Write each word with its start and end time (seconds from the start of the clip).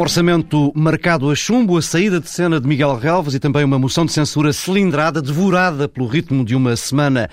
Um 0.00 0.02
orçamento 0.02 0.72
marcado 0.74 1.30
a 1.30 1.34
chumbo, 1.34 1.76
a 1.76 1.82
saída 1.82 2.18
de 2.18 2.30
cena 2.30 2.58
de 2.58 2.66
Miguel 2.66 2.96
Relvas 2.96 3.34
e 3.34 3.38
também 3.38 3.62
uma 3.62 3.78
moção 3.78 4.06
de 4.06 4.12
censura 4.12 4.50
cilindrada, 4.50 5.20
devorada 5.20 5.86
pelo 5.86 6.06
ritmo 6.06 6.42
de 6.42 6.56
uma 6.56 6.74
semana 6.74 7.28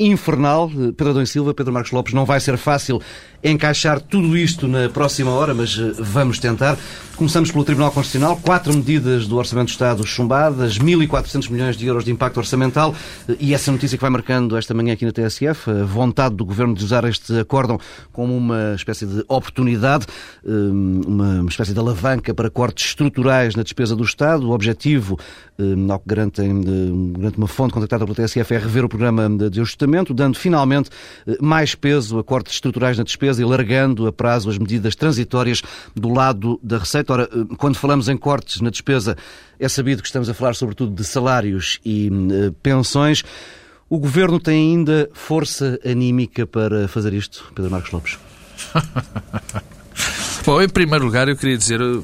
infernal. 0.00 0.70
Pedro 0.70 1.10
Adão 1.10 1.26
Silva, 1.26 1.52
Pedro 1.52 1.74
Marcos 1.74 1.92
Lopes, 1.92 2.14
não 2.14 2.24
vai 2.24 2.40
ser 2.40 2.56
fácil 2.56 3.02
encaixar 3.42 4.00
tudo 4.00 4.36
isto 4.36 4.66
na 4.66 4.88
próxima 4.88 5.30
hora, 5.30 5.54
mas 5.54 5.78
eh, 5.78 5.92
vamos 5.98 6.38
tentar. 6.38 6.76
Começamos 7.16 7.50
pelo 7.50 7.64
Tribunal 7.64 7.90
Constitucional. 7.90 8.38
Quatro 8.42 8.74
medidas 8.74 9.26
do 9.26 9.36
Orçamento 9.36 9.68
do 9.68 9.70
Estado 9.70 10.06
chumbadas, 10.06 10.78
1.400 10.78 11.50
milhões 11.50 11.76
de 11.76 11.86
euros 11.86 12.04
de 12.04 12.10
impacto 12.10 12.36
orçamental 12.38 12.94
eh, 13.28 13.36
e 13.40 13.54
essa 13.54 13.70
notícia 13.72 13.96
que 13.96 14.02
vai 14.02 14.10
marcando 14.10 14.56
esta 14.56 14.74
manhã 14.74 14.92
aqui 14.92 15.04
na 15.04 15.12
TSF, 15.12 15.70
a 15.70 15.84
vontade 15.84 16.34
do 16.34 16.44
Governo 16.44 16.74
de 16.74 16.84
usar 16.84 17.04
este 17.04 17.38
acórdão 17.38 17.78
como 18.12 18.36
uma 18.36 18.74
espécie 18.74 19.06
de 19.06 19.24
oportunidade, 19.28 20.06
eh, 20.44 20.50
uma 20.50 21.48
espécie 21.48 21.72
de 21.72 21.78
alavanca 21.78 22.34
para 22.34 22.50
cortes 22.50 22.86
estruturais 22.86 23.54
na 23.54 23.62
despesa 23.62 23.94
do 23.94 24.04
Estado. 24.04 24.48
O 24.48 24.52
objetivo, 24.52 25.18
ao 25.90 25.98
que 25.98 26.08
garantem, 26.08 26.60
garante 27.12 27.38
uma 27.38 27.46
fonte 27.46 27.72
contactada 27.72 28.04
pela 28.04 28.14
TSF, 28.14 28.54
é 28.54 28.58
rever 28.58 28.84
o 28.84 28.88
programa 28.88 29.28
de 29.28 29.60
ajustamento, 29.60 30.12
dando 30.12 30.36
finalmente 30.38 30.90
mais 31.40 31.74
peso 31.74 32.18
a 32.18 32.24
cortes 32.24 32.54
estruturais 32.54 32.98
na 32.98 33.04
despesa 33.04 33.25
despesa 33.26 33.42
e 33.42 33.44
largando 33.44 34.06
a 34.06 34.12
prazo 34.12 34.48
as 34.50 34.58
medidas 34.58 34.94
transitórias 34.94 35.62
do 35.94 36.12
lado 36.12 36.60
da 36.62 36.78
receita. 36.78 37.12
Ora, 37.12 37.24
eh, 37.32 37.54
quando 37.56 37.76
falamos 37.76 38.08
em 38.08 38.16
cortes 38.16 38.60
na 38.60 38.70
despesa, 38.70 39.16
é 39.58 39.68
sabido 39.68 40.02
que 40.02 40.08
estamos 40.08 40.28
a 40.28 40.34
falar 40.34 40.54
sobretudo 40.54 40.94
de 40.94 41.04
salários 41.04 41.80
e 41.84 42.08
uh, 42.08 42.52
pensões. 42.62 43.24
O 43.88 43.98
Governo 43.98 44.38
tem 44.40 44.72
ainda 44.72 45.08
força 45.12 45.78
anímica 45.84 46.46
para 46.46 46.88
fazer 46.88 47.12
isto, 47.12 47.50
Pedro 47.54 47.70
Marcos 47.70 47.92
Lopes? 47.92 48.18
Bom, 50.44 50.60
em 50.60 50.68
primeiro 50.68 51.04
lugar, 51.04 51.28
eu 51.28 51.36
queria 51.36 51.56
dizer 51.56 51.80
eh, 51.80 52.00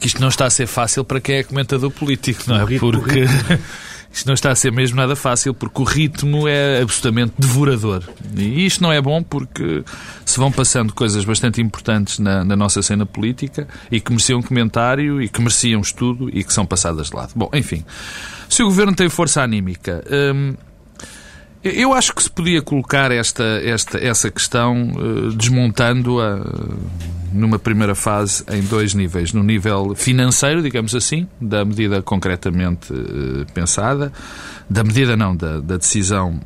que 0.00 0.06
isto 0.06 0.20
não 0.20 0.28
está 0.28 0.46
a 0.46 0.50
ser 0.50 0.66
fácil 0.66 1.04
para 1.04 1.20
quem 1.20 1.36
é 1.36 1.42
comentador 1.42 1.90
político, 1.90 2.42
não 2.46 2.60
é? 2.60 2.78
Porque 2.78 3.24
isto 4.14 4.26
não 4.28 4.34
está 4.34 4.52
a 4.52 4.54
ser 4.54 4.70
mesmo 4.70 4.96
nada 4.96 5.16
fácil, 5.16 5.52
porque 5.52 5.82
o 5.82 5.84
ritmo 5.84 6.46
é 6.46 6.80
absolutamente 6.80 7.34
devorador. 7.36 8.04
E 8.36 8.64
isto 8.64 8.80
não 8.80 8.92
é 8.92 9.02
bom 9.02 9.20
porque 9.20 9.82
se 10.24 10.38
vão 10.38 10.52
passando 10.52 10.94
coisas 10.94 11.24
bastante 11.24 11.60
importantes 11.60 12.20
na, 12.20 12.44
na 12.44 12.54
nossa 12.54 12.80
cena 12.80 13.04
política 13.04 13.66
e 13.90 14.00
que 14.00 14.12
mereciam 14.12 14.40
comentário 14.40 15.20
e 15.20 15.28
que 15.28 15.40
mereciam 15.40 15.80
estudo 15.80 16.30
e 16.32 16.44
que 16.44 16.52
são 16.52 16.64
passadas 16.64 17.08
de 17.08 17.16
lado. 17.16 17.32
Bom, 17.34 17.50
enfim, 17.52 17.84
se 18.48 18.62
o 18.62 18.66
governo 18.66 18.94
tem 18.94 19.08
força 19.08 19.42
anímica. 19.42 20.04
Hum, 20.08 20.54
eu 21.64 21.94
acho 21.94 22.14
que 22.14 22.22
se 22.22 22.30
podia 22.30 22.60
colocar 22.60 23.10
esta, 23.10 23.42
esta, 23.64 23.98
essa 23.98 24.30
questão 24.30 24.92
uh, 24.92 25.32
desmontando-a 25.32 26.36
uh, 26.36 26.78
numa 27.32 27.58
primeira 27.58 27.94
fase 27.94 28.44
em 28.50 28.60
dois 28.62 28.92
níveis. 28.92 29.32
No 29.32 29.42
nível 29.42 29.94
financeiro, 29.94 30.62
digamos 30.62 30.94
assim, 30.94 31.26
da 31.40 31.64
medida 31.64 32.02
concretamente 32.02 32.92
uh, 32.92 33.46
pensada, 33.54 34.12
da 34.68 34.84
medida 34.84 35.16
não, 35.16 35.34
da, 35.34 35.60
da, 35.60 35.78
decisão, 35.78 36.38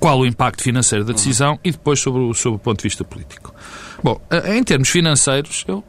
qual 0.00 0.18
o 0.18 0.26
impacto 0.26 0.62
financeiro 0.62 1.04
da 1.04 1.12
decisão 1.12 1.58
e 1.62 1.70
depois 1.70 2.00
sobre 2.00 2.22
o, 2.22 2.32
sobre 2.32 2.56
o 2.56 2.58
ponto 2.58 2.78
de 2.78 2.84
vista 2.84 3.04
político. 3.04 3.54
Bom, 4.02 4.20
em 4.46 4.62
termos 4.62 4.88
financeiros, 4.88 5.64
eu 5.68 5.84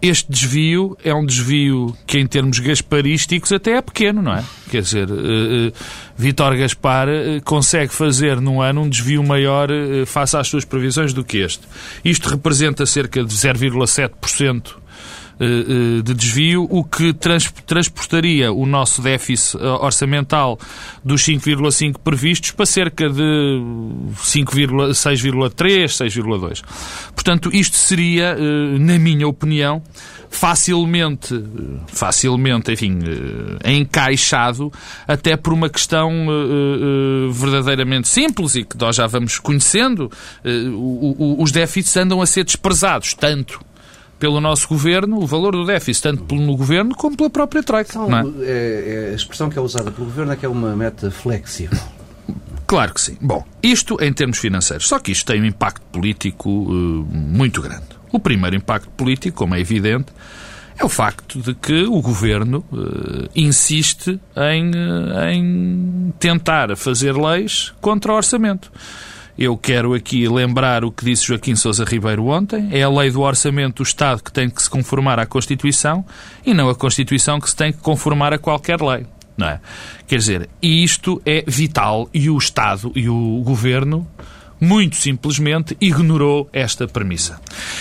este 0.00 0.30
desvio 0.30 0.96
é 1.02 1.14
um 1.14 1.24
desvio 1.24 1.96
que, 2.06 2.18
em 2.18 2.26
termos 2.26 2.58
gasparísticos, 2.58 3.52
até 3.52 3.72
é 3.72 3.82
pequeno, 3.82 4.22
não 4.22 4.34
é? 4.34 4.44
Quer 4.70 4.82
dizer, 4.82 5.10
uh, 5.10 5.14
uh, 5.14 5.72
Vítor 6.16 6.56
Gaspar 6.56 7.08
uh, 7.08 7.42
consegue 7.44 7.92
fazer 7.92 8.40
num 8.40 8.60
ano 8.60 8.82
um 8.82 8.88
desvio 8.88 9.22
maior 9.22 9.68
face 10.06 10.36
às 10.36 10.48
suas 10.48 10.64
previsões 10.64 11.12
do 11.12 11.24
que 11.24 11.38
este. 11.38 11.62
Isto 12.04 12.28
representa 12.28 12.84
cerca 12.86 13.24
de 13.24 13.34
0,7% 13.34 14.06
eh, 14.06 14.70
eh, 14.70 14.85
de 15.38 16.14
desvio, 16.14 16.66
o 16.70 16.82
que 16.82 17.12
trans, 17.12 17.52
transportaria 17.66 18.50
o 18.52 18.64
nosso 18.64 19.02
déficit 19.02 19.58
eh, 19.58 19.66
orçamental 19.66 20.58
dos 21.04 21.22
5,5 21.22 21.96
previstos 22.02 22.52
para 22.52 22.64
cerca 22.64 23.08
de 23.08 23.60
6,3, 24.22 25.52
6,2. 25.52 26.62
Portanto, 27.14 27.50
isto 27.52 27.76
seria, 27.76 28.36
na 28.78 28.98
minha 28.98 29.26
opinião, 29.28 29.82
facilmente, 30.30 31.34
facilmente, 31.88 32.72
enfim, 32.72 32.98
encaixado, 33.64 34.72
até 35.06 35.36
por 35.36 35.52
uma 35.52 35.68
questão 35.68 36.26
verdadeiramente 37.32 38.08
simples 38.08 38.54
e 38.54 38.64
que 38.64 38.76
nós 38.78 38.96
já 38.96 39.06
vamos 39.06 39.38
conhecendo, 39.38 40.10
os 41.38 41.50
déficits 41.50 41.96
andam 41.96 42.20
a 42.20 42.26
ser 42.26 42.44
desprezados, 42.44 43.14
tanto 43.14 43.60
pelo 44.18 44.40
nosso 44.40 44.68
governo, 44.68 45.18
o 45.18 45.26
valor 45.26 45.52
do 45.52 45.64
déficit, 45.64 46.02
tanto 46.02 46.24
pelo 46.24 46.56
governo 46.56 46.94
como 46.94 47.16
pela 47.16 47.30
própria 47.30 47.62
Troika. 47.62 47.98
Não, 47.98 48.18
é? 48.18 48.24
É, 48.42 49.08
é, 49.08 49.10
a 49.12 49.14
expressão 49.14 49.48
que 49.50 49.58
é 49.58 49.60
usada 49.60 49.90
pelo 49.90 50.06
governo 50.06 50.32
é 50.32 50.36
que 50.36 50.46
é 50.46 50.48
uma 50.48 50.74
meta 50.74 51.10
flexível. 51.10 51.78
Claro 52.66 52.94
que 52.94 53.00
sim. 53.00 53.16
Bom, 53.20 53.44
isto 53.62 53.96
em 54.02 54.12
termos 54.12 54.38
financeiros. 54.38 54.88
Só 54.88 54.98
que 54.98 55.12
isto 55.12 55.26
tem 55.26 55.40
um 55.40 55.44
impacto 55.44 55.82
político 55.92 56.50
uh, 56.50 57.06
muito 57.12 57.62
grande. 57.62 57.84
O 58.10 58.18
primeiro 58.18 58.56
impacto 58.56 58.90
político, 58.90 59.36
como 59.36 59.54
é 59.54 59.60
evidente, 59.60 60.12
é 60.78 60.84
o 60.84 60.88
facto 60.88 61.40
de 61.40 61.54
que 61.54 61.84
o 61.84 62.00
governo 62.00 62.64
uh, 62.72 63.28
insiste 63.34 64.20
em, 64.36 64.70
uh, 64.70 65.28
em 65.30 66.12
tentar 66.18 66.76
fazer 66.76 67.16
leis 67.16 67.72
contra 67.80 68.12
o 68.12 68.16
orçamento. 68.16 68.70
Eu 69.38 69.56
quero 69.56 69.92
aqui 69.92 70.26
lembrar 70.26 70.82
o 70.82 70.90
que 70.90 71.04
disse 71.04 71.26
Joaquim 71.26 71.54
Sousa 71.54 71.84
Ribeiro 71.84 72.26
ontem. 72.26 72.68
É 72.70 72.82
a 72.82 72.88
lei 72.88 73.10
do 73.10 73.20
orçamento 73.20 73.76
do 73.76 73.82
Estado 73.82 74.22
que 74.22 74.32
tem 74.32 74.48
que 74.48 74.62
se 74.62 74.70
conformar 74.70 75.18
à 75.18 75.26
Constituição 75.26 76.04
e 76.44 76.54
não 76.54 76.70
a 76.70 76.74
Constituição 76.74 77.38
que 77.38 77.50
se 77.50 77.56
tem 77.56 77.70
que 77.70 77.78
conformar 77.78 78.32
a 78.32 78.38
qualquer 78.38 78.80
lei. 78.80 79.06
Não 79.36 79.46
é? 79.46 79.60
Quer 80.06 80.16
dizer, 80.16 80.48
isto 80.62 81.20
é 81.26 81.44
vital 81.46 82.08
e 82.14 82.30
o 82.30 82.38
Estado 82.38 82.90
e 82.94 83.10
o 83.10 83.42
Governo 83.44 84.08
muito 84.58 84.96
simplesmente 84.96 85.76
ignorou 85.78 86.48
esta 86.50 86.88
premissa. 86.88 87.38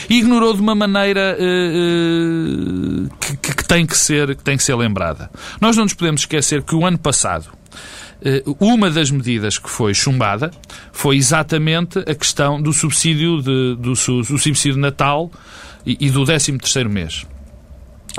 ignorou 0.10 0.54
de 0.54 0.60
uma 0.60 0.76
maneira 0.76 1.38
uh, 1.40 3.06
uh, 3.06 3.10
que, 3.18 3.38
que, 3.38 3.64
tem 3.64 3.86
que 3.86 3.98
ser, 3.98 4.36
que 4.36 4.44
tem 4.44 4.58
que 4.58 4.64
ser 4.64 4.76
lembrada. 4.76 5.32
Nós 5.62 5.78
não 5.78 5.86
nos 5.86 5.94
podemos 5.94 6.22
esquecer 6.22 6.62
que 6.64 6.76
o 6.76 6.86
ano 6.86 6.98
passado 6.98 7.46
uma 8.60 8.90
das 8.90 9.12
medidas 9.12 9.58
que 9.58 9.70
foi 9.70 9.94
chumbada 9.94 10.52
foi 10.92 11.18
exatamente 11.18 12.00
a 12.00 12.16
questão 12.16 12.62
do 12.62 12.74
subsídio 12.74 13.42
de, 13.42 13.76
do, 13.76 13.94
do 13.94 14.38
subsídio 14.40 14.78
Natal 14.78 15.32
e, 15.86 15.98
e 16.00 16.10
do 16.10 16.26
13 16.26 16.58
terceiro 16.58 16.90
mês. 16.90 17.26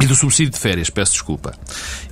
E 0.01 0.07
do 0.07 0.15
subsídio 0.15 0.53
de 0.53 0.59
férias, 0.59 0.91
peço 0.91 1.13
desculpa. 1.13 1.55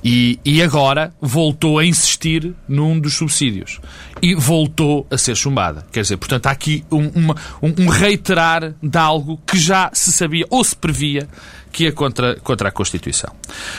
E, 0.03 0.39
e 0.43 0.59
agora 0.61 1.13
voltou 1.21 1.77
a 1.77 1.85
insistir 1.85 2.55
num 2.67 2.99
dos 2.99 3.13
subsídios. 3.13 3.79
E 4.23 4.33
voltou 4.33 5.05
a 5.11 5.17
ser 5.19 5.35
chumbada. 5.35 5.85
Quer 5.91 6.01
dizer, 6.01 6.17
portanto, 6.17 6.47
há 6.47 6.51
aqui 6.51 6.83
um, 6.91 7.09
uma, 7.09 7.35
um, 7.61 7.83
um 7.83 7.87
reiterar 7.87 8.73
de 8.81 8.97
algo 8.97 9.39
que 9.45 9.57
já 9.59 9.91
se 9.93 10.11
sabia 10.11 10.47
ou 10.49 10.63
se 10.63 10.75
previa 10.75 11.27
que 11.71 11.83
ia 11.83 11.91
contra, 11.91 12.35
contra 12.37 12.69
a 12.69 12.71
Constituição. 12.71 13.31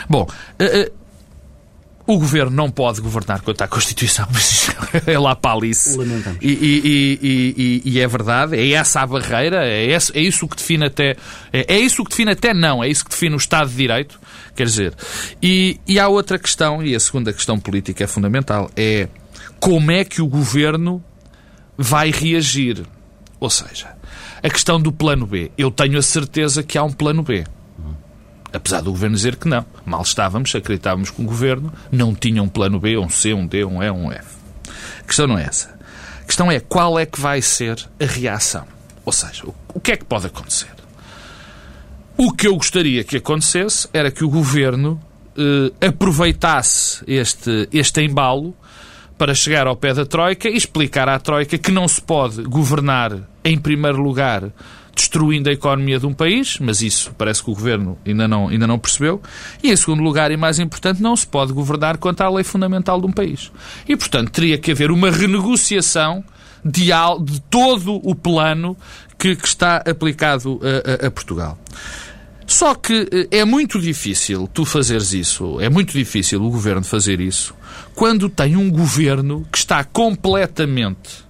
Bom, 0.08 0.22
uh, 0.22 0.64
uh, 0.64 0.92
o 2.06 2.18
governo 2.18 2.50
não 2.50 2.70
pode 2.70 3.00
governar 3.00 3.40
contra 3.42 3.66
a 3.66 3.68
Constituição, 3.68 4.26
mas 4.32 4.70
é 5.06 5.18
lá 5.18 5.34
para 5.34 5.56
Alice. 5.56 5.98
E, 6.40 6.52
e, 6.52 7.18
e, 7.22 7.82
e, 7.84 8.00
é 8.00 8.06
verdade, 8.06 8.56
é 8.56 8.70
essa 8.72 9.00
a 9.00 9.06
barreira, 9.06 9.66
é, 9.66 9.86
esse, 9.86 10.16
é 10.16 10.20
isso 10.20 10.46
que 10.46 10.56
define 10.56 10.86
até. 10.86 11.16
É, 11.52 11.74
é, 11.74 11.78
isso 11.78 12.04
que 12.04 12.10
define 12.10 12.30
até 12.30 12.54
não, 12.54 12.82
é 12.82 12.88
isso 12.88 13.04
que 13.04 13.10
define 13.10 13.34
o 13.34 13.38
Estado 13.38 13.68
de 13.70 13.76
Direito. 13.76 14.20
Quer 14.54 14.64
dizer, 14.64 14.94
e, 15.42 15.80
e 15.86 15.98
há 15.98 16.08
outra 16.08 16.38
questão, 16.38 16.82
e 16.82 16.94
a 16.94 17.00
segunda 17.00 17.32
questão 17.32 17.58
política 17.58 18.04
é 18.04 18.06
fundamental, 18.06 18.70
é 18.76 19.08
como 19.58 19.90
é 19.90 20.04
que 20.04 20.22
o 20.22 20.26
governo 20.26 21.02
vai 21.76 22.10
reagir. 22.10 22.84
Ou 23.38 23.50
seja, 23.50 23.96
a 24.42 24.48
questão 24.48 24.80
do 24.80 24.92
plano 24.92 25.26
B. 25.26 25.50
Eu 25.58 25.70
tenho 25.70 25.98
a 25.98 26.02
certeza 26.02 26.62
que 26.62 26.78
há 26.78 26.84
um 26.84 26.92
plano 26.92 27.22
B. 27.22 27.44
Apesar 28.52 28.80
do 28.80 28.90
governo 28.90 29.16
dizer 29.16 29.36
que 29.36 29.48
não. 29.48 29.64
Mal 29.84 30.02
estávamos, 30.02 30.54
acreditávamos 30.54 31.10
que 31.10 31.20
o 31.20 31.24
governo 31.24 31.72
não 31.90 32.14
tinha 32.14 32.42
um 32.42 32.48
plano 32.48 32.78
B, 32.80 32.96
um 32.96 33.08
C, 33.08 33.34
um 33.34 33.46
D, 33.46 33.64
um 33.64 33.82
E, 33.82 33.90
um 33.90 34.10
F. 34.12 34.36
A 35.00 35.04
questão 35.04 35.26
não 35.26 35.38
é 35.38 35.44
essa. 35.44 35.76
A 36.20 36.24
questão 36.24 36.50
é 36.50 36.60
qual 36.60 36.98
é 36.98 37.06
que 37.06 37.20
vai 37.20 37.42
ser 37.42 37.86
a 38.00 38.04
reação. 38.04 38.66
Ou 39.04 39.12
seja, 39.12 39.44
o 39.72 39.80
que 39.80 39.92
é 39.92 39.96
que 39.96 40.04
pode 40.04 40.26
acontecer? 40.26 40.74
O 42.16 42.32
que 42.32 42.48
eu 42.48 42.56
gostaria 42.56 43.04
que 43.04 43.18
acontecesse 43.18 43.88
era 43.92 44.10
que 44.10 44.24
o 44.24 44.28
governo 44.28 45.00
eh, 45.36 45.86
aproveitasse 45.86 47.04
este, 47.06 47.68
este 47.70 48.00
embalo 48.00 48.54
para 49.18 49.34
chegar 49.34 49.66
ao 49.66 49.76
pé 49.76 49.92
da 49.92 50.06
Troika 50.06 50.48
e 50.48 50.56
explicar 50.56 51.08
à 51.10 51.18
Troika 51.18 51.58
que 51.58 51.70
não 51.70 51.86
se 51.86 52.00
pode 52.00 52.42
governar, 52.42 53.12
em 53.44 53.58
primeiro 53.58 54.00
lugar, 54.02 54.50
destruindo 54.96 55.50
a 55.50 55.52
economia 55.52 56.00
de 56.00 56.06
um 56.06 56.14
país, 56.14 56.58
mas 56.58 56.80
isso 56.80 57.14
parece 57.18 57.44
que 57.44 57.50
o 57.50 57.54
governo 57.54 57.98
ainda 58.04 58.26
não, 58.26 58.48
ainda 58.48 58.66
não 58.66 58.78
percebeu. 58.78 59.20
E, 59.62 59.70
em 59.70 59.76
segundo 59.76 60.02
lugar, 60.02 60.30
e 60.30 60.36
mais 60.38 60.58
importante, 60.58 61.02
não 61.02 61.14
se 61.14 61.26
pode 61.26 61.52
governar 61.52 61.98
contra 61.98 62.26
a 62.26 62.30
lei 62.30 62.42
fundamental 62.42 62.98
de 62.98 63.06
um 63.06 63.12
país. 63.12 63.52
E, 63.86 63.94
portanto, 63.94 64.30
teria 64.30 64.56
que 64.56 64.72
haver 64.72 64.90
uma 64.90 65.10
renegociação 65.10 66.24
de, 66.64 66.86
de 67.22 67.40
todo 67.42 68.00
o 68.02 68.14
plano 68.14 68.74
que, 69.18 69.36
que 69.36 69.46
está 69.46 69.76
aplicado 69.76 70.58
a, 70.62 71.04
a, 71.04 71.08
a 71.08 71.10
Portugal. 71.10 71.58
Só 72.46 72.74
que 72.74 73.08
eh, 73.12 73.38
é 73.38 73.44
muito 73.44 73.80
difícil 73.80 74.48
tu 74.52 74.64
fazeres 74.64 75.12
isso, 75.12 75.60
é 75.60 75.68
muito 75.68 75.92
difícil 75.92 76.42
o 76.42 76.50
governo 76.50 76.84
fazer 76.84 77.20
isso, 77.20 77.54
quando 77.94 78.30
tem 78.30 78.56
um 78.56 78.70
governo 78.70 79.46
que 79.50 79.58
está 79.58 79.82
completamente, 79.82 81.24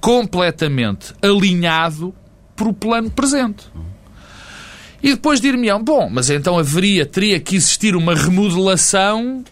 completamente 0.00 1.14
alinhado 1.22 2.12
para 2.56 2.68
o 2.68 2.72
plano 2.72 3.10
presente. 3.10 3.64
E 5.02 5.10
depois 5.10 5.40
dir-me-ão, 5.40 5.82
bom, 5.84 6.08
mas 6.10 6.30
então 6.30 6.58
haveria, 6.58 7.04
teria 7.06 7.38
que 7.38 7.54
existir 7.54 7.94
uma 7.94 8.14
remodelação 8.14 9.44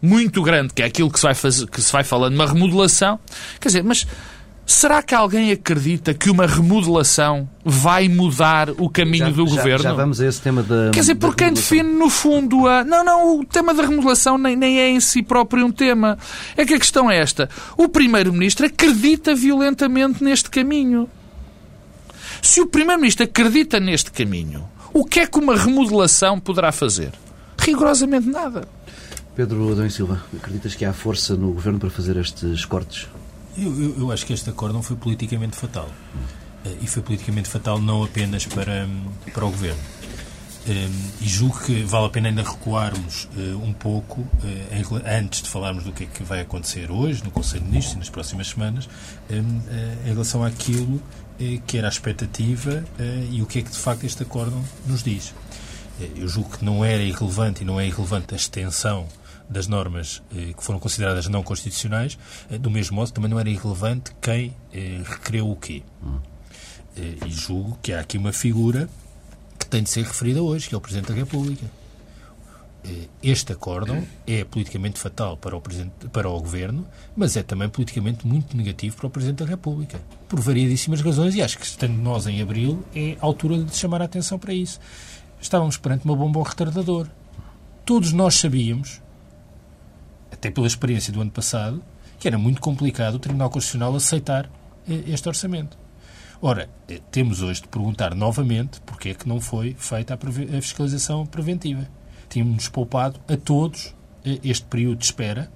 muito 0.00 0.42
grande, 0.42 0.72
que 0.72 0.82
é 0.82 0.84
aquilo 0.84 1.10
que 1.10 1.18
se 1.18 1.24
vai, 1.24 1.34
fazer, 1.34 1.66
que 1.66 1.82
se 1.82 1.90
vai 1.90 2.04
falando, 2.04 2.34
uma 2.34 2.46
remodelação. 2.46 3.18
Quer 3.58 3.68
dizer, 3.68 3.82
mas 3.82 4.06
Será 4.68 5.02
que 5.02 5.14
alguém 5.14 5.50
acredita 5.50 6.12
que 6.12 6.28
uma 6.28 6.46
remodelação 6.46 7.48
vai 7.64 8.06
mudar 8.06 8.68
o 8.72 8.90
caminho 8.90 9.24
já, 9.24 9.30
do 9.30 9.46
já, 9.46 9.56
governo? 9.56 9.82
Já 9.82 9.92
vamos 9.94 10.20
a 10.20 10.26
esse 10.26 10.42
tema 10.42 10.62
da. 10.62 10.90
Quer 10.92 11.00
dizer, 11.00 11.14
por 11.14 11.34
quem 11.34 11.54
define, 11.54 11.90
no 11.90 12.10
fundo, 12.10 12.68
a. 12.68 12.84
Não, 12.84 13.02
não, 13.02 13.40
o 13.40 13.46
tema 13.46 13.72
da 13.72 13.82
remodelação 13.82 14.36
nem, 14.36 14.54
nem 14.54 14.78
é 14.78 14.90
em 14.90 15.00
si 15.00 15.22
próprio 15.22 15.64
um 15.64 15.72
tema. 15.72 16.18
É 16.54 16.66
que 16.66 16.74
a 16.74 16.78
questão 16.78 17.10
é 17.10 17.16
esta. 17.16 17.48
O 17.78 17.88
Primeiro-Ministro 17.88 18.66
acredita 18.66 19.34
violentamente 19.34 20.22
neste 20.22 20.50
caminho. 20.50 21.08
Se 22.42 22.60
o 22.60 22.66
Primeiro-Ministro 22.66 23.24
acredita 23.24 23.80
neste 23.80 24.10
caminho, 24.10 24.68
o 24.92 25.04
que 25.04 25.20
é 25.20 25.26
que 25.26 25.38
uma 25.38 25.56
remodelação 25.56 26.40
poderá 26.40 26.72
fazer? 26.72 27.12
Rigorosamente 27.58 28.28
nada. 28.28 28.66
Pedro 29.34 29.70
Adão 29.70 29.88
Silva, 29.88 30.20
acreditas 30.36 30.74
que 30.74 30.84
há 30.84 30.92
força 30.92 31.36
no 31.36 31.52
governo 31.52 31.78
para 31.78 31.90
fazer 31.90 32.16
estes 32.16 32.64
cortes? 32.64 33.06
Eu, 33.56 33.72
eu, 33.80 33.94
eu, 33.98 34.12
acho 34.12 34.26
que 34.26 34.32
este 34.32 34.50
acórdão 34.50 34.82
foi 34.82 34.96
politicamente 34.96 35.56
fatal. 35.56 35.88
Uh, 36.64 36.76
e 36.82 36.86
foi 36.86 37.02
politicamente 37.02 37.48
fatal 37.48 37.80
não 37.80 38.02
apenas 38.02 38.46
para, 38.46 38.88
para 39.32 39.44
o 39.44 39.50
Governo. 39.50 39.80
Uh, 40.68 41.22
e 41.22 41.26
julgo 41.26 41.58
que 41.64 41.82
vale 41.82 42.06
a 42.06 42.08
pena 42.10 42.28
ainda 42.28 42.42
recuarmos 42.42 43.24
uh, 43.36 43.64
um 43.64 43.72
pouco, 43.72 44.26
antes 45.04 45.42
de 45.42 45.48
falarmos 45.48 45.84
do 45.84 45.92
que 45.92 46.04
é 46.04 46.06
que 46.06 46.22
vai 46.22 46.40
acontecer 46.40 46.90
hoje 46.90 47.24
no 47.24 47.30
Conselho 47.30 47.62
de 47.62 47.68
Ministros 47.68 47.94
e 47.94 47.98
nas 47.98 48.10
próximas 48.10 48.48
semanas, 48.48 48.88
em 49.30 50.08
relação 50.08 50.44
àquilo 50.44 51.02
que 51.66 51.78
era 51.78 51.86
a 51.86 51.90
expectativa 51.90 52.84
e 53.30 53.40
o 53.40 53.46
que 53.46 53.60
é 53.60 53.62
que 53.62 53.70
de 53.70 53.78
facto 53.78 54.04
este 54.04 54.22
acórdão 54.22 54.62
nos 54.86 55.02
diz. 55.02 55.32
Eu 56.16 56.28
julgo 56.28 56.58
que 56.58 56.64
não 56.64 56.84
era 56.84 57.02
irrelevante 57.02 57.62
e 57.62 57.64
não 57.64 57.80
é 57.80 57.86
irrelevante 57.86 58.34
a 58.34 58.36
extensão 58.36 59.06
das 59.48 59.66
normas 59.66 60.22
eh, 60.36 60.52
que 60.56 60.62
foram 60.62 60.78
consideradas 60.78 61.26
não 61.28 61.42
constitucionais, 61.42 62.18
eh, 62.50 62.58
do 62.58 62.70
mesmo 62.70 62.96
modo 62.96 63.10
também 63.10 63.30
não 63.30 63.40
era 63.40 63.48
irrelevante 63.48 64.12
quem 64.20 64.54
eh, 64.72 65.00
recreou 65.04 65.50
o 65.50 65.56
quê. 65.56 65.82
Eh, 66.96 67.26
e 67.26 67.30
julgo 67.30 67.78
que 67.82 67.92
há 67.92 68.00
aqui 68.00 68.18
uma 68.18 68.32
figura 68.32 68.88
tem 69.68 69.82
de 69.82 69.90
ser 69.90 70.04
referida 70.04 70.42
hoje, 70.42 70.68
que 70.68 70.74
é 70.74 70.78
o 70.78 70.80
Presidente 70.80 71.08
da 71.08 71.14
República. 71.14 71.66
Eh, 72.84 73.08
este 73.22 73.52
acórdão 73.52 74.06
é 74.26 74.44
politicamente 74.44 74.98
fatal 74.98 75.36
para 75.36 75.56
o, 75.56 75.60
presidente, 75.60 76.08
para 76.12 76.28
o 76.28 76.40
Governo, 76.40 76.86
mas 77.16 77.36
é 77.36 77.42
também 77.42 77.68
politicamente 77.68 78.26
muito 78.26 78.56
negativo 78.56 78.96
para 78.96 79.06
o 79.06 79.10
Presidente 79.10 79.44
da 79.44 79.46
República, 79.46 80.00
por 80.28 80.40
variedíssimas 80.40 81.00
razões, 81.00 81.34
e 81.34 81.42
acho 81.42 81.58
que, 81.58 81.66
estando 81.66 81.94
nós 81.94 82.26
em 82.26 82.40
abril, 82.40 82.84
é 82.94 83.16
a 83.20 83.26
altura 83.26 83.58
de 83.58 83.76
chamar 83.76 84.02
a 84.02 84.04
atenção 84.04 84.38
para 84.38 84.52
isso. 84.52 84.80
Estávamos 85.40 85.76
perante 85.76 86.04
uma 86.04 86.16
bomba 86.16 86.42
retardador. 86.42 87.08
Todos 87.84 88.12
nós 88.12 88.34
sabíamos 88.34 89.00
até 90.30 90.50
pela 90.50 90.66
experiência 90.66 91.12
do 91.12 91.20
ano 91.20 91.30
passado, 91.30 91.82
que 92.18 92.28
era 92.28 92.38
muito 92.38 92.60
complicado 92.60 93.14
o 93.14 93.18
Tribunal 93.18 93.50
Constitucional 93.50 93.94
aceitar 93.94 94.50
eh, 94.88 95.04
este 95.08 95.28
orçamento. 95.28 95.76
Ora, 96.40 96.70
eh, 96.88 97.00
temos 97.10 97.42
hoje 97.42 97.62
de 97.62 97.68
perguntar 97.68 98.14
novamente 98.14 98.80
porque 98.82 99.08
é 99.08 99.14
que 99.14 99.28
não 99.28 99.40
foi 99.40 99.74
feita 99.76 100.14
a 100.14 100.62
fiscalização 100.62 101.26
preventiva. 101.26 101.88
Tínhamos 102.28 102.68
poupado 102.68 103.18
a 103.26 103.36
todos 103.36 103.92
eh, 104.24 104.38
este 104.44 104.64
período 104.66 104.98
de 104.98 105.06
espera 105.06 105.50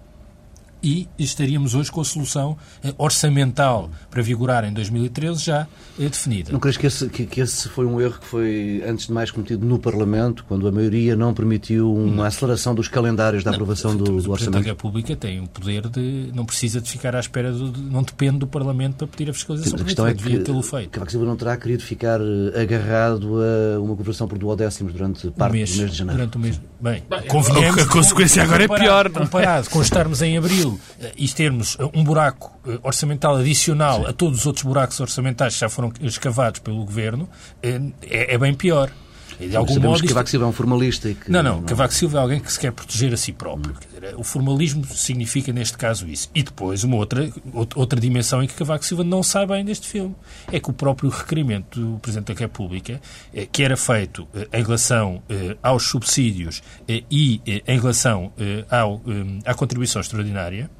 e 0.82 1.08
estaríamos 1.18 1.74
hoje 1.74 1.90
com 1.90 2.00
a 2.00 2.04
solução 2.04 2.56
eh, 2.82 2.92
orçamental 2.98 3.88
para 4.10 4.20
vigorar 4.22 4.64
em 4.64 4.72
2013 4.72 5.44
já 5.44 5.66
eh, 5.98 6.08
definida. 6.08 6.50
Não 6.50 6.58
crees 6.58 6.76
que 6.76 6.86
esse, 6.86 7.08
que, 7.08 7.24
que 7.24 7.40
esse 7.40 7.68
foi 7.68 7.86
um 7.86 8.00
erro 8.00 8.18
que 8.18 8.26
foi, 8.26 8.82
antes 8.86 9.06
de 9.06 9.12
mais, 9.12 9.30
cometido 9.30 9.64
no 9.64 9.78
Parlamento, 9.78 10.44
quando 10.48 10.66
a 10.66 10.72
maioria 10.72 11.14
não 11.14 11.32
permitiu 11.32 11.94
uma 11.94 12.16
não. 12.16 12.24
aceleração 12.24 12.74
dos 12.74 12.88
calendários 12.88 13.44
da 13.44 13.50
não, 13.50 13.56
aprovação 13.56 13.96
do, 13.96 14.04
do 14.04 14.10
orçamento? 14.10 14.28
O 14.28 14.32
Presidente 14.32 14.64
da 14.64 14.70
República 14.70 15.16
tem 15.16 15.40
o 15.40 15.46
poder 15.46 15.88
de... 15.88 16.30
não 16.34 16.44
precisa 16.44 16.80
de 16.80 16.90
ficar 16.90 17.14
à 17.14 17.20
espera, 17.20 17.52
do, 17.52 17.72
não 17.78 18.02
depende 18.02 18.38
do 18.38 18.46
Parlamento 18.46 18.96
para 18.96 19.06
pedir 19.06 19.30
a 19.30 19.32
fiscalização. 19.32 19.78
A 19.78 19.84
questão 19.84 20.06
é 20.06 20.14
que 20.14 20.38
tê-lo 20.40 20.62
feito. 20.62 20.90
Cavaco 20.90 21.12
Silva 21.12 21.26
não 21.26 21.36
terá 21.36 21.56
querido 21.56 21.82
ficar 21.82 22.20
eh, 22.20 22.60
agarrado 22.60 23.38
a 23.40 23.80
uma 23.80 23.94
cooperação 23.94 24.26
por 24.26 24.36
duodécimos 24.36 24.92
durante 24.92 25.30
parte 25.30 25.52
um 25.52 25.56
mês, 25.58 25.72
do 25.72 25.78
mês 25.78 25.90
de 25.92 25.98
janeiro. 25.98 26.18
Durante 26.18 26.36
o 26.36 26.40
mês. 26.40 26.60
Bem, 26.80 27.02
Bem 27.08 27.22
convenhamos... 27.28 27.82
A 27.82 27.86
consequência 27.86 28.42
agora 28.42 28.64
é 28.64 28.68
pior. 28.68 29.08
Não? 29.08 29.22
Comparado 29.22 29.70
com 29.70 29.80
estarmos 29.80 30.20
em 30.22 30.36
abril 30.36 30.71
eh, 31.00 31.12
e 31.16 31.28
termos 31.28 31.76
eh, 31.78 31.88
um 31.94 32.04
buraco 32.04 32.52
eh, 32.66 32.78
orçamental 32.82 33.36
adicional 33.36 34.02
Sim. 34.02 34.06
a 34.08 34.12
todos 34.12 34.40
os 34.40 34.46
outros 34.46 34.64
buracos 34.64 35.00
orçamentais 35.00 35.54
que 35.54 35.60
já 35.60 35.68
foram 35.68 35.92
escavados 36.00 36.60
pelo 36.60 36.84
Governo, 36.84 37.28
é, 37.62 38.34
é 38.34 38.38
bem 38.38 38.54
pior. 38.54 38.90
De 39.38 39.56
algum 39.56 39.78
modo, 39.80 40.00
que 40.00 40.08
Cavaco 40.08 40.30
Silva 40.30 40.46
é 40.46 40.48
um 40.48 40.52
formalista. 40.52 41.08
E 41.08 41.14
que... 41.14 41.30
Não, 41.30 41.42
não, 41.42 41.56
não, 41.56 41.62
Cavaco 41.64 41.94
Silva 41.94 42.18
é 42.18 42.20
alguém 42.20 42.40
que 42.40 42.52
se 42.52 42.58
quer 42.58 42.72
proteger 42.72 43.12
a 43.12 43.16
si 43.16 43.32
próprio. 43.32 43.74
Dizer, 43.74 44.14
o 44.16 44.24
formalismo 44.24 44.84
significa, 44.84 45.52
neste 45.52 45.76
caso, 45.76 46.08
isso. 46.08 46.30
E 46.34 46.42
depois, 46.42 46.84
uma 46.84 46.96
outra, 46.96 47.30
outra 47.74 48.00
dimensão 48.00 48.42
em 48.42 48.46
que 48.46 48.54
Cavaco 48.54 48.84
Silva 48.84 49.04
não 49.04 49.22
sai 49.22 49.46
bem 49.46 49.64
deste 49.64 49.88
filme 49.88 50.14
é 50.50 50.60
que 50.60 50.70
o 50.70 50.72
próprio 50.72 51.10
requerimento 51.10 51.80
do 51.80 51.98
Presidente 51.98 52.32
da 52.32 52.40
República, 52.40 53.00
eh, 53.34 53.46
que 53.50 53.62
era 53.62 53.76
feito 53.76 54.26
eh, 54.34 54.48
em 54.52 54.62
relação 54.62 55.22
eh, 55.28 55.56
aos 55.62 55.84
subsídios 55.84 56.62
e 56.88 57.40
em 57.66 57.78
relação 57.78 58.32
ao, 58.70 59.02
à 59.44 59.54
contribuição 59.54 60.00
extraordinária, 60.00 60.70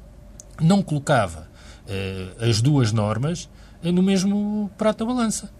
não 0.61 0.81
colocava 0.81 1.47
as 2.39 2.61
duas 2.61 2.91
normas 2.91 3.49
no 3.81 4.01
mesmo 4.01 4.71
prato 4.77 5.05
da 5.05 5.13
balança 5.13 5.51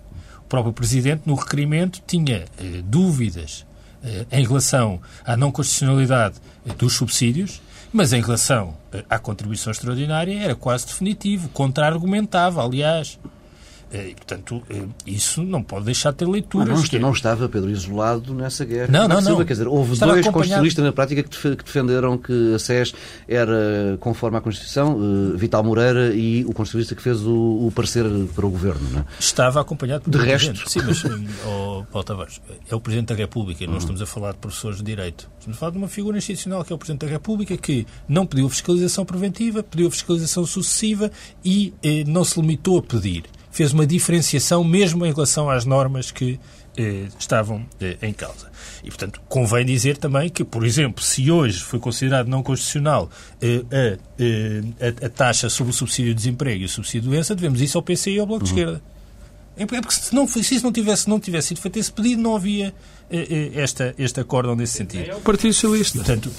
próprio 0.53 0.72
Presidente, 0.72 1.24
no 1.25 1.33
requerimento, 1.33 2.00
tinha 2.05 2.45
eh, 2.60 2.83
dúvidas 2.83 3.65
eh, 4.03 4.27
em 4.31 4.45
relação 4.45 5.01
à 5.25 5.36
não 5.36 5.51
constitucionalidade 5.51 6.36
eh, 6.63 6.74
dos 6.75 6.93
subsídios, 6.93 7.60
mas 7.91 8.13
em 8.13 8.22
relação 8.22 8.75
eh, 8.91 9.03
à 9.10 9.17
contribuição 9.17 9.72
extraordinária 9.72 10.39
era 10.39 10.53
quase 10.53 10.86
definitivo, 10.86 11.50
contra-argumentava, 11.50 12.63
aliás. 12.63 13.17
Eh, 13.93 14.09
e, 14.09 14.15
portanto, 14.15 14.63
eh, 14.71 14.85
isso 15.05 15.43
não 15.43 15.62
pode 15.62 15.85
deixar 15.85 16.12
de 16.12 16.17
ter 16.17 16.27
leitura. 16.27 16.65
Não, 16.65 16.75
não, 16.75 17.00
não, 17.00 17.12
estava, 17.12 17.47
Pedro, 17.47 17.69
isolado 17.69 18.33
nessa 18.33 18.65
guerra. 18.65 18.88
Não, 18.89 19.07
não, 19.07 19.21
não. 19.21 19.45
Quer 19.45 19.53
dizer, 19.53 19.67
houve 19.67 19.93
estava 19.93 20.13
dois 20.13 20.25
constitucionalistas 20.25 20.83
na 20.83 20.91
prática 20.91 21.21
que 21.21 21.55
defenderam 21.63 22.17
que 22.17 22.55
a 22.55 22.59
SES 22.59 22.95
era 23.27 23.95
conforme 24.00 24.38
à 24.38 24.41
Constituição, 24.41 24.97
eh, 25.00 25.38
Vital 25.38 25.63
Moreira 25.63 26.12
e 26.15 26.43
o 26.43 26.53
constitucionalista 26.53 26.95
que 26.95 27.03
fez 27.03 27.21
o, 27.21 27.67
o 27.67 27.71
parecer 27.73 28.05
para 28.33 28.45
o 28.45 28.50
Governo. 28.50 28.89
Não 28.89 29.01
é? 29.01 29.05
Estava 29.19 29.62
acompanhado 29.62 30.05
por 30.05 30.09
De 30.09 30.17
resto. 30.17 30.67
Sim, 30.67 30.79
mas, 30.85 31.03
oh, 31.45 31.83
Paulo 31.91 32.03
Tavares, 32.03 32.41
é 32.67 32.75
o 32.75 32.79
Presidente 32.79 33.09
da 33.09 33.15
República, 33.15 33.63
não 33.65 33.73
uhum. 33.73 33.77
estamos 33.77 34.01
a 34.01 34.07
falar 34.07 34.31
de 34.31 34.39
professores 34.39 34.77
de 34.77 34.83
Direito. 34.83 35.29
Estamos 35.38 35.57
a 35.57 35.59
falar 35.59 35.71
de 35.71 35.77
uma 35.77 35.88
figura 35.88 36.17
institucional 36.17 36.63
que 36.63 36.73
é 36.73 36.75
o 36.75 36.79
Presidente 36.79 37.05
da 37.05 37.12
República 37.12 37.55
que 37.55 37.85
não 38.07 38.25
pediu 38.25 38.50
fiscalização 38.50 39.05
preventiva, 39.05 39.62
pediu 39.62 39.91
fiscalização 39.91 40.47
sucessiva 40.47 41.12
e 41.45 41.73
eh, 41.83 42.03
não 42.07 42.23
se 42.23 42.41
limitou 42.41 42.79
a 42.79 42.81
pedir 42.81 43.25
fez 43.53 43.72
uma 43.72 43.86
diferenciação 43.86 44.63
mesmo 44.63 45.05
em 45.05 45.13
relação 45.13 45.48
às 45.48 45.63
normas 45.63 46.10
que 46.10 46.39
eh, 46.75 47.05
estavam 47.19 47.63
eh, 47.79 47.98
em 48.01 48.12
causa. 48.12 48.51
E, 48.83 48.88
portanto, 48.88 49.22
convém 49.29 49.63
dizer 49.63 49.95
também 49.95 50.27
que, 50.27 50.43
por 50.43 50.65
exemplo, 50.65 51.03
se 51.03 51.29
hoje 51.29 51.62
foi 51.62 51.79
considerado 51.79 52.27
não 52.27 52.41
constitucional 52.41 53.12
eh, 53.39 53.63
a, 53.72 55.05
a, 55.05 55.05
a, 55.05 55.10
taxa 55.10 55.50
sobre 55.50 55.72
o 55.72 55.74
subsídio 55.74 56.15
de 56.15 56.15
desemprego 56.15 56.63
e 56.63 56.65
o 56.65 56.69
subsídio 56.69 57.01
de 57.01 57.10
doença, 57.10 57.36
devemos 57.36 57.62
isso 57.62 57.77
ao 57.77 57.83
PCI 57.83 58.15
e 58.15 58.19
ao 58.19 58.25
Bloco 58.25 58.43
uhum. 58.43 58.53
de 58.53 58.60
Esquerda. 58.60 58.81
É 59.55 59.67
porque 59.67 59.91
se, 59.91 60.15
não, 60.15 60.27
se 60.27 60.39
isso 60.39 60.63
não 60.63 60.72
tivesse, 60.72 61.07
não 61.07 61.19
tivesse 61.19 61.50
sido 61.50 61.62
feito 61.62 61.77
esse 61.77 61.91
pedido, 61.91 62.19
não 62.19 62.36
havia 62.36 62.74
esta, 63.53 63.93
este 64.00 64.19
acórdão 64.19 64.55
nesse 64.55 64.74
sentido. 64.74 65.12
É 65.12 65.15
o 65.15 65.22
Partido 65.22 65.53
Socialista. 65.53 66.00
Portanto, 66.00 66.31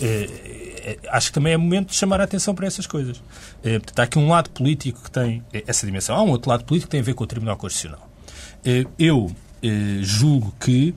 acho 1.09 1.29
que 1.29 1.33
também 1.35 1.53
é 1.53 1.57
momento 1.57 1.89
de 1.91 1.95
chamar 1.95 2.21
a 2.21 2.25
atenção 2.25 2.55
para 2.55 2.67
essas 2.67 2.87
coisas. 2.87 3.23
Portanto, 3.63 3.99
há 3.99 4.03
aqui 4.03 4.19
um 4.19 4.29
lado 4.29 4.51
político 4.51 5.03
que 5.03 5.11
tem 5.11 5.43
essa 5.67 5.87
dimensão. 5.87 6.17
Há 6.17 6.23
um 6.23 6.31
outro 6.31 6.51
lado 6.51 6.65
político 6.65 6.89
que 6.89 6.93
tem 6.93 7.01
a 7.01 7.05
ver 7.05 7.15
com 7.15 7.25
o 7.25 7.27
Tribunal 7.27 7.57
Constitucional. 7.57 8.09
Eu 8.99 9.31
julgo 10.03 10.55
que 10.61 10.95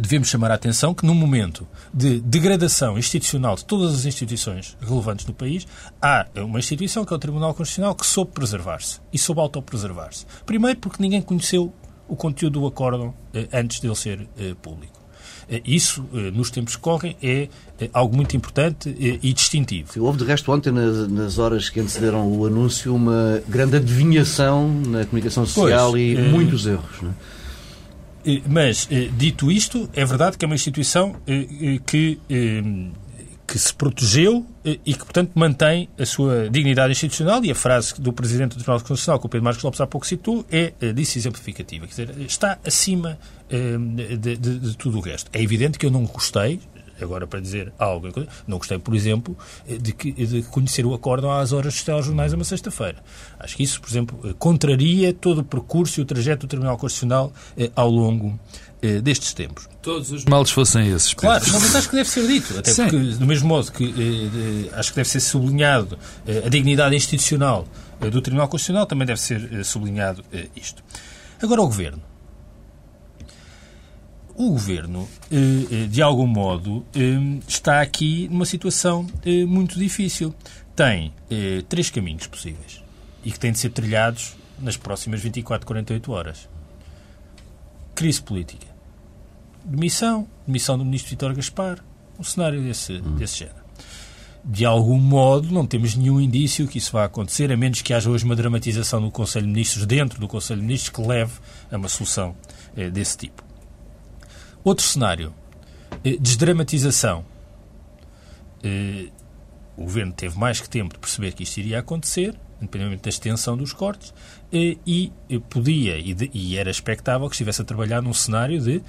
devemos 0.00 0.28
chamar 0.28 0.50
a 0.50 0.54
atenção 0.54 0.94
que, 0.94 1.04
num 1.04 1.14
momento 1.14 1.68
de 1.92 2.18
degradação 2.20 2.96
institucional 2.98 3.54
de 3.54 3.64
todas 3.66 3.94
as 3.94 4.06
instituições 4.06 4.76
relevantes 4.80 5.26
do 5.26 5.34
país, 5.34 5.66
há 6.00 6.26
uma 6.36 6.58
instituição 6.58 7.04
que 7.04 7.12
é 7.12 7.16
o 7.16 7.18
Tribunal 7.18 7.52
Constitucional 7.52 7.94
que 7.94 8.06
soube 8.06 8.32
preservar-se 8.32 9.00
e 9.12 9.18
soube 9.18 9.42
autopreservar-se. 9.42 10.24
Primeiro 10.46 10.80
porque 10.80 11.02
ninguém 11.02 11.20
conheceu 11.20 11.72
o 12.08 12.16
conteúdo 12.16 12.60
do 12.60 12.66
acórdão 12.66 13.14
antes 13.52 13.80
dele 13.80 13.94
ser 13.94 14.28
público. 14.62 14.93
Eh, 15.48 15.62
isso, 15.64 16.04
nos 16.32 16.50
tempos 16.50 16.76
que 16.76 16.82
correm, 16.82 17.16
é 17.22 17.48
algo 17.92 18.16
muito 18.16 18.36
importante 18.36 18.94
e 18.98 19.32
distintivo. 19.32 19.92
Sim, 19.92 20.00
houve, 20.00 20.18
de 20.18 20.24
resto, 20.24 20.52
ontem, 20.52 20.70
nas, 20.72 21.38
horas 21.38 21.68
que 21.68 21.80
antecederam 21.80 22.30
o 22.30 22.46
anúncio, 22.46 22.94
uma 22.94 23.42
grande 23.48 23.76
adivinhação 23.76 24.68
na 24.86 25.04
comunicação 25.04 25.44
social 25.46 25.90
pois, 25.90 26.02
e 26.02 26.16
muitos 26.16 26.66
erros. 26.66 27.02
Não 27.02 27.10
é? 27.10 27.14
Eh, 28.26 28.40
mas, 28.46 28.88
eh, 28.90 29.10
dito 29.16 29.52
isto, 29.52 29.88
é 29.92 30.04
verdade 30.04 30.38
que 30.38 30.44
é 30.44 30.46
uma 30.46 30.54
instituição 30.54 31.14
eh, 31.26 31.78
que, 31.84 32.18
que 33.46 33.58
se 33.58 33.72
protegeu 33.74 34.46
e 34.64 34.94
que, 34.94 35.04
portanto, 35.04 35.32
mantém 35.34 35.88
a 35.98 36.06
sua 36.06 36.48
dignidade 36.48 36.92
institucional 36.92 37.44
e 37.44 37.50
a 37.50 37.54
frase 37.54 38.00
do 38.00 38.12
Presidente 38.12 38.52
do 38.52 38.56
Tribunal 38.56 38.80
Constitucional, 38.80 39.20
que 39.20 39.26
o 39.26 39.28
Pedro 39.28 39.44
Marcos 39.44 39.62
Lopes 39.62 39.80
há 39.80 39.86
pouco 39.86 40.06
citou, 40.06 40.44
é 40.50 40.72
disso 40.92 41.18
exemplificativa. 41.18 41.86
Quer 41.86 42.06
dizer, 42.06 42.20
está 42.22 42.58
acima 42.64 43.18
de, 43.48 44.36
de, 44.36 44.58
de 44.58 44.76
tudo 44.76 44.98
o 44.98 45.00
resto. 45.00 45.30
É 45.32 45.42
evidente 45.42 45.78
que 45.78 45.84
eu 45.84 45.90
não 45.90 46.04
gostei, 46.04 46.60
agora 47.00 47.26
para 47.26 47.40
dizer 47.40 47.72
algo. 47.78 48.08
Não 48.46 48.58
gostei, 48.58 48.78
por 48.78 48.94
exemplo, 48.94 49.36
de, 49.66 49.92
que, 49.92 50.12
de 50.12 50.42
conhecer 50.44 50.86
o 50.86 50.94
acórdão 50.94 51.30
às 51.30 51.52
horas 51.52 51.74
dos 51.74 51.82
telejornais 51.82 52.32
a 52.32 52.36
uma 52.36 52.44
sexta-feira. 52.44 53.02
Acho 53.38 53.56
que 53.56 53.62
isso, 53.62 53.80
por 53.80 53.88
exemplo, 53.88 54.34
contraria 54.38 55.12
todo 55.12 55.38
o 55.38 55.44
percurso 55.44 56.00
e 56.00 56.02
o 56.02 56.06
trajeto 56.06 56.46
do 56.46 56.50
Tribunal 56.50 56.76
Constitucional 56.76 57.32
eh, 57.56 57.70
ao 57.74 57.90
longo 57.90 58.38
eh, 58.84 59.00
destes 59.00 59.32
tempos. 59.32 59.68
Todos 59.82 60.10
os 60.12 60.24
males 60.24 60.50
fossem 60.50 60.88
esses. 60.88 61.14
Pedro. 61.14 61.40
Claro, 61.40 61.44
mas 61.52 61.76
acho 61.76 61.88
que 61.88 61.96
deve 61.96 62.08
ser 62.08 62.26
dito. 62.26 62.58
Até 62.58 62.72
Sim. 62.72 62.82
porque, 62.82 62.98
do 62.98 63.26
mesmo 63.26 63.48
modo 63.48 63.72
que 63.72 63.84
eh, 63.84 64.70
acho 64.74 64.90
que 64.90 64.96
deve 64.96 65.08
ser 65.08 65.20
sublinhado 65.20 65.98
a 66.44 66.48
dignidade 66.48 66.94
institucional 66.94 67.66
do 68.00 68.20
Tribunal 68.20 68.48
Constitucional, 68.48 68.86
também 68.86 69.06
deve 69.06 69.20
ser 69.20 69.64
sublinhado 69.64 70.24
isto. 70.56 70.82
Agora, 71.40 71.62
o 71.62 71.66
Governo 71.66 72.02
o 74.36 74.50
governo, 74.50 75.08
eh, 75.30 75.36
eh, 75.70 75.86
de 75.86 76.02
algum 76.02 76.26
modo, 76.26 76.84
eh, 76.94 77.40
está 77.46 77.80
aqui 77.80 78.28
numa 78.28 78.44
situação 78.44 79.06
muito 79.46 79.78
difícil. 79.78 80.34
Tem 80.74 81.12
três 81.68 81.88
caminhos 81.88 82.26
possíveis 82.26 82.82
e 83.24 83.30
que 83.30 83.38
têm 83.38 83.52
de 83.52 83.58
ser 83.58 83.70
trilhados 83.70 84.34
nas 84.58 84.76
próximas 84.76 85.20
24, 85.20 85.64
48 85.64 86.12
horas. 86.12 86.48
Crise 87.94 88.20
política. 88.20 88.73
Demissão, 89.64 90.28
demissão 90.46 90.76
do 90.76 90.84
ministro 90.84 91.10
Vitor 91.10 91.34
Gaspar, 91.34 91.82
um 92.18 92.22
cenário 92.22 92.62
desse, 92.62 92.94
hum. 92.94 93.16
desse 93.16 93.38
género. 93.38 93.64
De 94.44 94.66
algum 94.66 95.00
modo, 95.00 95.50
não 95.50 95.66
temos 95.66 95.96
nenhum 95.96 96.20
indício 96.20 96.68
que 96.68 96.76
isso 96.76 96.92
vá 96.92 97.04
acontecer, 97.04 97.50
a 97.50 97.56
menos 97.56 97.80
que 97.80 97.94
haja 97.94 98.10
hoje 98.10 98.26
uma 98.26 98.36
dramatização 98.36 99.00
no 99.00 99.10
Conselho 99.10 99.46
de 99.46 99.52
Ministros, 99.52 99.86
dentro 99.86 100.20
do 100.20 100.28
Conselho 100.28 100.60
de 100.60 100.66
Ministros, 100.66 100.90
que 100.90 101.00
leve 101.00 101.32
a 101.72 101.76
uma 101.78 101.88
solução 101.88 102.36
desse 102.92 103.16
tipo. 103.16 103.42
Outro 104.62 104.84
cenário, 104.84 105.32
eh, 106.04 106.16
desdramatização. 106.20 107.24
Eh, 108.62 109.08
o 109.76 109.84
governo 109.84 110.12
teve 110.12 110.38
mais 110.38 110.60
que 110.60 110.68
tempo 110.68 110.94
de 110.94 111.00
perceber 111.00 111.32
que 111.32 111.42
isto 111.42 111.58
iria 111.58 111.78
acontecer, 111.78 112.34
independentemente 112.60 113.02
da 113.02 113.08
extensão 113.10 113.56
dos 113.56 113.72
cortes, 113.72 114.12
eh, 114.52 114.76
e 114.86 115.12
podia 115.48 115.96
e 115.98 116.56
era 116.56 116.70
expectável 116.70 117.28
que 117.28 117.34
estivesse 117.34 117.62
a 117.62 117.64
trabalhar 117.64 118.02
num 118.02 118.14
cenário 118.14 118.60
de 118.60 118.82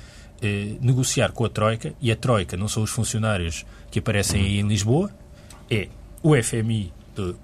negociar 0.81 1.31
com 1.31 1.45
a 1.45 1.49
Troika, 1.49 1.93
e 2.01 2.11
a 2.11 2.15
Troika 2.15 2.55
não 2.55 2.67
são 2.67 2.83
os 2.83 2.89
funcionários 2.91 3.65
que 3.89 3.99
aparecem 3.99 4.41
aí 4.41 4.59
em 4.59 4.67
Lisboa, 4.67 5.11
é 5.69 5.87
o 6.21 6.35
FMI, 6.35 6.91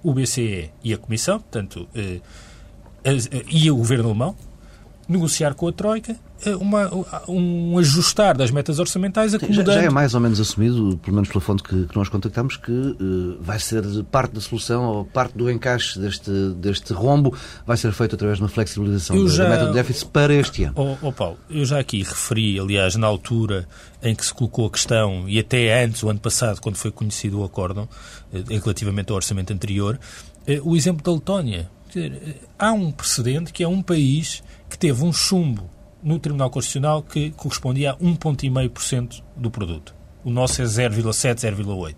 o 0.03 0.13
BCE 0.13 0.69
e 0.83 0.93
a 0.93 0.97
Comissão, 0.97 1.39
portanto, 1.39 1.87
e 3.49 3.71
o 3.71 3.75
governo 3.75 4.09
alemão, 4.09 4.35
negociar 5.11 5.53
com 5.53 5.67
a 5.67 5.71
Troika 5.71 6.15
eh, 6.43 6.55
uma, 6.55 6.89
um 7.27 7.77
ajustar 7.77 8.35
das 8.35 8.49
metas 8.49 8.79
orçamentais 8.79 9.33
acomodando... 9.33 9.71
Já, 9.71 9.81
já 9.81 9.85
é 9.85 9.89
mais 9.89 10.15
ou 10.15 10.19
menos 10.19 10.39
assumido, 10.39 10.97
pelo 11.03 11.15
menos 11.15 11.29
pela 11.29 11.41
fonte 11.41 11.61
que, 11.61 11.85
que 11.85 11.95
nós 11.95 12.09
contactamos, 12.09 12.57
que 12.57 12.71
uh, 12.71 13.37
vai 13.39 13.59
ser 13.59 13.83
parte 14.05 14.33
da 14.33 14.41
solução 14.41 14.83
ou 14.85 15.05
parte 15.05 15.37
do 15.37 15.51
encaixe 15.51 15.99
deste, 15.99 16.31
deste 16.55 16.93
rombo 16.93 17.35
vai 17.65 17.77
ser 17.77 17.91
feito 17.91 18.15
através 18.15 18.39
de 18.39 18.43
uma 18.43 18.49
flexibilização 18.49 19.27
já, 19.27 19.43
da 19.43 19.49
meta 19.49 19.67
de 19.67 19.73
déficit 19.73 20.09
para 20.09 20.33
este 20.33 20.63
ano. 20.63 20.73
Oh, 20.75 21.07
oh 21.07 21.11
Paulo, 21.11 21.37
eu 21.49 21.63
já 21.63 21.79
aqui 21.79 22.01
referi, 22.01 22.59
aliás, 22.59 22.95
na 22.95 23.05
altura 23.05 23.67
em 24.01 24.15
que 24.15 24.25
se 24.25 24.33
colocou 24.33 24.65
a 24.65 24.71
questão, 24.71 25.29
e 25.29 25.37
até 25.37 25.83
antes, 25.83 26.01
o 26.01 26.09
ano 26.09 26.19
passado, 26.19 26.59
quando 26.59 26.75
foi 26.75 26.89
conhecido 26.89 27.39
o 27.39 27.43
acórdão, 27.43 27.83
uh, 28.33 28.59
relativamente 28.63 29.11
ao 29.11 29.15
orçamento 29.15 29.53
anterior, 29.53 29.99
uh, 30.47 30.69
o 30.69 30.75
exemplo 30.75 31.03
da 31.03 31.11
Letónia. 31.11 31.69
Dizer, 31.87 32.37
há 32.57 32.71
um 32.71 32.89
precedente 32.89 33.51
que 33.51 33.63
é 33.63 33.67
um 33.67 33.81
país 33.81 34.41
que 34.71 34.77
teve 34.77 35.03
um 35.03 35.11
chumbo 35.11 35.69
no 36.01 36.17
Tribunal 36.17 36.49
Constitucional 36.49 37.03
que 37.03 37.31
correspondia 37.31 37.91
a 37.91 37.97
1,5% 37.97 39.21
do 39.35 39.51
produto. 39.51 39.93
O 40.23 40.31
nosso 40.31 40.61
é 40.61 40.65
0,7, 40.65 41.35
0,8. 41.35 41.95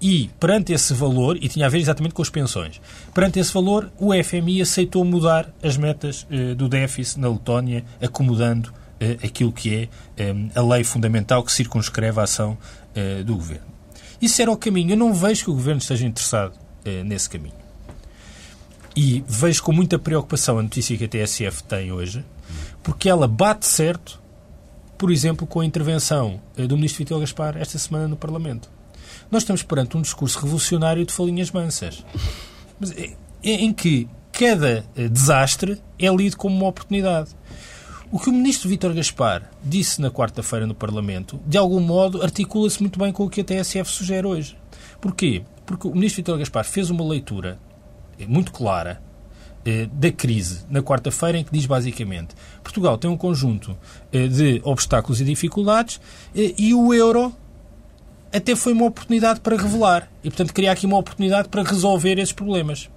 E, 0.00 0.30
perante 0.38 0.72
esse 0.72 0.94
valor, 0.94 1.36
e 1.36 1.48
tinha 1.48 1.66
a 1.66 1.68
ver 1.68 1.80
exatamente 1.80 2.14
com 2.14 2.22
as 2.22 2.30
pensões, 2.30 2.80
perante 3.12 3.40
esse 3.40 3.52
valor, 3.52 3.90
o 3.98 4.12
FMI 4.14 4.62
aceitou 4.62 5.04
mudar 5.04 5.52
as 5.60 5.76
metas 5.76 6.24
eh, 6.30 6.54
do 6.54 6.68
déficit 6.68 7.18
na 7.18 7.28
Letónia, 7.28 7.84
acomodando 8.00 8.72
eh, 9.00 9.18
aquilo 9.24 9.50
que 9.50 9.74
é 9.74 9.88
eh, 10.16 10.34
a 10.54 10.62
lei 10.62 10.84
fundamental 10.84 11.42
que 11.42 11.50
circunscreve 11.50 12.20
a 12.20 12.22
ação 12.22 12.56
eh, 12.94 13.24
do 13.24 13.34
governo. 13.34 13.66
Isso 14.22 14.40
era 14.40 14.52
o 14.52 14.56
caminho. 14.56 14.92
Eu 14.92 14.96
não 14.96 15.12
vejo 15.12 15.44
que 15.44 15.50
o 15.50 15.54
governo 15.54 15.80
esteja 15.80 16.06
interessado 16.06 16.54
eh, 16.84 17.02
nesse 17.02 17.28
caminho. 17.28 17.57
E 19.00 19.22
vejo 19.28 19.62
com 19.62 19.70
muita 19.70 19.96
preocupação 19.96 20.58
a 20.58 20.62
notícia 20.62 20.98
que 20.98 21.04
a 21.04 21.08
TSF 21.08 21.62
tem 21.62 21.92
hoje, 21.92 22.24
porque 22.82 23.08
ela 23.08 23.28
bate 23.28 23.64
certo, 23.64 24.20
por 24.98 25.12
exemplo, 25.12 25.46
com 25.46 25.60
a 25.60 25.64
intervenção 25.64 26.40
eh, 26.56 26.66
do 26.66 26.74
Ministro 26.74 26.98
Vitor 26.98 27.20
Gaspar 27.20 27.56
esta 27.56 27.78
semana 27.78 28.08
no 28.08 28.16
Parlamento. 28.16 28.68
Nós 29.30 29.44
estamos 29.44 29.62
perante 29.62 29.96
um 29.96 30.02
discurso 30.02 30.40
revolucionário 30.40 31.06
de 31.06 31.12
falinhas 31.12 31.52
mansas, 31.52 32.04
eh, 32.96 33.14
em 33.44 33.72
que 33.72 34.08
cada 34.32 34.84
eh, 34.96 35.06
desastre 35.06 35.80
é 35.96 36.08
lido 36.12 36.36
como 36.36 36.56
uma 36.56 36.66
oportunidade. 36.66 37.30
O 38.10 38.18
que 38.18 38.30
o 38.30 38.32
Ministro 38.32 38.68
Vítor 38.68 38.92
Gaspar 38.94 39.48
disse 39.62 40.00
na 40.00 40.10
quarta-feira 40.10 40.66
no 40.66 40.74
Parlamento, 40.74 41.38
de 41.46 41.56
algum 41.56 41.78
modo, 41.78 42.20
articula-se 42.20 42.80
muito 42.80 42.98
bem 42.98 43.12
com 43.12 43.26
o 43.26 43.30
que 43.30 43.42
a 43.42 43.44
TSF 43.44 43.88
sugere 43.92 44.26
hoje. 44.26 44.56
Porquê? 45.00 45.44
Porque 45.64 45.86
o 45.86 45.94
Ministro 45.94 46.16
Vítor 46.16 46.38
Gaspar 46.38 46.64
fez 46.64 46.90
uma 46.90 47.08
leitura 47.08 47.60
muito 48.26 48.52
clara 48.52 49.00
eh, 49.64 49.88
da 49.92 50.10
crise 50.10 50.64
na 50.70 50.82
quarta-feira, 50.82 51.38
em 51.38 51.44
que 51.44 51.52
diz 51.52 51.66
basicamente 51.66 52.34
Portugal 52.62 52.96
tem 52.96 53.10
um 53.10 53.16
conjunto 53.16 53.76
eh, 54.12 54.26
de 54.26 54.60
obstáculos 54.64 55.20
e 55.20 55.24
dificuldades 55.24 56.00
eh, 56.34 56.54
e 56.56 56.74
o 56.74 56.92
euro 56.94 57.34
até 58.32 58.54
foi 58.54 58.72
uma 58.72 58.84
oportunidade 58.86 59.40
para 59.40 59.56
revelar. 59.56 60.10
E, 60.22 60.28
portanto, 60.28 60.52
cria 60.52 60.72
aqui 60.72 60.86
uma 60.86 60.98
oportunidade 60.98 61.48
para 61.48 61.62
resolver 61.62 62.18
esses 62.18 62.32
problemas. 62.32 62.90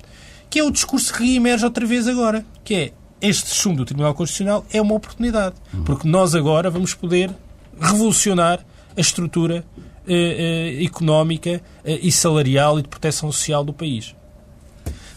Que 0.49 0.59
é 0.59 0.63
o 0.63 0.69
discurso 0.69 1.13
que 1.13 1.23
reemerge 1.23 1.63
outra 1.63 1.85
vez 1.85 2.07
agora, 2.07 2.45
que 2.63 2.75
é 2.75 2.91
este 3.21 3.53
chumbo 3.53 3.77
do 3.77 3.85
Tribunal 3.85 4.13
Constitucional 4.13 4.65
é 4.71 4.81
uma 4.81 4.95
oportunidade. 4.95 5.55
Porque 5.85 6.07
nós 6.07 6.35
agora 6.35 6.69
vamos 6.69 6.93
poder 6.93 7.31
revolucionar 7.79 8.59
a 8.97 8.99
estrutura 8.99 9.63
eh, 10.07 10.77
eh, 10.79 10.83
económica 10.83 11.61
eh, 11.85 11.99
e 12.01 12.11
salarial 12.11 12.79
e 12.79 12.81
de 12.81 12.89
proteção 12.89 13.31
social 13.31 13.63
do 13.63 13.71
país. 13.71 14.15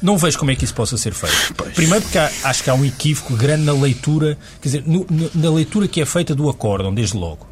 Não 0.04 0.18
vejo 0.18 0.38
como 0.38 0.50
é 0.50 0.54
que 0.54 0.64
isso 0.64 0.74
possa 0.74 0.98
ser 0.98 1.14
feito. 1.14 1.34
Pois. 1.56 1.72
Primeiro 1.72 2.02
porque 2.02 2.18
há, 2.18 2.30
acho 2.44 2.62
que 2.62 2.68
há 2.68 2.74
um 2.74 2.84
equívoco 2.84 3.34
grande 3.34 3.64
na 3.64 3.72
leitura, 3.72 4.36
quer 4.60 4.68
dizer, 4.68 4.84
no, 4.86 5.06
na 5.34 5.50
leitura 5.50 5.88
que 5.88 5.98
é 5.98 6.04
feita 6.04 6.34
do 6.34 6.48
acórdão, 6.50 6.92
desde 6.92 7.16
logo. 7.16 7.46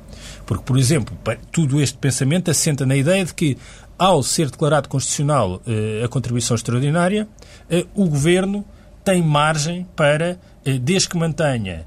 Porque, 0.44 0.62
por 0.62 0.78
exemplo, 0.78 1.16
tudo 1.50 1.80
este 1.80 1.97
pensamento 1.97 2.50
assenta 2.50 2.85
na 2.85 2.94
ideia 2.94 3.25
de 3.25 3.32
que, 3.32 3.56
ao 3.99 4.23
ser 4.23 4.50
declarado 4.50 4.87
constitucional 4.87 5.62
eh, 5.66 6.02
a 6.04 6.09
contribuição 6.09 6.54
extraordinária, 6.54 7.26
eh, 7.71 7.87
o 7.94 8.06
Governo 8.06 8.64
tem 9.02 9.23
margem 9.23 9.87
para, 9.97 10.38
eh, 10.64 10.78
desde 10.78 11.09
que 11.09 11.16
mantenha 11.16 11.87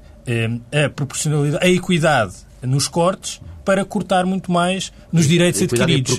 a 0.72 0.90
proporcionalidade, 0.90 1.64
a 1.64 1.68
equidade 1.68 2.34
nos 2.60 2.88
cortes, 2.88 3.40
para 3.66 3.84
cortar 3.84 4.24
muito 4.24 4.52
mais 4.52 4.92
nos 5.12 5.26
direitos 5.26 5.60
adquiridos. 5.60 6.12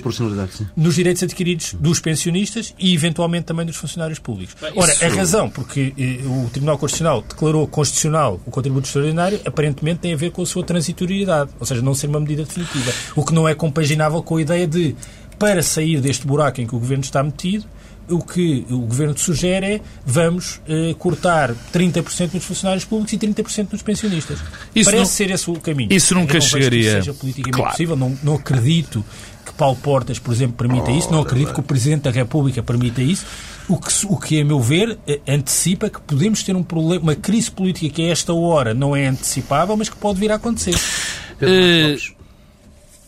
Nos 0.76 0.94
direitos 0.94 1.22
adquiridos 1.22 1.74
dos 1.80 1.98
pensionistas 1.98 2.74
e, 2.78 2.94
eventualmente, 2.94 3.46
também 3.46 3.64
dos 3.64 3.76
funcionários 3.76 4.18
públicos. 4.18 4.54
Ora, 4.76 4.92
a 5.00 5.08
razão 5.08 5.48
porque 5.48 5.94
eh, 5.98 6.20
o 6.26 6.50
Tribunal 6.50 6.76
Constitucional 6.76 7.24
declarou 7.26 7.66
constitucional 7.66 8.38
o 8.44 8.50
contributo 8.50 8.86
extraordinário, 8.86 9.40
aparentemente 9.46 10.00
tem 10.00 10.12
a 10.12 10.16
ver 10.16 10.30
com 10.30 10.42
a 10.42 10.46
sua 10.46 10.62
transitoriedade, 10.62 11.50
ou 11.58 11.64
seja, 11.64 11.80
não 11.80 11.94
ser 11.94 12.08
uma 12.08 12.20
medida 12.20 12.44
definitiva. 12.44 12.92
O 13.16 13.24
que 13.24 13.32
não 13.32 13.48
é 13.48 13.54
compaginável 13.54 14.22
com 14.22 14.36
a 14.36 14.42
ideia 14.42 14.66
de 14.66 14.94
para 15.38 15.62
sair 15.62 16.02
deste 16.02 16.26
buraco 16.26 16.60
em 16.60 16.66
que 16.66 16.76
o 16.76 16.78
governo 16.78 17.04
está 17.04 17.22
metido, 17.22 17.64
o 18.10 18.20
que 18.20 18.66
o 18.70 18.78
Governo 18.78 19.16
sugere 19.18 19.66
é 19.66 19.80
vamos 20.04 20.60
eh, 20.68 20.94
cortar 20.98 21.54
30% 21.72 22.34
nos 22.34 22.44
funcionários 22.44 22.84
públicos 22.84 23.12
e 23.12 23.18
30% 23.18 23.68
nos 23.72 23.82
pensionistas. 23.82 24.38
Isso 24.74 24.90
Parece 24.90 24.96
não, 24.96 25.04
ser 25.04 25.30
esse 25.30 25.50
o 25.50 25.54
caminho. 25.54 25.92
Isso 25.92 26.14
nunca 26.14 26.34
não 26.34 26.40
chegaria. 26.40 26.82
Que 26.82 26.96
seja 26.96 27.14
politicamente 27.14 27.56
claro. 27.56 27.70
possível. 27.70 27.96
Não, 27.96 28.18
não 28.22 28.34
acredito 28.34 29.04
que 29.44 29.52
Paulo 29.52 29.76
Portas, 29.76 30.18
por 30.18 30.32
exemplo, 30.32 30.56
permita 30.56 30.90
isso. 30.90 31.10
Não 31.10 31.20
acredito 31.20 31.52
que 31.52 31.60
o 31.60 31.62
Presidente 31.62 32.02
da 32.02 32.10
República 32.10 32.62
permita 32.62 33.02
isso. 33.02 33.26
O 33.68 33.78
que, 33.78 33.92
o 34.06 34.16
que 34.16 34.40
a 34.40 34.44
meu 34.44 34.60
ver, 34.60 34.98
eh, 35.06 35.20
antecipa 35.28 35.90
que 35.90 36.00
podemos 36.00 36.42
ter 36.42 36.56
um 36.56 36.62
problema, 36.62 37.02
uma 37.02 37.14
crise 37.14 37.50
política 37.50 37.94
que 37.94 38.02
a 38.02 38.10
esta 38.10 38.32
hora 38.32 38.72
não 38.72 38.96
é 38.96 39.06
antecipável, 39.06 39.76
mas 39.76 39.88
que 39.88 39.96
pode 39.96 40.18
vir 40.18 40.32
a 40.32 40.36
acontecer. 40.36 40.74
Uh, 40.74 42.17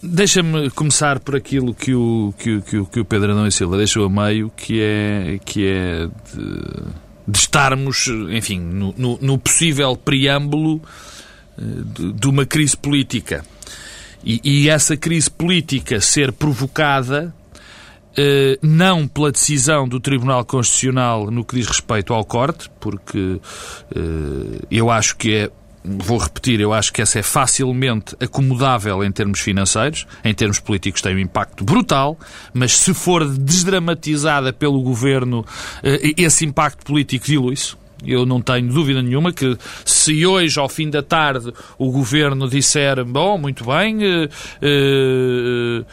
Deixa-me 0.02 0.70
começar 0.70 1.20
por 1.20 1.36
aquilo 1.36 1.74
que 1.74 1.94
o, 1.94 2.32
que, 2.38 2.56
o, 2.56 2.62
que, 2.62 2.76
o, 2.78 2.86
que 2.86 3.00
o 3.00 3.04
Pedro 3.04 3.32
Adão 3.32 3.46
e 3.46 3.52
Silva 3.52 3.76
deixou 3.76 4.06
a 4.06 4.08
meio, 4.08 4.50
que 4.56 4.80
é, 4.80 5.38
que 5.44 5.66
é 5.66 6.06
de, 6.06 6.84
de 7.28 7.38
estarmos, 7.38 8.08
enfim, 8.30 8.60
no, 8.60 8.94
no, 8.96 9.18
no 9.20 9.38
possível 9.38 9.94
preâmbulo 9.94 10.80
eh, 11.58 11.62
de, 11.84 12.12
de, 12.14 12.26
uma 12.28 12.46
crise 12.46 12.78
política. 12.78 13.44
E, 14.24 14.40
e, 14.42 14.68
essa 14.70 14.96
crise 14.96 15.30
política 15.30 16.00
ser 16.00 16.32
provocada 16.32 17.34
eh, 18.16 18.58
não 18.62 19.06
pela 19.06 19.30
decisão 19.30 19.86
do 19.86 20.00
Tribunal 20.00 20.46
Constitucional 20.46 21.30
no 21.30 21.44
que 21.44 21.56
diz 21.56 21.66
respeito 21.66 22.14
ao 22.14 22.24
corte, 22.24 22.70
porque 22.80 23.38
eh, 23.94 24.66
eu 24.70 24.90
acho 24.90 25.14
que 25.16 25.34
é 25.34 25.50
vou 25.84 26.18
repetir, 26.18 26.60
eu 26.60 26.72
acho 26.72 26.92
que 26.92 27.00
essa 27.00 27.18
é 27.18 27.22
facilmente 27.22 28.14
acomodável 28.20 29.02
em 29.02 29.10
termos 29.10 29.40
financeiros, 29.40 30.06
em 30.22 30.34
termos 30.34 30.60
políticos 30.60 31.00
tem 31.00 31.14
um 31.14 31.18
impacto 31.18 31.64
brutal, 31.64 32.18
mas 32.52 32.76
se 32.76 32.92
for 32.92 33.26
desdramatizada 33.26 34.52
pelo 34.52 34.82
governo, 34.82 35.44
eh, 35.82 36.12
esse 36.16 36.44
impacto 36.44 36.84
político 36.84 37.26
dilui-se. 37.26 37.80
Eu 38.04 38.24
não 38.24 38.40
tenho 38.40 38.66
dúvida 38.72 39.02
nenhuma 39.02 39.32
que 39.32 39.58
se 40.00 40.26
hoje, 40.26 40.58
ao 40.58 40.68
fim 40.68 40.88
da 40.88 41.02
tarde, 41.02 41.52
o 41.78 41.90
Governo 41.90 42.48
disser, 42.48 43.04
bom, 43.04 43.36
muito 43.36 43.64
bem, 43.64 43.98
eh, 44.02 44.28
eh, 44.62 45.84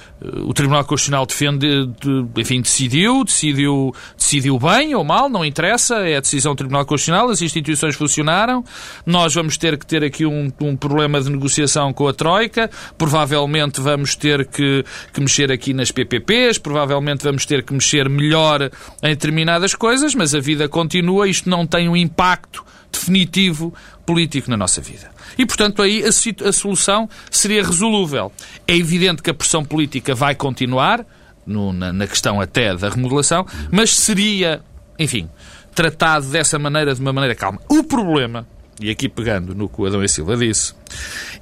o 0.44 0.54
Tribunal 0.54 0.86
Constitucional 0.86 1.26
defende, 1.26 1.88
de, 2.00 2.26
enfim, 2.42 2.62
decidiu, 2.62 3.26
decidiu, 3.26 3.94
decidiu 4.18 4.58
bem 4.58 4.96
ou 4.96 5.04
mal, 5.04 5.28
não 5.28 5.44
interessa, 5.44 5.98
é 6.08 6.16
a 6.16 6.22
decisão 6.22 6.54
do 6.54 6.58
Tribunal 6.58 6.86
Constitucional, 6.86 7.30
as 7.30 7.42
instituições 7.42 7.96
funcionaram, 7.96 8.64
nós 9.06 9.34
vamos 9.34 9.58
ter 9.58 9.78
que 9.78 9.86
ter 9.86 10.04
aqui 10.04 10.26
um, 10.26 10.50
um 10.62 10.76
problema 10.78 11.20
de 11.20 11.30
negociação 11.30 11.92
com 11.92 12.08
a 12.08 12.14
Troika, 12.14 12.70
provavelmente 12.98 13.82
vamos 13.82 14.16
ter 14.16 14.46
que, 14.46 14.86
que 15.14 15.20
mexer 15.20 15.52
aqui 15.52 15.74
nas 15.74 15.92
PPPs, 15.92 16.58
provavelmente 16.58 17.24
vamos 17.24 17.46
ter 17.46 17.62
que 17.62 17.74
mexer 17.74 18.08
melhor 18.08 18.72
em 19.04 19.10
determinadas 19.10 19.76
coisas, 19.76 20.16
mas 20.16 20.34
a 20.34 20.40
vida 20.40 20.70
continua, 20.70 21.28
isto 21.28 21.50
não 21.50 21.68
tem 21.68 21.90
um 21.90 21.96
impacto 21.96 22.64
definitivo 22.92 23.74
político 24.08 24.50
na 24.50 24.56
nossa 24.56 24.80
vida. 24.80 25.12
E, 25.38 25.46
portanto, 25.46 25.82
aí 25.82 26.02
a, 26.04 26.08
a 26.08 26.54
solução 26.54 27.10
seria 27.30 27.62
resolúvel. 27.62 28.32
É 28.66 28.76
evidente 28.76 29.22
que 29.22 29.30
a 29.30 29.34
pressão 29.34 29.66
política 29.66 30.16
vai 30.16 30.34
continuar, 30.34 31.06
no, 31.46 31.74
na, 31.74 31.92
na 31.92 32.08
questão 32.08 32.40
até 32.40 32.74
da 32.74 32.90
remodelação, 32.90 33.46
mas 33.70 33.96
seria, 33.96 34.62
enfim, 34.98 35.30
tratado 35.76 36.28
dessa 36.28 36.58
maneira, 36.58 36.96
de 36.96 37.02
uma 37.02 37.12
maneira 37.12 37.36
calma. 37.36 37.60
O 37.70 37.84
problema, 37.84 38.48
e 38.82 38.90
aqui 38.90 39.10
pegando 39.10 39.54
no 39.54 39.68
que 39.68 39.82
o 39.82 39.86
Adão 39.86 40.02
e 40.02 40.08
Silva 40.08 40.38
disse, 40.38 40.74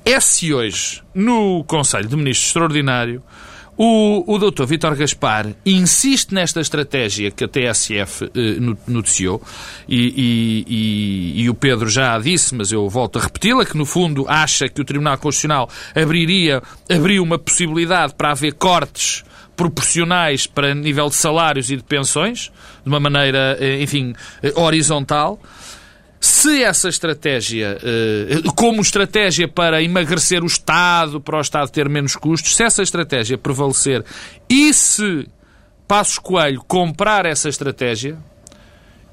é 0.03 0.19
se 0.19 0.51
hoje, 0.51 1.03
no 1.13 1.63
Conselho 1.65 2.07
de 2.07 2.15
Ministros 2.15 2.47
Extraordinário, 2.47 3.21
o, 3.77 4.23
o 4.33 4.37
doutor 4.37 4.65
Vítor 4.65 4.95
Gaspar 4.95 5.47
insiste 5.65 6.33
nesta 6.33 6.61
estratégia 6.61 7.31
que 7.31 7.43
a 7.43 7.47
TSF 7.47 8.25
eh, 8.25 8.29
noticiou 8.87 9.41
e, 9.87 9.97
e, 9.97 10.65
e, 10.67 11.41
e, 11.43 11.49
o 11.49 11.53
Pedro 11.53 11.89
já 11.89 12.17
disse, 12.17 12.55
mas 12.55 12.71
eu 12.71 12.87
volto 12.89 13.19
a 13.19 13.21
repeti-la, 13.21 13.65
que 13.65 13.77
no 13.77 13.85
fundo 13.85 14.25
acha 14.27 14.69
que 14.69 14.81
o 14.81 14.85
Tribunal 14.85 15.17
Constitucional 15.17 15.69
abriria, 15.93 16.61
abriu 16.89 17.21
uma 17.21 17.37
possibilidade 17.37 18.13
para 18.15 18.31
haver 18.31 18.53
cortes 18.53 19.23
proporcionais 19.55 20.45
para 20.47 20.75
nível 20.75 21.07
de 21.07 21.15
salários 21.15 21.71
e 21.71 21.77
de 21.77 21.83
pensões, 21.83 22.51
de 22.83 22.89
uma 22.89 22.99
maneira, 22.99 23.57
eh, 23.59 23.81
enfim, 23.81 24.13
eh, 24.43 24.53
horizontal. 24.55 25.39
Se 26.25 26.63
essa 26.63 26.89
estratégia, 26.89 27.77
eh, 27.83 28.41
como 28.55 28.81
estratégia 28.81 29.47
para 29.47 29.83
emagrecer 29.83 30.43
o 30.43 30.47
Estado, 30.47 31.21
para 31.21 31.37
o 31.37 31.41
Estado 31.41 31.69
ter 31.69 31.87
menos 31.87 32.15
custos, 32.15 32.55
se 32.55 32.63
essa 32.63 32.81
estratégia 32.81 33.37
prevalecer 33.37 34.03
e 34.49 34.73
se 34.73 35.27
Passos 35.87 36.17
Coelho 36.17 36.63
comprar 36.67 37.27
essa 37.27 37.47
estratégia, 37.47 38.17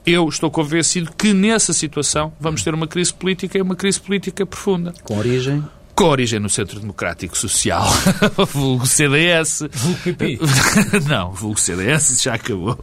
eu 0.07 0.27
estou 0.27 0.51
convencido 0.51 1.12
que 1.12 1.35
nessa 1.35 1.75
situação 1.75 2.33
vamos 2.40 2.64
ter 2.64 2.72
uma 2.72 2.87
crise 2.87 3.12
política 3.12 3.59
e 3.59 3.61
uma 3.61 3.77
crise 3.77 4.01
política 4.01 4.46
profunda. 4.46 4.94
Com 5.05 5.18
origem? 5.18 5.62
Com 6.03 6.09
origem 6.09 6.41
no 6.41 6.51
Centro 6.51 6.81
Democrático 6.81 7.38
Social, 7.38 7.87
vulgo 8.51 8.85
CDS. 8.85 9.62
Vulgo 9.71 9.99
PP? 10.01 10.38
Não, 11.09 11.31
vulgo 11.31 11.61
CDS 11.61 12.21
já 12.21 12.35
acabou. 12.35 12.77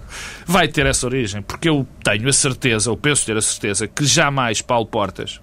Vai 0.46 0.70
ter 0.70 0.86
essa 0.86 1.06
origem, 1.06 1.42
porque 1.42 1.68
eu 1.68 1.86
tenho 2.02 2.30
a 2.30 2.32
certeza, 2.32 2.90
ou 2.90 2.96
penso 2.96 3.26
ter 3.26 3.36
a 3.36 3.42
certeza, 3.42 3.90
que 3.90 4.06
jamais 4.06 4.62
Paulo 4.62 4.86
Portas 4.86 5.42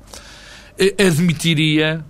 eh, 0.78 0.94
admitiria 0.98 2.02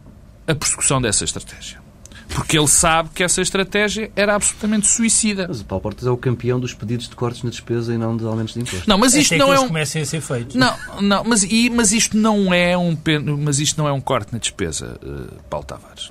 a 0.46 0.54
persecução 0.54 1.02
dessa 1.02 1.24
estratégia. 1.24 1.85
Porque 2.28 2.58
ele 2.58 2.68
sabe 2.68 3.10
que 3.14 3.22
essa 3.22 3.40
estratégia 3.40 4.10
era 4.14 4.34
absolutamente 4.34 4.86
suicida. 4.86 5.46
Mas 5.48 5.60
o 5.60 5.64
Paulo 5.64 5.82
Portas 5.82 6.06
é 6.06 6.10
o 6.10 6.16
campeão 6.16 6.60
dos 6.60 6.74
pedidos 6.74 7.08
de 7.08 7.16
cortes 7.16 7.42
na 7.42 7.50
despesa 7.50 7.94
e 7.94 7.98
não 7.98 8.16
de 8.16 8.24
aumentos 8.24 8.54
de 8.54 8.60
impostos. 8.60 8.86
Não, 8.86 8.98
mas 8.98 9.14
isto 9.14 9.34
Até 9.34 9.44
não 9.44 9.54
é 9.54 9.60
um... 9.60 9.68
comecem 9.68 10.02
a 10.02 10.06
ser 10.06 10.20
feitos. 10.20 10.56
Não, 10.56 10.76
não, 11.00 11.24
mas, 11.24 11.42
e, 11.44 11.70
mas 11.70 11.92
isto 11.92 12.16
não 12.16 12.52
é 12.52 12.76
um 12.76 12.96
mas 13.38 13.58
isto 13.58 13.78
não 13.78 13.88
é 13.88 13.92
um 13.92 14.00
corte 14.00 14.32
na 14.32 14.38
despesa, 14.38 14.98
uh, 15.02 15.42
Paulo 15.48 15.66
Tavares. 15.66 16.10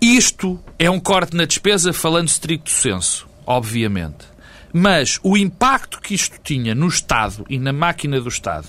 Isto 0.00 0.58
é 0.78 0.90
um 0.90 0.98
corte 0.98 1.36
na 1.36 1.44
despesa 1.44 1.92
falando 1.92 2.28
stricto 2.28 2.70
senso, 2.70 3.28
obviamente. 3.46 4.30
Mas 4.72 5.18
o 5.22 5.36
impacto 5.36 6.00
que 6.00 6.14
isto 6.14 6.38
tinha 6.42 6.74
no 6.74 6.86
Estado 6.86 7.44
e 7.48 7.58
na 7.58 7.72
máquina 7.72 8.20
do 8.20 8.28
Estado 8.28 8.68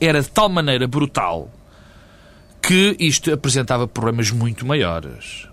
era 0.00 0.22
de 0.22 0.30
tal 0.30 0.48
maneira 0.48 0.86
brutal 0.86 1.50
que 2.68 2.94
isto 3.00 3.32
apresentava 3.32 3.88
problemas 3.88 4.30
muito 4.30 4.66
maiores. 4.66 5.48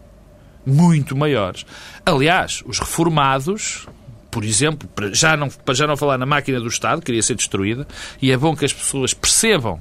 Muito 0.65 1.15
maiores. 1.15 1.65
Aliás, 2.05 2.61
os 2.65 2.77
reformados, 2.77 3.87
por 4.29 4.43
exemplo, 4.43 4.85
para 4.89 5.13
já 5.13 5.37
não, 5.37 5.47
para 5.47 5.73
já 5.73 5.87
não 5.87 5.95
falar 5.95 6.17
na 6.17 6.25
máquina 6.25 6.59
do 6.59 6.67
Estado, 6.67 7.01
queria 7.01 7.21
ser 7.21 7.35
destruída, 7.35 7.87
e 8.21 8.33
é 8.33 8.37
bom 8.37 8.53
que 8.53 8.65
as 8.65 8.73
pessoas 8.73 9.13
percebam 9.13 9.79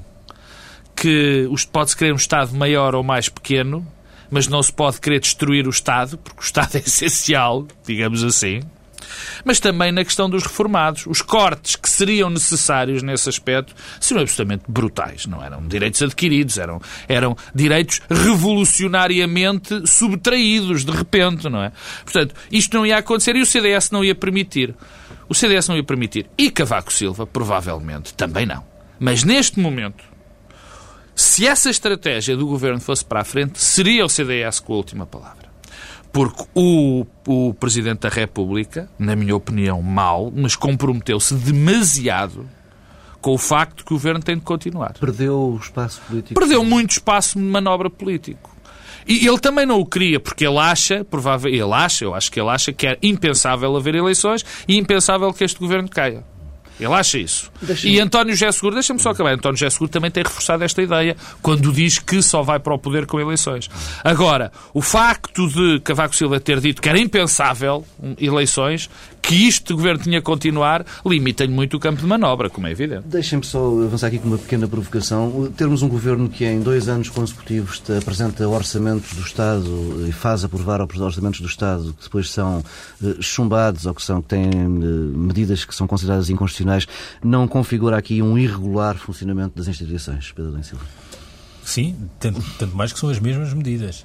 que 0.95 1.51
pode-se 1.73 1.97
querer 1.97 2.13
um 2.13 2.17
Estado 2.17 2.55
maior 2.55 2.95
ou 2.95 3.03
mais 3.03 3.29
pequeno, 3.29 3.85
mas 4.31 4.47
não 4.47 4.63
se 4.63 4.73
pode 4.73 5.01
querer 5.01 5.19
destruir 5.19 5.67
o 5.67 5.71
Estado, 5.71 6.17
porque 6.17 6.39
o 6.41 6.45
Estado 6.45 6.77
é 6.79 6.83
essencial, 6.87 7.67
digamos 7.85 8.23
assim 8.23 8.61
mas 9.45 9.61
também 9.61 9.93
na 9.93 10.05
questão 10.05 10.29
dos 10.29 10.43
reformados. 10.43 11.07
Os 11.07 11.23
cortes 11.23 11.77
que 11.77 11.89
seriam 11.89 12.31
necessários 12.31 13.03
nesse 13.03 13.29
aspecto 13.29 13.75
seriam 14.01 14.23
absolutamente 14.23 14.65
brutais. 14.69 15.27
Não 15.27 15.43
eram 15.43 15.67
direitos 15.67 16.03
adquiridos, 16.03 16.59
eram, 16.59 16.81
eram 17.09 17.37
direitos 17.55 18.01
revolucionariamente 18.11 19.87
subtraídos 19.87 20.85
de 20.85 20.91
repente, 20.91 21.49
não 21.49 21.63
é? 21.63 21.73
Portanto, 22.03 22.35
isto 22.51 22.77
não 22.77 22.87
ia 22.87 22.99
acontecer 22.99 23.37
e 23.37 23.43
o 23.43 23.47
CDS 23.47 23.91
não 23.91 24.05
ia 24.05 24.15
permitir. 24.15 24.75
O 25.29 25.35
CDS 25.35 25.69
não 25.69 25.77
ia 25.77 25.85
permitir. 25.85 26.27
E 26.37 26.51
Cavaco 26.51 26.93
Silva, 26.93 27.27
provavelmente, 27.27 28.13
também 28.15 28.47
não. 28.47 28.65
Mas 28.99 29.25
neste 29.25 29.59
momento, 29.59 30.05
se 31.15 31.47
essa 31.47 31.71
estratégia 31.71 32.37
do 32.37 32.47
governo 32.47 32.81
fosse 32.81 33.05
para 33.05 33.21
a 33.21 33.25
frente, 33.25 33.61
seria 33.61 34.05
o 34.05 34.09
CDS 34.09 34.61
com 34.61 34.75
a 34.75 34.77
última 34.77 35.07
palavra. 35.07 35.44
Porque 36.15 36.45
o, 36.55 37.05
o 37.27 37.53
Presidente 37.55 38.03
da 38.03 38.09
República, 38.09 38.89
na 38.97 39.17
minha 39.17 39.35
opinião, 39.35 39.83
mal, 39.83 40.33
mas 40.33 40.55
comprometeu-se 40.55 41.35
demasiado 41.35 42.49
com 43.21 43.35
o 43.35 43.39
facto 43.39 43.85
que 43.85 43.93
o 43.93 43.97
governo 43.97 44.23
tem 44.23 44.37
de 44.37 44.43
continuar. 44.43 44.95
Perdeu 45.01 45.37
o 45.37 45.57
espaço 45.57 46.01
político. 46.07 46.39
Perdeu 46.39 46.63
muito 46.65 46.93
espaço 46.93 47.37
de 47.37 47.45
manobra 47.45 47.91
político. 47.91 48.55
E 49.05 49.27
ele 49.27 49.41
também 49.41 49.67
não 49.67 49.81
o 49.81 49.85
queria, 49.85 50.21
porque 50.21 50.47
ele 50.47 50.59
acha, 50.59 51.05
provável, 51.05 51.53
ele 51.53 51.73
acha, 51.73 52.05
eu 52.05 52.15
acho 52.15 52.31
que 52.31 52.39
ele 52.41 52.49
acha 52.49 52.73
que 52.73 52.87
é 52.87 52.97
impensável 53.03 53.77
haver 53.77 53.97
eleições 53.97 54.45
e 54.69 54.77
impensável 54.77 55.33
que 55.33 55.43
este 55.43 55.59
governo 55.59 55.89
caia. 55.89 56.25
Ele 56.79 56.93
acha 56.93 57.19
isso. 57.19 57.51
E 57.85 58.01
António 58.01 58.35
José 58.35 58.51
Seguro, 58.51 58.75
deixa-me 58.75 58.99
só 58.99 59.11
acabar, 59.11 59.33
António 59.33 59.57
José 59.57 59.71
Seguro 59.71 59.91
também 59.91 60.11
tem 60.11 60.23
reforçado 60.23 60.65
esta 60.65 60.83
ideia 60.83 61.17
quando 61.41 61.73
diz 61.73 61.99
que 61.99 62.21
só 62.21 62.43
vai 62.43 62.59
para 62.59 62.75
o 62.75 62.79
poder 62.79 63.07
com 63.07 63.21
eleições. 63.21 63.71
Agora, 64.03 64.51
o 64.73 64.83
facto 64.83 65.47
de 65.49 65.81
Cavaco 65.81 66.15
Silva 66.17 66.41
ter 66.41 66.61
dito 66.61 66.83
que 66.83 66.89
era 66.89 66.99
impensável 66.99 67.85
eleições, 68.19 68.91
que 69.27 69.35
isto 69.49 69.69
de 69.69 69.75
governo 69.75 70.03
tinha 70.03 70.21
que 70.21 70.25
continuar, 70.25 70.85
limita-lhe 71.05 71.51
muito 71.51 71.77
o 71.77 71.81
campo 71.81 72.01
de 72.01 72.07
manobra, 72.07 72.51
como 72.51 72.67
é 72.67 72.71
evidente. 72.71 73.05
Deixem-me 73.07 73.45
só 73.45 73.83
avançar 73.83 74.09
aqui 74.09 74.19
com 74.19 74.29
uma 74.29 74.39
pequena 74.39 74.69
provocação. 74.69 75.51
Termos 75.57 75.83
um 75.83 75.89
governo 75.89 76.29
que 76.29 76.45
em 76.45 76.61
dois 76.61 76.89
anos 76.89 77.09
consecutivos 77.09 77.83
apresenta 77.97 78.47
orçamentos 78.47 79.15
do 79.15 79.23
Estado 79.23 80.07
e 80.07 80.13
faz 80.13 80.45
aprovar 80.45 80.81
orçamentos 80.83 81.41
do 81.41 81.47
Estado 81.47 81.95
que 81.99 82.05
depois 82.05 82.31
são 82.31 82.63
eh, 83.03 83.17
chumbados 83.21 83.87
ou 83.87 83.95
que, 83.95 84.03
são, 84.03 84.21
que 84.21 84.29
têm 84.29 84.45
eh, 84.45 85.17
medidas 85.17 85.65
que 85.65 85.75
são 85.75 85.87
consideradas 85.87 86.29
inconstitucionais, 86.29 86.87
não 87.23 87.49
configura 87.49 87.97
aqui 87.97 88.21
um 88.21 88.37
irregular 88.37 88.97
funcionamento 88.97 89.57
das 89.57 89.69
instituições, 89.69 90.33
Pedro 90.33 90.63
Silva? 90.63 90.85
Sim, 91.65 91.97
tanto, 92.21 92.43
tanto 92.59 92.77
mais 92.77 92.93
que 92.93 92.99
são 92.99 93.09
as 93.09 93.19
mesmas 93.19 93.55
medidas. 93.55 94.05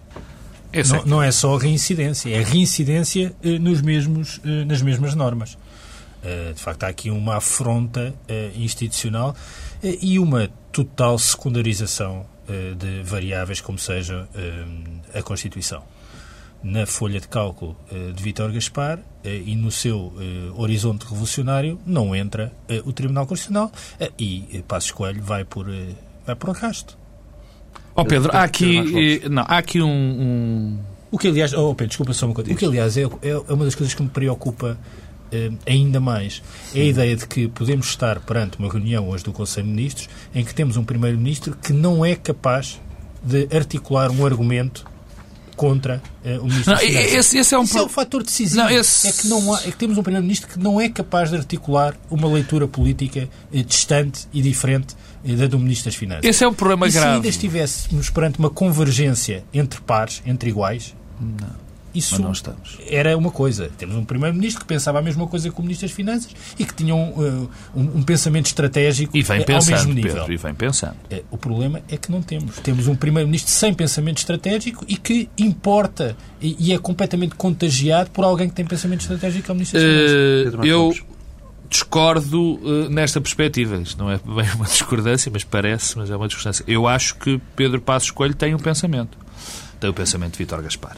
Não, 0.72 1.06
não, 1.06 1.24
é 1.24 1.32
só 1.32 1.56
a 1.56 1.60
reincidência, 1.60 2.30
é 2.30 2.40
a 2.40 2.46
reincidência 2.46 3.34
eh, 3.44 3.58
nos 3.58 3.82
mesmos, 3.82 4.40
eh, 4.46 4.66
nas 4.66 4.82
mesmas 4.82 5.16
normas. 5.16 5.58
Eh, 6.24 6.54
de 6.54 6.62
facto, 6.62 6.84
há 6.84 6.88
aqui 6.88 7.10
uma 7.10 7.38
afronta 7.38 8.14
institucional 8.56 9.36
e 9.82 10.20
uma 10.20 10.50
total 10.72 11.18
secundarização 11.18 12.26
de 12.78 13.04
variáveis 13.04 13.62
como 13.62 13.78
seja 13.78 14.28
a 15.14 15.22
Constituição. 15.22 15.84
Na 16.62 16.86
folha 16.86 17.20
de 17.20 17.28
cálculo 17.28 17.78
de 18.14 18.22
Vítor 18.22 18.52
Gaspar 18.52 19.00
e 19.24 19.56
no 19.56 19.72
seu 19.72 20.14
horizonte 20.56 21.04
revolucionário 21.04 21.80
não 21.86 22.16
entra 22.16 22.52
o 22.84 22.92
Tribunal 22.92 23.26
Constitucional 23.26 23.72
e 24.18 24.64
Passos 24.68 24.92
Coelho 24.92 25.24
vai 25.24 25.46
por, 25.46 25.68
vai 26.26 26.36
por 26.36 26.50
arrasto. 26.50 26.99
Ó 27.96 28.02
oh, 28.02 28.06
Pedro, 28.06 28.32
há 28.34 28.44
aqui, 28.44 29.22
não, 29.30 29.44
há 29.44 29.58
aqui 29.58 29.82
um, 29.82 29.90
um... 29.90 30.80
O 31.12 31.18
que, 31.18 31.28
aliás, 31.28 31.54
oh 31.54 31.74
Pedro, 31.76 31.90
desculpa 31.90 32.14
só 32.14 32.28
uma 32.28 32.36
coisa. 32.36 32.52
O 32.52 32.56
que, 32.56 32.66
aliás, 32.66 32.98
é, 32.98 33.02
é 33.04 33.54
uma 33.54 33.66
das 33.66 33.76
coisas 33.76 33.94
que 33.94 34.02
me 34.02 34.10
preocupa 34.10 34.78
eh, 35.32 35.52
ainda 35.68 36.00
mais 36.00 36.42
é 36.74 36.82
a 36.82 36.86
ideia 36.86 37.16
de 37.16 37.28
que 37.28 37.48
podemos 37.48 37.88
estar 37.88 38.20
perante 38.20 38.58
uma 38.58 38.72
reunião 38.72 39.08
hoje 39.10 39.24
do 39.24 39.32
Conselho 39.32 39.68
de 39.68 39.74
Ministros 39.74 40.10
em 40.34 40.44
que 40.44 40.56
temos 40.56 40.76
um 40.76 40.84
Primeiro-Ministro 40.84 41.56
que 41.56 41.72
não 41.72 42.04
é 42.04 42.16
capaz 42.16 42.80
de 43.22 43.48
articular 43.56 44.10
um 44.10 44.26
argumento 44.26 44.86
contra 45.56 46.02
uh, 46.26 46.40
o 46.40 46.46
Ministro 46.46 46.74
não, 46.74 46.82
esse, 46.82 47.38
esse, 47.38 47.54
é 47.54 47.60
um 47.60 47.64
Esse 47.64 47.78
é 47.78 47.82
o 47.82 47.90
fator 47.90 48.24
decisivo. 48.24 48.62
Não, 48.62 48.70
esse... 48.70 49.08
é, 49.08 49.12
que 49.12 49.28
não 49.28 49.54
há, 49.54 49.60
é 49.60 49.72
que 49.72 49.76
temos 49.76 49.98
um 49.98 50.04
Primeiro-Ministro 50.04 50.50
que 50.50 50.58
não 50.58 50.82
é 50.82 50.90
capaz 50.90 51.30
de 51.30 51.36
articular 51.36 51.96
uma 52.10 52.28
leitura 52.28 52.68
política 52.68 53.30
uh, 53.52 53.64
distante 53.64 54.28
e 54.34 54.42
diferente 54.42 54.96
da 55.24 55.48
do 55.48 55.60
Ministro 55.60 55.86
das 55.86 55.96
Finanças. 55.96 56.26
Esse 56.26 56.44
é 56.44 56.48
um 56.48 56.54
problema 56.54 56.88
e 56.88 56.92
grave. 56.92 57.08
se 57.08 57.16
ainda 57.16 57.28
estivéssemos 57.28 58.10
perante 58.10 58.40
uma 58.40 58.50
convergência 58.50 59.44
entre 59.54 59.82
pares, 59.82 60.22
entre 60.26 60.50
iguais, 60.50 60.96
não. 61.20 61.70
Isso 61.94 62.22
era 62.88 63.18
uma 63.18 63.32
coisa. 63.32 63.70
Temos 63.78 63.96
um 63.96 64.06
Primeiro-Ministro 64.06 64.62
que 64.62 64.68
pensava 64.68 65.00
a 65.00 65.02
mesma 65.02 65.26
coisa 65.28 65.50
que 65.50 65.60
o 65.60 65.62
Ministro 65.62 65.88
das 65.88 65.96
Finanças 65.96 66.32
e 66.58 66.64
que 66.64 66.74
tinha 66.74 66.94
um, 66.94 67.10
uh, 67.10 67.50
um, 67.76 67.82
um 67.98 68.04
pensamento 68.04 68.46
estratégico 68.46 69.18
e 69.18 69.24
vem 69.24 69.42
uh, 69.42 69.46
pensando, 69.46 69.74
ao 69.74 69.80
mesmo 69.80 69.94
nível. 69.94 70.14
Pedro, 70.14 70.34
e 70.34 70.38
vem 70.38 70.54
pensando. 70.54 70.96
Uh, 71.12 71.24
o 71.32 71.38
problema 71.38 71.82
é 71.90 71.98
que 71.98 72.12
não 72.12 72.22
temos. 72.22 72.58
Temos 72.58 72.88
um 72.88 72.96
Primeiro-Ministro 72.96 73.52
sem 73.52 73.74
pensamento 73.74 74.20
estratégico 74.20 74.86
e 74.88 74.98
que 74.98 75.30
importa 75.38 76.16
e, 76.40 76.56
e, 76.60 76.74
é 76.74 76.78
completamente 76.78 77.36
contagiado 77.36 78.12
por 78.12 78.24
alguém 78.24 78.48
que 78.48 78.56
tem 78.56 78.66
pensamento 78.66 79.02
estratégico, 79.02 79.46
que 79.46 79.52
é 79.52 79.54
o 79.54 79.56
Ministro 79.56 79.80
das 79.80 80.52
Finanças. 80.52 80.66
eu 80.66 80.94
discordo 81.70 82.56
uh, 82.56 82.90
nesta 82.90 83.22
perspectiva. 83.22 83.78
Isto 83.78 84.00
não 84.00 84.12
é 84.12 84.18
bem 84.18 84.50
uma 84.56 84.66
discordância, 84.66 85.32
mas 85.32 85.44
parece, 85.44 85.98
mas 85.98 86.10
é 86.10 86.16
uma 86.16 86.28
discordância. 86.28 86.64
Eu 86.68 86.88
acho 86.88 87.16
que 87.16 87.40
Pedro 87.56 87.80
Passos 87.80 88.12
Coelho 88.12 88.34
tem 88.34 88.56
um 88.56 88.60
pensamento. 88.60 89.18
Tem 89.80 89.90
o 89.90 89.94
pensamento 89.94 90.34
de 90.34 90.40
Vítor 90.40 90.62
Gaspar. 90.62 90.98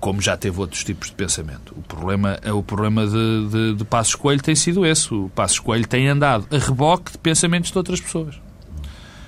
Como 0.00 0.22
já 0.22 0.36
teve 0.36 0.60
outros 0.60 0.84
tipos 0.84 1.08
de 1.08 1.14
pensamento. 1.14 1.74
O 1.76 1.82
problema, 1.82 2.38
é 2.42 2.52
o 2.52 2.62
problema 2.62 3.04
de, 3.06 3.48
de, 3.48 3.74
de 3.74 3.84
Passos 3.84 4.14
Coelho 4.14 4.40
tem 4.40 4.54
sido 4.54 4.86
esse. 4.86 5.12
O 5.12 5.28
Passos 5.34 5.58
Coelho 5.58 5.86
tem 5.86 6.08
andado 6.08 6.46
a 6.54 6.58
reboque 6.58 7.12
de 7.12 7.18
pensamentos 7.18 7.70
de 7.72 7.76
outras 7.76 8.00
pessoas. 8.00 8.36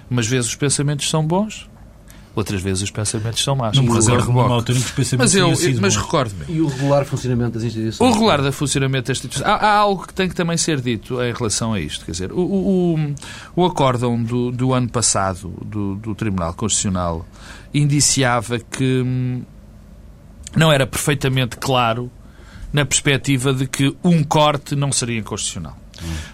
Umas 0.09 0.27
vezes 0.27 0.51
os 0.51 0.57
pensamentos 0.57 1.09
são 1.09 1.25
bons, 1.25 1.70
Outras 2.35 2.63
vezes 2.63 2.83
os 2.85 2.91
pensamentos 2.91 3.43
são 3.43 3.57
más. 3.57 3.77
Não 3.77 3.85
altura 4.55 4.79
que 4.79 4.85
os 4.85 4.91
pensamentos 4.93 5.35
Mas, 5.35 5.63
eu, 5.65 5.81
mas 5.81 5.97
recordo-me. 5.97 6.45
E 6.49 6.61
o 6.61 6.69
regular 6.69 7.05
funcionamento 7.05 7.53
das 7.55 7.65
instituições? 7.65 8.09
O 8.09 8.13
regular 8.13 8.41
da 8.41 8.53
funcionamento 8.53 9.09
das 9.09 9.19
instituições. 9.19 9.49
Há, 9.49 9.55
há, 9.57 9.77
algo 9.79 10.07
que 10.07 10.15
tem 10.15 10.29
que 10.29 10.35
também 10.35 10.57
ser 10.57 10.81
dito 10.81 11.21
em 11.21 11.33
relação 11.33 11.73
a 11.73 11.81
isto. 11.81 12.05
Quer 12.05 12.13
dizer, 12.13 12.33
o, 12.33 12.41
o, 12.41 13.15
o 13.57 13.65
acórdão 13.65 14.23
do, 14.23 14.53
do 14.53 14.73
ano 14.73 14.89
passado 14.89 15.53
do, 15.65 15.97
do 15.97 16.15
Tribunal 16.15 16.55
Constitucional 16.55 17.27
indiciava 17.75 18.61
que 18.61 19.03
hum, 19.05 19.43
não 20.57 20.73
era 20.73 20.87
perfeitamente 20.87 21.57
claro 21.57 22.11
na 22.73 22.85
perspectiva 22.85 23.53
de 23.53 23.67
que 23.67 23.97
um 24.05 24.23
corte 24.23 24.77
não 24.77 24.93
seria 24.93 25.19
inconstitucional. 25.19 25.80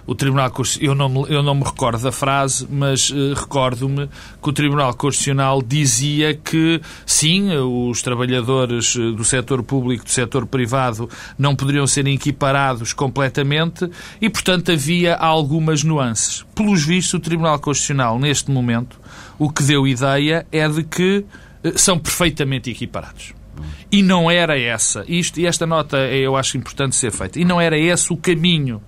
O 0.07 0.15
Tribunal 0.15 0.53
eu 0.81 0.95
não, 0.95 1.27
eu 1.27 1.43
não 1.43 1.55
me 1.55 1.65
recordo 1.65 2.03
da 2.03 2.13
frase, 2.13 2.67
mas 2.71 3.11
uh, 3.11 3.35
recordo-me 3.35 4.09
que 4.43 4.49
o 4.49 4.53
Tribunal 4.53 4.95
Constitucional 4.95 5.63
dizia 5.63 6.35
que 6.35 6.81
sim, 7.05 7.51
os 7.57 8.03
trabalhadores 8.03 8.97
eh, 8.97 9.11
do 9.13 9.25
setor 9.25 9.63
público 9.63 10.05
e 10.05 10.07
do 10.07 10.11
setor 10.11 10.47
privado 10.47 11.09
não 11.39 11.57
poderiam 11.57 11.87
ser 11.87 12.07
equiparados 12.07 12.93
completamente 12.93 13.91
e, 14.21 14.31
portanto, 14.31 14.71
havia 14.73 15.15
algumas 15.15 15.83
nuances. 15.83 16.45
Pelos 16.55 16.85
vistos, 16.85 17.15
o 17.15 17.21
Tribunal 17.21 17.59
Constitucional, 17.59 18.19
neste 18.19 18.51
momento, 18.51 19.01
o 19.39 19.51
que 19.51 19.63
deu 19.63 19.87
ideia 19.87 20.47
é 20.53 20.69
de 20.69 20.85
que 20.85 21.25
uh, 21.65 21.79
são 21.79 21.99
perfeitamente 21.99 22.71
equiparados. 22.71 23.35
E 23.91 24.03
não 24.03 24.31
era 24.31 24.59
essa, 24.59 25.05
isto, 25.09 25.41
e 25.41 25.47
esta 25.47 25.67
nota 25.67 25.97
eu 25.97 26.37
acho 26.37 26.57
importante 26.57 26.97
ser 26.97 27.11
feita, 27.11 27.41
e 27.41 27.45
não 27.45 27.61
era 27.61 27.79
esse 27.79 28.13
o 28.13 28.17
caminho 28.17 28.83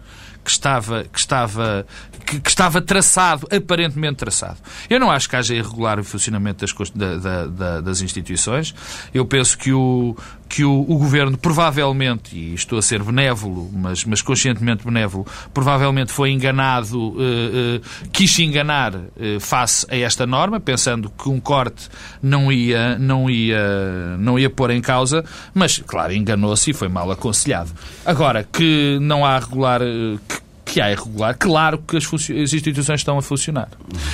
que 0.48 0.52
estava, 0.52 1.04
que 1.04 1.18
estava, 1.18 1.86
que, 2.24 2.40
que, 2.40 2.48
estava 2.48 2.80
traçado, 2.80 3.46
aparentemente 3.54 4.16
traçado. 4.16 4.56
Eu 4.88 4.98
não 4.98 5.10
acho 5.10 5.28
que 5.28 5.36
haja 5.36 5.54
irregular 5.54 6.00
o 6.00 6.04
funcionamento 6.04 6.64
das, 6.64 6.90
da, 6.90 7.46
da, 7.46 7.80
das 7.82 8.00
instituições. 8.00 8.74
Eu 9.12 9.26
penso 9.26 9.58
que 9.58 9.72
o, 9.72 10.16
que 10.48 10.64
o, 10.64 10.80
o, 10.80 10.98
Governo 10.98 11.36
provavelmente, 11.36 12.34
e 12.34 12.54
estou 12.54 12.78
a 12.78 12.82
ser 12.82 13.02
benévolo, 13.02 13.70
mas, 13.72 14.04
mas 14.04 14.22
conscientemente 14.22 14.84
benévolo, 14.84 15.26
provavelmente 15.52 16.10
foi 16.10 16.30
enganado, 16.30 16.98
uh, 16.98 17.16
uh, 17.16 18.08
quis 18.12 18.38
enganar 18.38 18.94
uh, 18.94 19.40
face 19.40 19.86
a 19.90 19.96
esta 19.96 20.26
norma, 20.26 20.58
pensando 20.58 21.10
que 21.10 21.28
um 21.28 21.38
corte 21.38 21.88
não 22.22 22.50
ia, 22.50 22.98
não 22.98 23.28
ia, 23.28 24.16
não 24.18 24.38
ia 24.38 24.48
pôr 24.48 24.70
em 24.70 24.80
causa, 24.80 25.24
mas, 25.52 25.78
claro, 25.86 26.12
enganou-se 26.12 26.70
e 26.70 26.74
foi 26.74 26.88
mal 26.88 27.10
aconselhado. 27.10 27.70
Agora, 28.04 28.42
que 28.42 28.98
não 29.00 29.24
há 29.24 29.38
regular, 29.38 29.80
que, 30.26 30.48
que 30.64 30.80
há 30.80 30.90
irregular, 30.90 31.36
claro 31.36 31.78
que 31.78 31.96
as, 31.96 32.04
as, 32.04 32.52
instituições 32.52 33.00
estão 33.00 33.18
a 33.18 33.22
funcionar. 33.22 33.68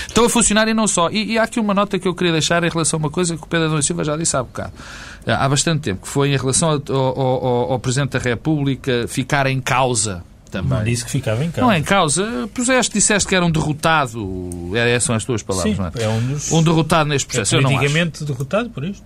Estão 0.06 0.24
a 0.24 0.30
funcionar 0.30 0.68
e 0.68 0.74
não 0.74 0.86
só. 0.86 1.10
E, 1.10 1.32
e, 1.32 1.38
há 1.38 1.42
aqui 1.42 1.58
uma 1.58 1.74
nota 1.74 1.98
que 1.98 2.06
eu 2.06 2.14
queria 2.14 2.32
deixar 2.32 2.62
em 2.62 2.68
relação 2.68 2.98
a 2.98 3.00
uma 3.00 3.10
coisa 3.10 3.36
que 3.36 3.42
o 3.42 3.46
Pedro 3.46 3.66
Adão 3.66 3.82
Silva 3.82 4.04
já 4.04 4.16
disse 4.16 4.36
há 4.36 4.42
bocado. 4.42 4.72
Há 5.26 5.48
bastante 5.48 5.80
tempo, 5.80 6.02
que 6.02 6.08
foi 6.08 6.32
em 6.32 6.36
relação 6.36 6.70
ao, 6.70 6.94
ao, 6.94 7.72
ao 7.72 7.78
Presidente 7.78 8.10
da 8.10 8.18
República 8.18 9.06
ficar 9.08 9.46
em 9.46 9.60
causa 9.60 10.22
também. 10.50 10.78
Não 10.78 10.84
disse 10.84 11.04
que 11.04 11.10
ficava 11.10 11.44
em 11.44 11.50
causa. 11.50 11.60
Não 11.62 11.72
é 11.72 11.78
em 11.78 11.82
causa. 11.82 12.48
Puseste, 12.54 12.94
disseste 12.94 13.28
que 13.28 13.34
era 13.34 13.44
um 13.44 13.50
derrotado. 13.50 14.70
Essas 14.76 15.04
são 15.04 15.16
as 15.16 15.24
tuas 15.24 15.42
palavras, 15.42 15.74
Sim, 15.74 15.80
não 15.80 15.88
é? 15.88 16.04
é 16.04 16.08
um, 16.08 16.26
dos... 16.28 16.52
um 16.52 16.62
derrotado 16.62 17.08
neste 17.08 17.26
processo. 17.26 17.56
É 17.56 17.62
politicamente 17.62 18.24
derrotado 18.24 18.70
por 18.70 18.84
isto? 18.84 19.04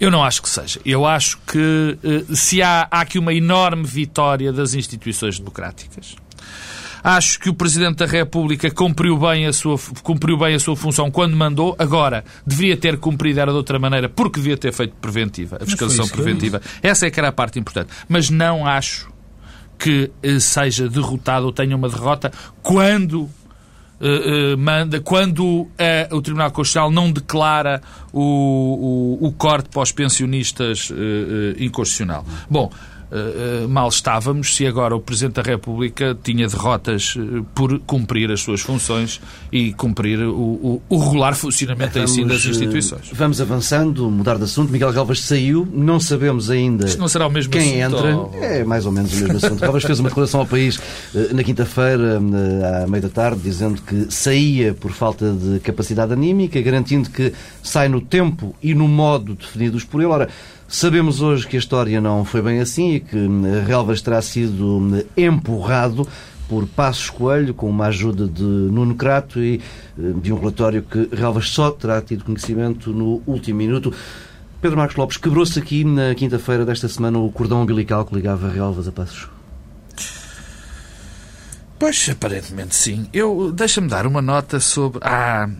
Eu 0.00 0.10
não 0.10 0.24
acho 0.24 0.42
que 0.42 0.48
seja. 0.48 0.80
Eu 0.84 1.06
acho 1.06 1.38
que 1.46 1.98
eh, 2.02 2.34
se 2.34 2.60
há, 2.60 2.88
há 2.90 3.00
aqui 3.02 3.18
uma 3.18 3.32
enorme 3.32 3.84
vitória 3.84 4.52
das 4.52 4.74
instituições 4.74 5.38
democráticas, 5.38 6.16
Acho 7.02 7.40
que 7.40 7.48
o 7.48 7.54
Presidente 7.54 7.96
da 7.96 8.06
República 8.06 8.70
cumpriu 8.70 9.18
bem 9.18 9.46
a 9.46 9.52
sua, 9.52 9.76
cumpriu 10.02 10.36
bem 10.36 10.54
a 10.54 10.60
sua 10.60 10.76
função 10.76 11.10
quando 11.10 11.36
mandou. 11.36 11.74
Agora, 11.78 12.24
deveria 12.46 12.76
ter 12.76 12.96
cumprido 12.98 13.40
era 13.40 13.50
de 13.50 13.56
outra 13.56 13.78
maneira, 13.78 14.08
porque 14.08 14.38
devia 14.38 14.56
ter 14.56 14.72
feito 14.72 14.94
preventiva, 15.00 15.58
a 15.60 15.64
fiscalização 15.64 16.08
preventiva. 16.08 16.60
Essa 16.82 17.06
é 17.06 17.10
que 17.10 17.18
era 17.18 17.28
a 17.28 17.32
parte 17.32 17.58
importante. 17.58 17.90
Mas 18.08 18.30
não 18.30 18.66
acho 18.66 19.10
que 19.78 20.10
eh, 20.22 20.38
seja 20.38 20.88
derrotado 20.88 21.46
ou 21.46 21.52
tenha 21.52 21.76
uma 21.76 21.88
derrota 21.88 22.30
quando 22.62 23.28
Uh, 24.02 24.54
uh, 24.54 24.58
manda, 24.58 25.00
quando 25.00 25.44
uh, 25.44 25.68
o 26.10 26.20
Tribunal 26.20 26.50
Constitucional 26.50 26.90
não 26.90 27.12
declara 27.12 27.80
o, 28.12 29.18
o, 29.20 29.28
o 29.28 29.32
corte 29.32 29.68
para 29.68 29.80
os 29.80 29.92
pensionistas 29.92 30.90
inconstitucional. 31.56 32.26
Bom, 32.50 32.68
uh, 33.12 33.68
mal 33.68 33.88
estávamos 33.88 34.56
se 34.56 34.66
agora 34.66 34.96
o 34.96 35.00
Presidente 35.00 35.34
da 35.34 35.42
República 35.42 36.16
tinha 36.22 36.48
derrotas 36.48 37.14
uh, 37.16 37.44
por 37.54 37.78
cumprir 37.80 38.30
as 38.30 38.40
suas 38.40 38.60
funções 38.60 39.20
e 39.52 39.72
cumprir 39.74 40.20
o, 40.20 40.32
o, 40.32 40.82
o 40.88 40.98
regular 40.98 41.34
funcionamento 41.34 41.94
vamos, 41.94 42.10
si 42.10 42.24
das 42.24 42.44
instituições. 42.44 43.10
Vamos 43.12 43.40
avançando, 43.40 44.10
mudar 44.10 44.36
de 44.38 44.44
assunto. 44.44 44.72
Miguel 44.72 44.92
Galvas 44.92 45.20
saiu, 45.20 45.68
não 45.72 46.00
sabemos 46.00 46.50
ainda 46.50 46.86
Isto 46.86 46.98
não 46.98 47.08
será 47.08 47.26
o 47.26 47.30
mesmo 47.30 47.52
quem 47.52 47.82
assunto, 47.82 47.96
entra. 47.98 48.16
Ou... 48.16 48.34
É 48.42 48.64
mais 48.64 48.86
ou 48.86 48.92
menos 48.92 49.12
o 49.12 49.16
mesmo 49.16 49.36
assunto. 49.36 49.60
Galvas 49.60 49.84
fez 49.84 50.00
uma 50.00 50.08
declaração 50.08 50.40
ao 50.40 50.46
país 50.46 50.80
na 51.32 51.42
quinta-feira, 51.44 52.18
à 52.18 52.86
meia 52.86 53.02
da 53.02 53.08
tarde, 53.08 53.40
dizendo 53.42 53.82
que 53.82 54.06
saía 54.10 54.74
por 54.74 54.92
falta 54.92 55.32
de 55.32 55.60
capacidade 55.60 56.12
anímica, 56.12 56.60
garantindo 56.60 57.10
que 57.10 57.32
sai 57.62 57.88
no 57.88 58.00
tempo 58.00 58.54
e 58.62 58.74
no 58.74 58.88
modo 58.88 59.34
definidos 59.34 59.84
por 59.84 60.00
ele. 60.00 60.10
Ora, 60.10 60.28
Sabemos 60.72 61.20
hoje 61.20 61.46
que 61.46 61.54
a 61.54 61.58
história 61.58 62.00
não 62.00 62.24
foi 62.24 62.40
bem 62.40 62.58
assim 62.58 62.94
e 62.94 63.00
que 63.00 63.14
eh, 63.14 63.64
Relvas 63.66 64.00
terá 64.00 64.22
sido 64.22 64.80
eh, 64.96 65.22
empurrado 65.26 66.08
por 66.48 66.66
Passos 66.66 67.10
Coelho, 67.10 67.52
com 67.52 67.68
uma 67.68 67.88
ajuda 67.88 68.26
de 68.26 68.42
Nuno 68.42 68.94
Crato 68.94 69.38
e 69.38 69.60
eh, 69.98 70.12
de 70.22 70.32
um 70.32 70.38
relatório 70.38 70.82
que 70.82 71.10
Relvas 71.14 71.50
só 71.50 71.70
terá 71.70 72.00
tido 72.00 72.24
conhecimento 72.24 72.90
no 72.90 73.22
último 73.26 73.58
minuto. 73.58 73.92
Pedro 74.62 74.78
Marcos 74.78 74.96
Lopes, 74.96 75.18
quebrou-se 75.18 75.58
aqui 75.58 75.84
na 75.84 76.14
quinta-feira 76.14 76.64
desta 76.64 76.88
semana 76.88 77.18
o 77.18 77.30
cordão 77.30 77.60
umbilical 77.60 78.06
que 78.06 78.14
ligava 78.14 78.48
Relvas 78.48 78.88
a 78.88 78.92
Passos? 78.92 79.28
Pois, 81.78 82.08
aparentemente 82.10 82.74
sim. 82.74 83.06
Eu 83.12 83.52
Deixa-me 83.52 83.88
dar 83.88 84.06
uma 84.06 84.22
nota 84.22 84.58
sobre... 84.58 85.00
Ah, 85.02 85.50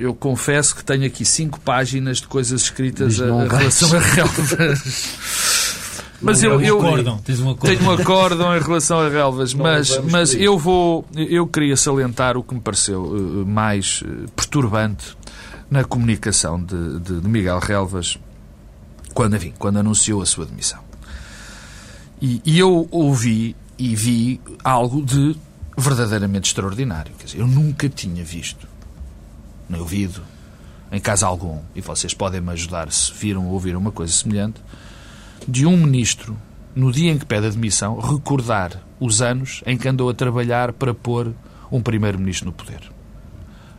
eu 0.00 0.14
confesso 0.14 0.74
que 0.74 0.82
tenho 0.82 1.04
aqui 1.04 1.26
cinco 1.26 1.60
páginas 1.60 2.22
de 2.22 2.26
coisas 2.26 2.62
escritas 2.62 3.20
a, 3.20 3.26
a 3.26 3.46
relação 3.46 3.94
a 3.94 4.00
relvas. 4.00 5.60
Mas 6.22 6.42
eu, 6.42 6.60
eu 6.60 6.78
acórdão, 6.78 7.18
tens 7.18 7.40
um 7.40 7.54
tenho 7.54 7.82
um 7.82 7.90
acórdão 7.90 8.54
em 8.54 8.60
relação 8.60 9.00
a 9.00 9.08
relvas, 9.08 9.54
mas, 9.54 9.96
mas 10.10 10.34
eu 10.34 10.58
vou 10.58 11.06
eu 11.16 11.46
queria 11.46 11.74
salientar 11.78 12.36
o 12.36 12.42
que 12.42 12.52
me 12.52 12.60
pareceu 12.60 13.02
uh, 13.02 13.46
mais 13.46 14.02
uh, 14.02 14.30
perturbante 14.36 15.16
na 15.70 15.82
comunicação 15.82 16.62
de, 16.62 17.00
de, 17.00 17.20
de, 17.22 17.26
Miguel 17.26 17.58
Relvas 17.58 18.18
quando, 19.14 19.34
enfim, 19.36 19.54
quando 19.58 19.78
anunciou 19.78 20.20
a 20.20 20.26
sua 20.26 20.44
demissão. 20.44 20.80
E, 22.20 22.42
e 22.44 22.58
eu 22.58 22.86
ouvi 22.90 23.56
e 23.78 23.96
vi 23.96 24.42
algo 24.62 25.00
de 25.00 25.34
verdadeiramente 25.74 26.48
extraordinário. 26.48 27.12
Quer 27.18 27.24
dizer, 27.24 27.40
eu 27.40 27.46
nunca 27.46 27.88
tinha 27.88 28.22
visto 28.22 28.68
nem 29.70 29.80
ouvido, 29.80 30.22
em 30.90 31.00
caso 31.00 31.24
algum, 31.24 31.60
e 31.74 31.80
vocês 31.80 32.12
podem 32.12 32.40
me 32.40 32.50
ajudar 32.50 32.90
se 32.90 33.12
viram 33.12 33.46
ou 33.46 33.52
ouviram 33.52 33.78
uma 33.78 33.92
coisa 33.92 34.12
semelhante, 34.12 34.60
de 35.46 35.64
um 35.64 35.76
ministro, 35.76 36.36
no 36.74 36.90
dia 36.90 37.10
em 37.10 37.18
que 37.18 37.24
pede 37.24 37.46
admissão, 37.46 37.98
recordar 37.98 38.82
os 38.98 39.22
anos 39.22 39.62
em 39.64 39.78
que 39.78 39.88
andou 39.88 40.10
a 40.10 40.14
trabalhar 40.14 40.72
para 40.72 40.92
pôr 40.92 41.32
um 41.70 41.80
primeiro-ministro 41.80 42.46
no 42.46 42.52
poder. 42.52 42.80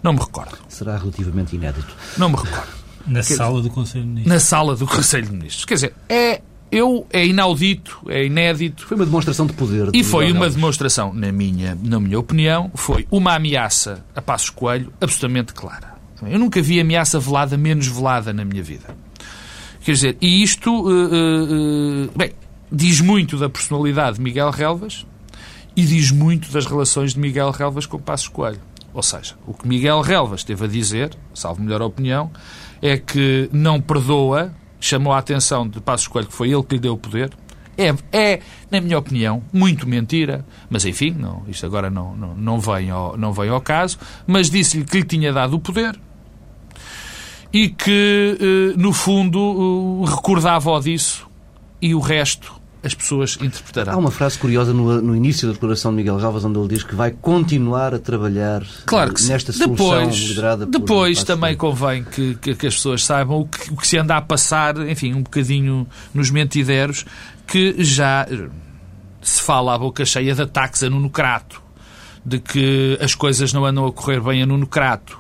Não 0.02 0.14
me 0.14 0.20
recordo. 0.20 0.58
Será 0.70 0.98
relativamente 0.98 1.56
inédito. 1.56 1.94
Não 2.18 2.30
me 2.30 2.38
recordo. 2.38 2.72
Na 3.06 3.22
Quer 3.22 3.36
sala 3.36 3.62
do 3.62 3.70
Conselho 3.70 4.04
de 4.04 4.10
Ministros. 4.10 4.34
Na 4.34 4.40
sala 4.40 4.76
do 4.76 4.88
Conselho 4.88 5.26
de 5.26 5.32
Ministros. 5.32 5.66
Quer 5.66 5.74
dizer, 5.76 5.96
é 6.08 6.42
eu 6.72 7.06
é 7.12 7.26
inaudito, 7.26 8.02
é 8.08 8.26
inédito. 8.26 8.86
Foi 8.88 8.96
uma 8.96 9.06
demonstração 9.06 9.46
de 9.46 9.54
poder. 9.54 9.92
De 9.92 10.00
e 10.00 10.04
foi 10.04 10.32
uma 10.32 10.50
demonstração, 10.50 11.14
na 11.14 11.32
minha, 11.32 11.78
na 11.84 12.00
minha 12.00 12.18
opinião, 12.18 12.72
foi 12.74 13.06
uma 13.12 13.36
ameaça 13.36 14.06
a 14.16 14.22
Passos 14.22 14.50
Coelho 14.50 14.92
absolutamente 15.02 15.54
clara. 15.54 15.92
Eu 16.26 16.40
nunca 16.40 16.62
vi 16.62 16.80
ameaça 16.80 17.20
velada 17.20 17.58
menos 17.58 17.88
velada 17.88 18.32
na 18.32 18.46
minha 18.46 18.64
vida. 18.64 18.96
Quer 19.82 19.94
dizer, 19.94 20.18
e 20.22 20.44
isto 20.44 20.70
uh, 20.70 22.06
uh, 22.06 22.12
bem, 22.16 22.32
diz 22.72 23.02
muito 23.02 23.38
da 23.38 23.50
personalidade 23.50 24.18
de 24.18 24.22
Miguel 24.22 24.52
Relvas 24.52 25.06
e 25.76 25.84
diz 25.84 26.12
muito 26.12 26.52
das 26.52 26.66
relações 26.66 27.16
de 27.16 27.20
Miguel 27.20 27.50
Relvas 27.52 27.86
com 27.86 27.98
Passos 27.98 28.28
Coelho. 28.28 28.62
Ou 28.94 29.02
seja, 29.02 29.36
o 29.48 29.54
que 29.54 29.68
Miguel 29.68 30.02
Relvas 30.02 30.44
teve 30.44 30.66
a 30.66 30.68
dizer, 30.68 31.18
salvo 31.34 31.62
melhor 31.62 31.82
opinião, 31.82 32.30
é 32.82 32.98
que 32.98 33.50
não 33.52 33.82
perdoa 33.82 34.54
chamou 34.82 35.14
a 35.14 35.20
atenção 35.20 35.68
de 35.68 35.80
Passos 35.80 36.08
Coelho 36.08 36.28
que 36.28 36.34
foi 36.34 36.52
ele 36.52 36.64
que 36.64 36.76
lhe 36.76 36.82
deu 36.82 36.94
o 36.94 36.98
poder. 36.98 37.32
É, 37.78 37.94
é, 38.12 38.42
na 38.70 38.82
minha 38.82 38.98
opinião, 38.98 39.42
muito 39.54 39.88
mentira, 39.88 40.46
mas 40.70 40.86
enfim, 40.86 41.12
não, 41.12 41.44
isto 41.48 41.66
agora 41.66 41.90
não, 41.90 42.16
não, 42.16 42.36
não, 42.36 42.60
vem 42.60 42.90
ao, 42.90 43.18
não 43.18 43.32
vem 43.32 43.50
ao 43.50 43.62
caso, 43.62 43.98
mas 44.28 44.50
disse-lhe 44.50 44.84
que 44.84 44.98
lhe 44.98 45.06
tinha 45.06 45.32
dado 45.32 45.56
o 45.56 45.60
poder 45.60 45.98
e 47.54 47.70
que, 47.70 48.38
eh, 48.40 48.78
no 48.78 48.94
fundo, 48.94 50.04
recordava-o 50.06 50.80
disso 50.80 51.28
e 51.82 51.94
o 51.94 52.00
resto 52.00 52.61
as 52.84 52.96
pessoas 52.96 53.38
interpretarão. 53.40 53.94
Há 53.94 53.98
uma 53.98 54.10
frase 54.10 54.38
curiosa 54.38 54.74
no, 54.74 55.02
no, 55.02 55.16
início 55.16 55.48
da 55.48 55.54
declaração 55.54 55.92
de 55.92 55.98
Miguel 55.98 56.18
Galvas 56.18 56.44
onde 56.44 56.58
ele 56.58 56.68
diz 56.68 56.84
que 56.84 56.96
vai 56.96 57.12
continuar 57.12 57.94
a 57.94 58.00
trabalhar 58.00 58.64
claro 58.86 59.14
que 59.14 59.24
nesta 59.26 59.52
solução 59.52 60.00
depois, 60.00 60.16
liderada 60.16 60.66
por 60.66 60.80
Depois 60.80 61.24
também 61.24 61.56
convém 61.56 62.04
que, 62.04 62.36
que, 62.36 62.56
que, 62.56 62.68
as 62.68 62.76
pessoas 62.76 63.04
saibam 63.04 63.42
o 63.42 63.46
que, 63.46 63.72
o 63.72 63.78
que 63.78 63.88
se 63.88 63.98
anda 63.98 64.18
a 64.18 64.22
passar, 64.22 64.78
enfim, 64.90 65.14
um 65.14 65.22
bocadinho 65.22 65.88
nos 66.14 66.32
mentideros, 66.32 67.06
que 67.46 67.76
já 67.84 68.28
se 69.22 69.42
fala 69.42 69.76
à 69.76 69.78
boca 69.78 70.04
cheia 70.04 70.34
de 70.34 70.42
ataques 70.42 70.82
a 70.82 70.90
Nuno 70.90 71.10
Crato, 71.10 71.62
de 72.26 72.40
que 72.40 72.98
as 73.00 73.14
coisas 73.14 73.54
não 73.54 73.64
andam 73.64 73.86
a 73.86 73.92
correr 73.92 74.20
bem 74.20 74.42
a 74.42 74.46
Nuno 74.46 74.66
Crato, 74.66 75.20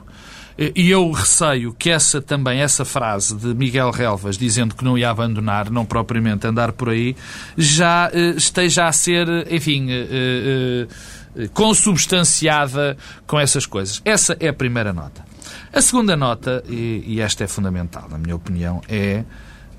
e 0.75 0.89
eu 0.89 1.11
receio 1.11 1.73
que 1.73 1.89
essa 1.89 2.21
também, 2.21 2.59
essa 2.59 2.85
frase 2.85 3.35
de 3.35 3.53
Miguel 3.53 3.89
Relvas 3.89 4.37
dizendo 4.37 4.75
que 4.75 4.83
não 4.83 4.97
ia 4.97 5.09
abandonar, 5.09 5.69
não 5.69 5.85
propriamente 5.85 6.45
andar 6.45 6.71
por 6.71 6.89
aí, 6.89 7.15
já 7.57 8.09
uh, 8.09 8.37
esteja 8.37 8.85
a 8.85 8.91
ser, 8.91 9.27
enfim, 9.51 9.87
uh, 9.91 11.49
consubstanciada 11.53 12.97
com 13.25 13.39
essas 13.39 13.65
coisas. 13.65 14.01
Essa 14.05 14.37
é 14.39 14.49
a 14.49 14.53
primeira 14.53 14.93
nota. 14.93 15.25
A 15.73 15.81
segunda 15.81 16.15
nota, 16.15 16.63
e, 16.67 17.03
e 17.07 17.21
esta 17.21 17.43
é 17.43 17.47
fundamental, 17.47 18.07
na 18.09 18.17
minha 18.17 18.35
opinião, 18.35 18.81
é 18.89 19.23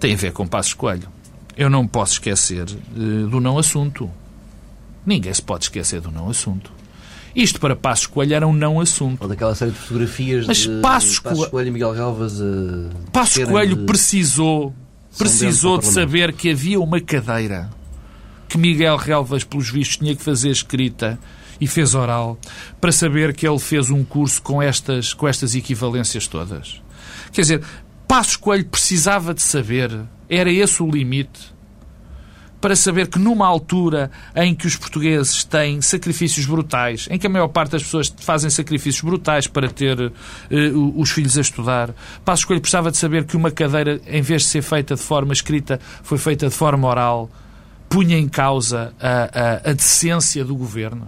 tem 0.01 0.15
a 0.15 0.17
ver 0.17 0.33
com 0.33 0.49
Passos 0.49 0.75
Coelho. 0.75 1.09
Eu 1.57 1.71
não 1.71 1.87
posso 1.87 2.15
esquecer 2.15 2.65
do 2.65 3.41
não 3.41 3.57
assunto. 3.57 4.11
Ninguém 5.07 5.33
se 5.33 5.43
pode 5.43 5.67
esquecer 5.67 6.01
do 6.01 6.11
não 6.11 6.29
assunto. 6.29 6.73
Isto 7.35 7.61
para 7.61 7.75
Passos 7.75 8.07
Coelho 8.07 8.35
era 8.35 8.47
um 8.47 8.53
não 8.53 8.81
assunto. 8.81 9.23
Ou 9.23 9.29
daquela 9.29 9.55
série 9.55 9.71
de 9.71 9.79
fotografias 9.79 10.47
Mas 10.47 10.59
de 10.59 10.81
Passos, 10.81 11.19
Passos 11.19 11.47
Coelho 11.49 11.69
e 11.69 11.71
Miguel 11.71 11.95
Galvas. 11.95 12.41
Uh, 12.41 12.91
Passos 13.13 13.45
Coelho 13.45 13.77
de... 13.77 13.85
precisou, 13.85 14.75
precisou 15.17 15.79
de 15.79 15.87
saber 15.87 16.33
que 16.33 16.51
havia 16.51 16.79
uma 16.79 17.01
cadeira 17.01 17.71
que 18.49 18.59
Miguel 18.59 18.97
Relvas, 18.97 19.45
pelos 19.45 19.71
vistos, 19.71 19.97
tinha 19.97 20.15
que 20.15 20.23
fazer 20.23 20.51
escrita 20.51 21.19
e 21.59 21.67
fez 21.67 21.95
oral 21.95 22.39
para 22.81 22.93
saber 22.93 23.35
que 23.35 23.49
ele 23.49 23.59
fez 23.59 23.89
um 23.89 24.05
curso 24.05 24.43
com 24.43 24.61
estas, 24.61 25.15
com 25.15 25.27
estas 25.27 25.55
equivalências 25.55 26.27
todas. 26.27 26.83
Quer 27.33 27.41
dizer, 27.41 27.63
Passos 28.07 28.37
Coelho 28.37 28.67
precisava 28.67 29.33
de 29.33 29.41
saber, 29.41 29.91
era 30.29 30.53
esse 30.53 30.83
o 30.83 30.91
limite 30.91 31.52
para 32.63 32.77
saber 32.77 33.09
que 33.09 33.19
numa 33.19 33.45
altura 33.45 34.09
em 34.37 34.55
que 34.55 34.69
os 34.69 34.77
portugueses 34.77 35.43
têm 35.43 35.83
sacrifícios 35.83 36.47
brutais, 36.47 37.09
em 37.11 37.19
que 37.19 37.27
a 37.27 37.31
maior 37.31 37.49
parte 37.49 37.73
das 37.73 37.83
pessoas 37.83 38.15
fazem 38.21 38.49
sacrifícios 38.49 39.03
brutais 39.03 39.49
para 39.49 39.69
ter 39.69 39.99
uh, 40.01 40.13
os 40.97 41.11
filhos 41.11 41.37
a 41.37 41.41
estudar, 41.41 41.93
Passos 42.25 42.45
Coelho 42.45 42.61
precisava 42.61 42.93
de 42.93 42.97
saber 42.97 43.25
que 43.25 43.37
uma 43.37 43.51
cadeira, 43.51 44.01
em 44.07 44.23
vez 44.23 44.43
de 44.43 44.49
ser 44.49 44.63
feita 44.63 44.95
de 44.95 45.03
forma 45.03 45.33
escrita, 45.33 45.81
foi 46.05 46.19
feita 46.19 46.49
de 46.49 46.55
forma 46.55 46.87
oral 46.87 47.29
punha 47.93 48.19
em 48.19 48.27
causa 48.27 48.95
a, 48.99 49.67
a, 49.67 49.71
a 49.71 49.73
decência 49.75 50.43
do 50.45 50.57
governo. 50.57 51.07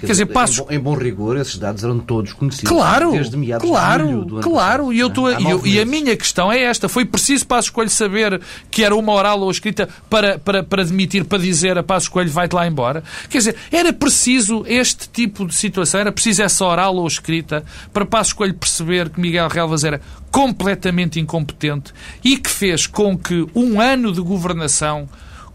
Quer 0.00 0.06
dizer, 0.06 0.26
passo... 0.26 0.62
em, 0.62 0.64
bom, 0.64 0.72
em, 0.72 0.80
bom, 0.80 0.94
rigor, 0.94 1.36
esses 1.38 1.56
dados 1.56 1.82
eram 1.82 1.98
todos 1.98 2.34
conhecidos 2.34 2.70
claro, 2.70 3.12
desde 3.12 3.36
meados 3.36 3.66
claro, 3.66 4.06
de 4.06 4.12
julho 4.12 4.40
Claro, 4.42 4.84
passado, 4.84 4.92
e, 4.92 4.98
eu 4.98 5.10
tô, 5.10 5.28
né? 5.28 5.38
eu, 5.40 5.66
e 5.66 5.80
a 5.80 5.86
minha 5.86 6.14
questão 6.16 6.52
é 6.52 6.60
esta. 6.60 6.88
Foi 6.88 7.06
preciso 7.06 7.46
Passos 7.46 7.70
Coelho 7.70 7.90
saber 7.90 8.40
que 8.70 8.84
era 8.84 8.94
uma 8.94 9.12
oral 9.12 9.40
ou 9.40 9.50
escrita 9.50 9.88
para, 10.10 10.38
para, 10.38 10.62
para 10.62 10.84
demitir, 10.84 11.24
para 11.24 11.38
dizer 11.38 11.78
a 11.78 11.82
Passos 11.82 12.08
Coelho 12.08 12.30
vai-te 12.30 12.54
lá 12.54 12.66
embora? 12.66 13.02
Quer 13.30 13.38
dizer, 13.38 13.56
era 13.72 13.92
preciso 13.92 14.64
este 14.66 15.08
tipo 15.08 15.46
de 15.46 15.54
situação, 15.54 16.00
era 16.00 16.12
preciso 16.12 16.42
essa 16.42 16.64
oral 16.66 16.96
ou 16.96 17.06
escrita 17.06 17.64
para 17.92 18.04
Passos 18.04 18.34
Coelho 18.34 18.54
perceber 18.54 19.08
que 19.08 19.20
Miguel 19.20 19.48
Relvas 19.48 19.84
era 19.84 20.00
completamente 20.30 21.18
incompetente 21.18 21.92
e 22.22 22.36
que 22.36 22.50
fez 22.50 22.86
com 22.86 23.16
que 23.16 23.46
um 23.54 23.80
ano 23.80 24.12
de 24.12 24.20
governação 24.20 25.08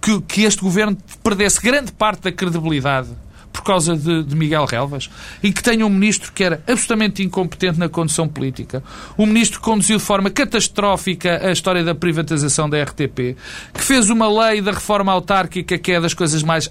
que, 0.06 0.22
que 0.22 0.42
este 0.44 0.62
governo 0.62 0.96
perdesse 1.24 1.60
grande 1.60 1.92
parte 1.92 2.22
da 2.22 2.32
credibilidade 2.32 3.10
por 3.56 3.64
causa 3.64 3.96
de, 3.96 4.24
de, 4.24 4.36
Miguel 4.36 4.66
Relvas 4.66 5.10
e 5.42 5.52
que 5.52 5.64
tenha 5.64 5.86
um 5.86 5.90
ministro 5.90 6.34
que 6.34 6.44
era 6.44 6.62
absolutamente 6.68 7.24
incompetente 7.24 7.80
na 7.80 7.88
condução 7.88 8.28
política, 8.28 8.84
um 9.18 9.26
ministro 9.26 9.60
que 9.60 9.66
conduziu 9.66 9.98
de 9.98 10.04
forma 10.04 10.30
catastrófica 10.30 11.48
a 11.48 11.52
história 11.52 11.84
da 11.84 11.96
privatização 11.96 12.70
da 12.70 12.84
RTP, 12.84 13.38
que 13.74 13.82
fez 13.82 14.10
uma 14.10 14.28
lei 14.28 14.62
da 14.62 14.72
reforma 14.72 15.12
autárquica 15.12 15.78
que 15.78 15.94
é 15.94 16.02
das 16.02 16.14
coisas 16.14 16.44
mais 16.44 16.70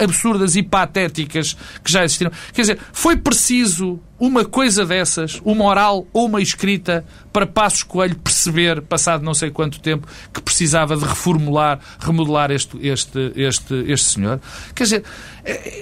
absurdas 0.00 0.56
e 0.56 0.62
patéticas 0.62 1.56
que 1.84 1.92
já 1.92 2.04
existiram. 2.04 2.32
Quer 2.52 2.62
dizer, 2.62 2.78
foi 2.92 3.16
preciso 3.16 4.00
uma 4.18 4.44
coisa 4.44 4.86
dessas, 4.86 5.40
uma 5.44 5.64
oral 5.64 6.06
ou 6.12 6.26
uma 6.26 6.40
escrita, 6.40 7.04
para 7.32 7.46
Passos 7.46 7.82
Coelho 7.82 8.16
perceber, 8.16 8.80
passado 8.82 9.24
não 9.24 9.34
sei 9.34 9.50
quanto 9.50 9.80
tempo, 9.80 10.06
que 10.32 10.40
precisava 10.40 10.96
de 10.96 11.04
reformular, 11.04 11.80
remodelar 11.98 12.50
este, 12.52 12.78
este, 12.86 13.32
este, 13.34 13.74
este 13.88 14.08
senhor? 14.10 14.40
Quer 14.74 14.84
dizer, 14.84 15.04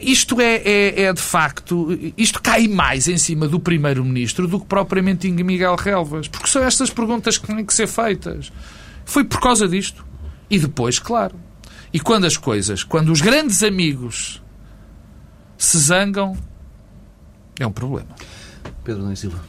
isto 0.01 0.41
é, 0.41 0.57
é, 0.57 1.03
é 1.03 1.13
de 1.13 1.21
facto, 1.21 1.97
isto 2.17 2.43
cai 2.43 2.67
mais 2.67 3.07
em 3.07 3.17
cima 3.17 3.47
do 3.47 3.61
Primeiro-Ministro 3.61 4.49
do 4.49 4.59
que 4.59 4.67
propriamente 4.67 5.29
em 5.29 5.33
Miguel 5.33 5.77
Relvas, 5.77 6.27
porque 6.27 6.49
são 6.49 6.63
estas 6.63 6.91
perguntas 6.91 7.39
que 7.39 7.47
têm 7.47 7.65
que 7.65 7.73
ser 7.73 7.87
feitas. 7.87 8.53
Foi 9.05 9.25
por 9.25 9.41
causa 9.41 9.69
disto. 9.69 10.05
E 10.51 10.59
depois, 10.59 10.99
claro. 10.99 11.37
E 11.93 12.01
quando 12.01 12.25
as 12.25 12.37
coisas, 12.37 12.83
quando 12.83 13.11
os 13.11 13.21
grandes 13.21 13.63
amigos 13.63 14.43
se 15.57 15.79
zangam, 15.79 16.37
é 17.59 17.67
um 17.67 17.73
problema. 17.73 18.09
Pedro 18.83 19.15
Silva. 19.17 19.41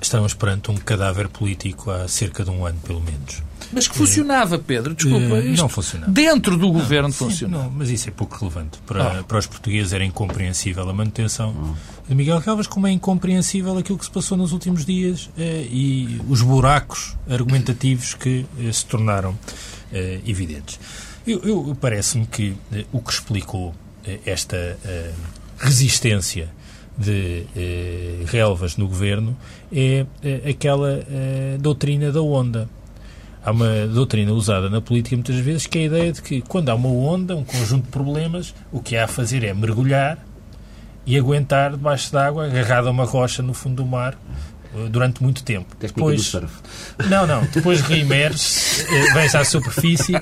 Estamos 0.00 0.34
perante 0.34 0.70
um 0.70 0.76
cadáver 0.76 1.28
político 1.28 1.90
há 1.90 2.08
cerca 2.08 2.44
de 2.44 2.50
um 2.50 2.64
ano, 2.64 2.78
pelo 2.80 3.00
menos. 3.00 3.42
Mas 3.72 3.88
que 3.88 3.96
funcionava, 3.96 4.58
Pedro, 4.58 4.94
desculpa. 4.94 5.36
Eh, 5.38 5.54
não 5.56 5.68
funcionava. 5.68 6.12
Dentro 6.12 6.56
do 6.56 6.70
governo 6.70 7.10
Sim, 7.12 7.18
funcionava. 7.18 7.64
Não, 7.64 7.70
mas 7.70 7.90
isso 7.90 8.08
é 8.08 8.12
pouco 8.12 8.36
relevante. 8.38 8.78
Para, 8.86 9.20
Ah. 9.20 9.24
para 9.24 9.38
os 9.38 9.46
portugueses 9.46 9.92
era 9.92 10.04
incompreensível 10.04 10.88
a 10.88 10.92
manutenção 10.92 11.74
de 12.08 12.14
Miguel 12.14 12.40
Calvas, 12.42 12.66
como 12.66 12.86
é 12.86 12.92
incompreensível 12.92 13.76
aquilo 13.76 13.98
que 13.98 14.04
se 14.04 14.10
passou 14.10 14.36
nos 14.38 14.52
últimos 14.52 14.84
dias 14.84 15.28
eh, 15.36 15.66
e 15.70 16.20
os 16.28 16.42
buracos 16.42 17.16
argumentativos 17.28 18.14
que 18.14 18.46
eh, 18.60 18.72
se 18.72 18.84
tornaram 18.86 19.36
eh, 19.92 20.20
evidentes. 20.26 20.78
Eu, 21.26 21.40
eu- 21.42 21.76
Parece-me 21.80 22.26
que 22.26 22.54
o 22.92 23.00
que 23.00 23.12
explicou 23.12 23.74
esta 24.24 24.78
resistência 25.58 26.48
de 26.96 27.42
eh, 27.56 28.22
relvas 28.26 28.76
no 28.76 28.86
governo 28.86 29.36
é 29.72 30.06
aquela 30.48 31.04
doutrina 31.60 32.10
da 32.12 32.22
onda. 32.22 32.68
Há 33.46 33.52
uma 33.52 33.86
doutrina 33.86 34.32
usada 34.32 34.68
na 34.68 34.80
política 34.80 35.14
muitas 35.14 35.36
vezes 35.36 35.68
que 35.68 35.78
é 35.78 35.82
a 35.82 35.84
ideia 35.84 36.12
de 36.12 36.20
que 36.20 36.42
quando 36.42 36.68
há 36.68 36.74
uma 36.74 36.88
onda, 36.88 37.36
um 37.36 37.44
conjunto 37.44 37.84
de 37.84 37.90
problemas, 37.90 38.52
o 38.72 38.80
que 38.80 38.96
há 38.96 39.04
a 39.04 39.06
fazer 39.08 39.44
é 39.44 39.54
mergulhar 39.54 40.18
e 41.06 41.16
aguentar 41.16 41.70
debaixo 41.70 42.12
d'água, 42.12 42.46
agarrado 42.46 42.88
a 42.88 42.90
uma 42.90 43.04
rocha 43.04 43.44
no 43.44 43.54
fundo 43.54 43.76
do 43.76 43.86
mar, 43.86 44.18
eh, 44.74 44.88
durante 44.88 45.22
muito 45.22 45.44
tempo. 45.44 45.76
Surf. 46.24 46.52
Não, 47.08 47.24
não. 47.24 47.44
Depois 47.54 47.80
reemerge, 47.82 48.84
eh, 48.90 49.14
vem-se 49.14 49.36
à 49.36 49.44
superfície, 49.44 50.14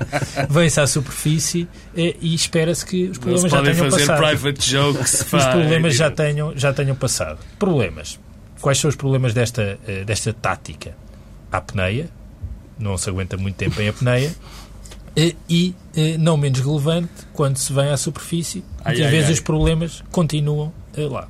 vem-se 0.47 0.79
à 0.79 0.85
superfície 0.85 1.67
eh, 1.97 2.15
e 2.21 2.35
espera-se 2.35 2.85
que 2.85 3.05
os 3.05 3.17
problemas 3.17 3.51
já 3.51 3.63
tenham 3.63 3.89
passado. 3.89 4.17
private 4.19 4.69
jokes. 4.69 5.21
Os 5.21 5.45
problemas 5.45 5.95
já 5.95 6.11
tenham, 6.11 6.53
já 6.55 6.71
tenham 6.71 6.95
passado. 6.95 7.39
Problemas. 7.57 8.19
Quais 8.61 8.77
são 8.77 8.87
os 8.87 8.95
problemas 8.95 9.33
desta, 9.33 9.79
desta 10.05 10.31
tática? 10.31 10.95
A 11.51 11.57
apneia, 11.57 12.09
não 12.77 12.97
se 12.97 13.09
aguenta 13.09 13.37
muito 13.37 13.55
tempo 13.55 13.81
em 13.81 13.89
apneia, 13.89 14.35
e, 15.49 15.73
não 16.19 16.35
menos 16.35 16.59
relevante, 16.59 17.09
quando 17.31 17.57
se 17.57 17.71
vem 17.71 17.89
à 17.89 17.95
superfície, 17.95 18.63
muitas 18.83 19.05
ai, 19.05 19.11
vezes 19.11 19.27
ai. 19.27 19.33
os 19.33 19.39
problemas 19.39 20.03
continuam 20.11 20.73
eh, 20.95 21.07
lá. 21.07 21.27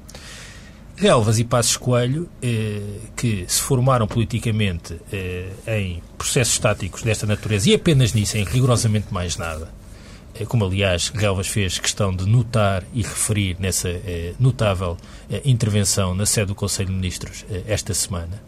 Relvas 0.98 1.40
e 1.40 1.44
Passos 1.44 1.76
Coelho, 1.76 2.30
eh, 2.42 2.82
que 3.16 3.46
se 3.48 3.62
formaram 3.62 4.08
politicamente 4.08 4.98
eh, 5.12 5.50
em 5.68 6.02
processos 6.18 6.54
estáticos 6.54 7.04
desta 7.04 7.28
natureza 7.28 7.70
e 7.70 7.76
apenas 7.76 8.14
nisso, 8.14 8.38
em 8.38 8.46
rigorosamente 8.46 9.14
mais 9.14 9.36
nada, 9.36 9.74
eh, 10.34 10.46
como 10.46 10.66
aliás 10.66 11.10
Relvas 11.10 11.48
fez 11.48 11.80
questão 11.80 12.16
de 12.16 12.26
notar 12.26 12.84
e 12.94 13.02
referir 13.02 13.58
nessa 13.60 13.90
eh, 13.90 14.34
notável 14.40 14.98
eh, 15.30 15.42
intervenção 15.44 16.16
na 16.16 16.26
sede 16.26 16.48
do 16.48 16.56
Conselho 16.56 16.90
de 16.90 16.96
Ministros 16.96 17.46
esta 17.68 17.94
semana, 17.94 18.42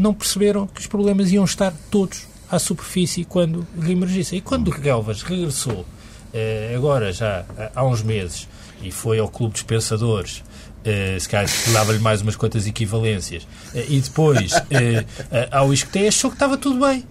não 0.00 0.14
perceberam 0.14 0.66
que 0.66 0.80
os 0.80 0.86
problemas 0.86 1.30
iam 1.30 1.44
estar 1.44 1.72
todos 1.90 2.22
à 2.50 2.58
superfície 2.58 3.24
quando 3.24 3.66
reemergissem. 3.78 4.38
E 4.38 4.40
quando 4.42 4.70
Relvas 4.70 5.22
regressou, 5.22 5.84
eh, 6.32 6.72
agora 6.76 7.12
já 7.12 7.44
há- 7.58 7.70
há 7.80 7.84
uns 7.86 8.02
meses, 8.02 8.48
e 8.82 8.90
foi 8.90 9.18
ao 9.18 9.28
Clube 9.28 9.52
dos 9.52 9.62
Pensadores, 9.62 10.42
eh, 10.84 11.16
se 11.20 11.28
calhar 11.28 11.48
dava-lhe 11.72 11.98
mais 11.98 12.22
umas 12.22 12.34
quantas 12.36 12.66
equivalências, 12.66 13.46
eh, 13.74 13.84
e 13.88 14.00
depois 14.00 14.52
eh, 14.70 15.04
eh, 15.30 15.48
ao 15.52 15.72
Isqueté, 15.72 16.08
achou 16.08 16.30
que 16.30 16.36
estava 16.36 16.56
tudo 16.56 16.80
bem. 16.84 17.04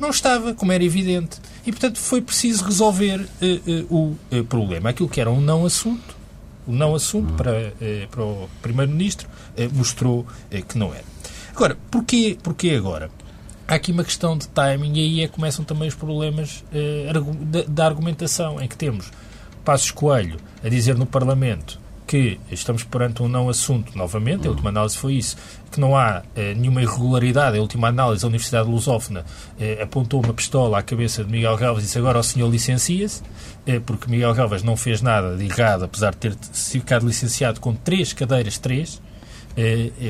Não 0.00 0.10
estava, 0.10 0.52
como 0.54 0.72
era 0.72 0.82
evidente. 0.82 1.38
E, 1.64 1.70
portanto, 1.70 1.98
foi 1.98 2.20
preciso 2.20 2.64
resolver 2.64 3.20
eh, 3.42 3.60
eh, 3.66 3.84
o 3.90 4.14
eh, 4.30 4.42
problema. 4.42 4.90
Aquilo 4.90 5.08
que 5.08 5.20
era 5.20 5.30
um 5.30 5.40
não 5.40 5.64
assunto, 5.64 6.16
o 6.66 6.72
não 6.72 6.94
assunto 6.94 7.32
para, 7.34 7.72
eh, 7.80 8.06
para 8.10 8.22
o 8.24 8.48
Primeiro-Ministro, 8.62 9.28
eh, 9.56 9.68
mostrou 9.72 10.26
eh, 10.50 10.62
que 10.62 10.76
não 10.78 10.92
era. 10.92 11.04
Agora, 11.60 11.76
porquê, 11.90 12.38
porquê 12.42 12.70
agora? 12.70 13.10
Há 13.68 13.74
aqui 13.74 13.92
uma 13.92 14.02
questão 14.02 14.34
de 14.34 14.48
timing 14.48 14.94
e 14.94 15.00
aí 15.00 15.20
é 15.24 15.28
que 15.28 15.34
começam 15.34 15.62
também 15.62 15.88
os 15.88 15.94
problemas 15.94 16.64
argu- 17.06 17.34
da, 17.34 17.62
da 17.68 17.84
argumentação, 17.84 18.58
em 18.58 18.66
que 18.66 18.74
temos 18.74 19.10
Passos 19.62 19.90
Coelho 19.90 20.38
a 20.64 20.70
dizer 20.70 20.96
no 20.96 21.04
Parlamento 21.04 21.78
que 22.06 22.40
estamos 22.50 22.82
perante 22.82 23.22
um 23.22 23.28
não 23.28 23.50
assunto, 23.50 23.94
novamente, 23.94 24.46
a 24.48 24.50
última 24.50 24.70
análise 24.70 24.96
foi 24.96 25.12
isso, 25.16 25.36
que 25.70 25.78
não 25.78 25.94
há 25.94 26.22
eh, 26.34 26.54
nenhuma 26.54 26.80
irregularidade. 26.82 27.58
A 27.58 27.60
última 27.60 27.88
análise, 27.88 28.24
a 28.24 28.28
Universidade 28.28 28.66
Lusófona 28.66 29.22
eh, 29.60 29.80
apontou 29.82 30.24
uma 30.24 30.32
pistola 30.32 30.78
à 30.78 30.82
cabeça 30.82 31.22
de 31.22 31.30
Miguel 31.30 31.58
Galvas 31.58 31.82
e 31.84 31.86
disse 31.86 31.98
agora 31.98 32.18
o 32.18 32.22
senhor 32.22 32.50
licencia-se, 32.50 33.22
eh, 33.66 33.78
porque 33.84 34.10
Miguel 34.10 34.32
Galvas 34.32 34.62
não 34.62 34.78
fez 34.78 35.02
nada 35.02 35.36
de 35.36 35.44
errado, 35.44 35.84
apesar 35.84 36.12
de 36.12 36.16
ter 36.16 36.34
ficado 36.54 37.06
licenciado 37.06 37.60
com 37.60 37.74
três 37.74 38.14
cadeiras, 38.14 38.56
três, 38.56 39.00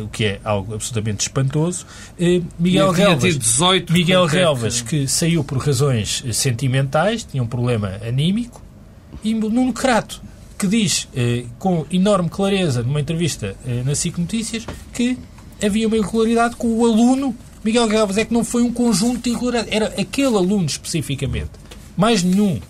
o 0.04 0.08
que 0.08 0.24
é 0.24 0.40
algo 0.44 0.74
absolutamente 0.74 1.22
espantoso. 1.22 1.86
Eh, 2.18 2.40
Miguel 2.58 2.90
Relvas, 2.90 3.22
tido 3.32 3.38
18, 3.40 3.92
Miguel 3.92 4.24
é 4.26 4.28
Relvas, 4.30 4.80
que- 4.82 5.08
saiu 5.08 5.42
por 5.42 5.58
razões 5.58 6.22
eh, 6.26 6.32
sentimentais, 6.32 7.24
tinha 7.24 7.42
um 7.42 7.46
problema 7.46 7.98
anímico, 8.06 8.62
e 9.24 9.34
Nuno 9.34 9.72
Crato, 9.72 10.22
que 10.58 10.66
diz 10.66 11.08
eh, 11.16 11.44
com 11.58 11.84
enorme 11.90 12.28
clareza, 12.28 12.82
numa 12.82 13.00
entrevista 13.00 13.56
na 13.84 13.94
SIC 13.94 14.18
Notícias, 14.18 14.66
que 14.92 15.18
havia 15.62 15.86
uma 15.86 15.96
irregularidade 15.96 16.56
com 16.56 16.68
o 16.68 16.86
aluno 16.86 17.34
Miguel 17.64 17.86
Galvas. 17.88 18.16
É 18.18 18.24
que 18.24 18.32
não 18.32 18.44
foi 18.44 18.62
um 18.62 18.72
conjunto 18.72 19.22
de 19.24 19.30
irregularidades, 19.30 19.72
era 19.74 19.86
aquele 20.00 20.36
aluno 20.36 20.66
especificamente. 20.66 21.50
Mais 21.96 22.22
nenhum. 22.22 22.60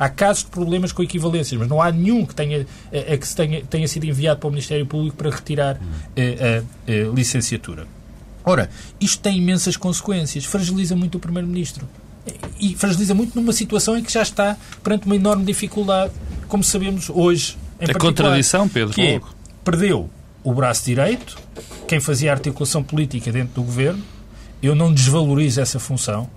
Há 0.00 0.08
casos 0.08 0.44
de 0.44 0.50
problemas 0.50 0.92
com 0.92 1.02
equivalências, 1.02 1.60
mas 1.60 1.68
não 1.68 1.82
há 1.82 1.92
nenhum 1.92 2.24
que 2.24 2.34
tenha, 2.34 2.66
eh, 2.90 3.04
eh, 3.06 3.16
que 3.18 3.34
tenha, 3.34 3.62
tenha 3.66 3.86
sido 3.86 4.06
enviado 4.06 4.40
para 4.40 4.48
o 4.48 4.50
Ministério 4.50 4.86
Público 4.86 5.14
para 5.14 5.28
retirar 5.28 5.78
eh, 6.16 6.62
a, 6.88 6.90
eh, 6.90 7.10
licenciatura. 7.14 7.86
Ora, 8.42 8.70
isto 8.98 9.20
tem 9.20 9.36
imensas 9.36 9.76
consequências, 9.76 10.46
fragiliza 10.46 10.96
muito 10.96 11.16
o 11.16 11.20
Primeiro-Ministro. 11.20 11.86
E 12.58 12.74
fragiliza 12.76 13.14
muito 13.14 13.38
numa 13.38 13.52
situação 13.52 13.94
em 13.94 14.02
que 14.02 14.10
já 14.10 14.22
está 14.22 14.56
perante 14.82 15.04
uma 15.04 15.16
enorme 15.16 15.44
dificuldade, 15.44 16.14
como 16.48 16.64
sabemos 16.64 17.10
hoje. 17.10 17.58
Em 17.78 17.90
A 17.90 17.94
contradição, 17.94 18.66
Pedro, 18.70 18.94
Que 18.94 19.02
é, 19.02 19.20
perdeu 19.62 20.08
o 20.42 20.54
braço 20.54 20.82
direito, 20.86 21.36
quem 21.86 22.00
fazia 22.00 22.30
a 22.30 22.34
articulação 22.34 22.82
política 22.82 23.30
dentro 23.30 23.54
do 23.56 23.62
governo. 23.62 24.02
Eu 24.62 24.74
não 24.74 24.92
desvalorizo 24.92 25.60
essa 25.60 25.78
função. 25.78 26.28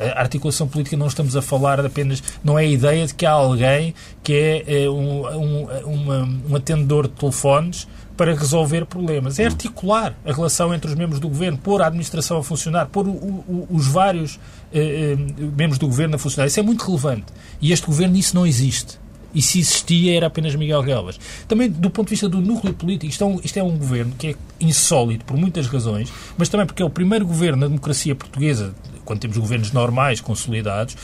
A 0.00 0.20
articulação 0.20 0.66
política 0.66 0.96
não 0.96 1.06
estamos 1.06 1.36
a 1.36 1.42
falar 1.42 1.84
apenas. 1.84 2.22
Não 2.42 2.58
é 2.58 2.62
a 2.62 2.66
ideia 2.66 3.06
de 3.06 3.14
que 3.14 3.24
há 3.26 3.30
alguém 3.32 3.94
que 4.22 4.32
é, 4.32 4.64
eh, 4.84 4.88
um, 4.90 5.26
um, 5.26 5.66
uma- 5.86 6.28
um 6.50 6.56
atendedor 6.56 7.06
de 7.08 7.14
telefones 7.14 7.86
para 8.16 8.34
resolver 8.34 8.84
problemas. 8.86 9.38
É 9.38 9.46
articular 9.46 10.14
a 10.24 10.32
relação 10.32 10.72
entre 10.74 10.90
os 10.90 10.96
membros 10.96 11.18
do 11.20 11.28
governo, 11.28 11.56
pôr 11.58 11.80
a 11.82 11.86
administração 11.86 12.38
a 12.38 12.42
funcionar, 12.42 12.86
pôr 12.86 13.06
o- 13.06 13.10
o- 13.10 13.66
os 13.70 13.86
vários 13.86 14.38
eh, 14.72 15.16
eh, 15.16 15.44
membros 15.56 15.78
do 15.78 15.86
governo 15.86 16.16
a 16.16 16.18
funcionar. 16.18 16.46
Isso 16.46 16.58
é 16.60 16.62
muito 16.62 16.84
relevante. 16.84 17.26
E 17.60 17.72
este 17.72 17.86
governo, 17.86 18.16
isso 18.16 18.34
não 18.34 18.46
existe. 18.46 19.00
E 19.34 19.40
se 19.40 19.60
existia, 19.60 20.14
era 20.14 20.26
apenas 20.26 20.54
Miguel 20.54 20.82
Galvas. 20.82 21.18
Também, 21.48 21.70
do 21.70 21.88
ponto 21.88 22.08
de 22.08 22.10
vista 22.10 22.28
do 22.28 22.38
núcleo 22.40 22.74
político, 22.74 23.10
isto 23.10 23.24
é, 23.24 23.26
um, 23.26 23.40
isto 23.42 23.56
é 23.58 23.62
um 23.62 23.76
governo 23.78 24.12
que 24.18 24.28
é 24.28 24.34
insólito 24.60 25.24
por 25.24 25.36
muitas 25.38 25.66
razões, 25.66 26.12
mas 26.36 26.50
também 26.50 26.66
porque 26.66 26.82
é 26.82 26.84
o 26.86 26.90
primeiro 26.90 27.24
governo 27.26 27.60
na 27.62 27.66
democracia 27.66 28.14
portuguesa, 28.14 28.74
quando 29.04 29.20
temos 29.20 29.36
governos 29.36 29.72
normais, 29.72 30.20
consolidados, 30.20 30.96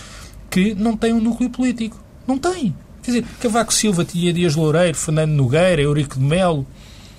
que 0.51 0.75
não 0.75 0.97
tem 0.97 1.13
um 1.13 1.21
núcleo 1.21 1.51
político. 1.51 2.03
Não 2.27 2.39
tem. 2.39 2.75
Quer 3.03 3.11
dizer, 3.11 3.25
Cavaco 3.41 3.73
Silva 3.73 4.05
tinha 4.05 4.33
Dias 4.33 4.55
Loureiro, 4.55 4.97
Fernando 4.97 5.33
Nogueira, 5.33 5.81
Eurico 5.81 6.19
de 6.19 6.25
Melo, 6.25 6.67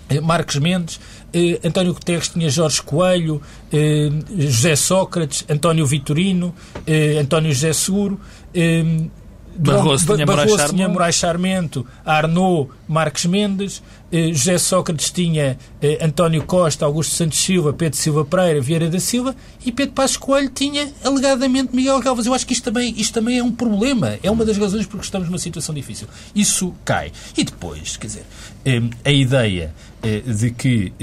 eh, 0.10 0.20
Marcos 0.20 0.58
Mendes, 0.58 1.00
eh, 1.34 1.60
António 1.64 1.94
Guterres 1.94 2.30
tinha 2.30 2.50
Jorge 2.50 2.82
Coelho, 2.82 3.42
eh, 3.72 4.10
José 4.38 4.76
Sócrates, 4.76 5.46
António 5.50 5.86
Vitorino, 5.86 6.54
eh, 6.86 7.18
António 7.20 7.52
José 7.54 7.74
Seguro, 7.74 8.20
eh, 8.54 8.84
Barroso, 9.60 10.14
tinha, 10.14 10.26
Barroso 10.26 10.70
tinha 10.70 10.88
Moraes 10.88 11.16
Charmento, 11.16 11.86
Arnaud, 12.06 12.70
Marques 12.88 13.26
Mendes, 13.26 13.84
eh, 14.12 14.32
José 14.32 14.58
Sócrates 14.58 15.12
tinha 15.12 15.58
eh, 15.82 15.98
António 16.02 16.44
Costa, 16.44 16.86
Augusto 16.86 17.14
Santos 17.14 17.40
Silva, 17.40 17.74
Pedro 17.74 17.98
Silva 17.98 18.24
Pereira, 18.24 18.62
Vieira 18.62 18.90
da 18.90 19.00
Silva 19.00 19.36
e 19.66 19.72
Pedro 19.72 19.94
Passos 19.94 20.18
Coelho 20.18 20.50
tinha 20.50 20.90
alegadamente 21.04 21.76
Miguel 21.76 22.00
Galvas. 22.00 22.26
Eu 22.26 22.34
acho 22.34 22.48
que 22.48 22.54
isto 22.54 22.64
também, 22.64 22.94
isto 22.98 23.14
também 23.14 23.38
é 23.38 23.44
um 23.44 23.52
problema. 23.52 24.18
É 24.24 24.32
uma 24.32 24.46
das 24.46 24.58
razões 24.58 24.86
porque 24.86 25.04
estamos 25.04 25.28
numa 25.28 25.38
situação 25.38 25.76
difícil. 25.76 26.08
Isso 26.34 26.74
cai. 26.86 27.12
E 27.38 27.44
depois, 27.44 27.98
quer 27.98 28.08
dizer, 28.08 28.26
eh, 28.66 28.82
a 29.04 29.12
ideia 29.12 29.74
de 30.02 30.52
que 30.52 30.94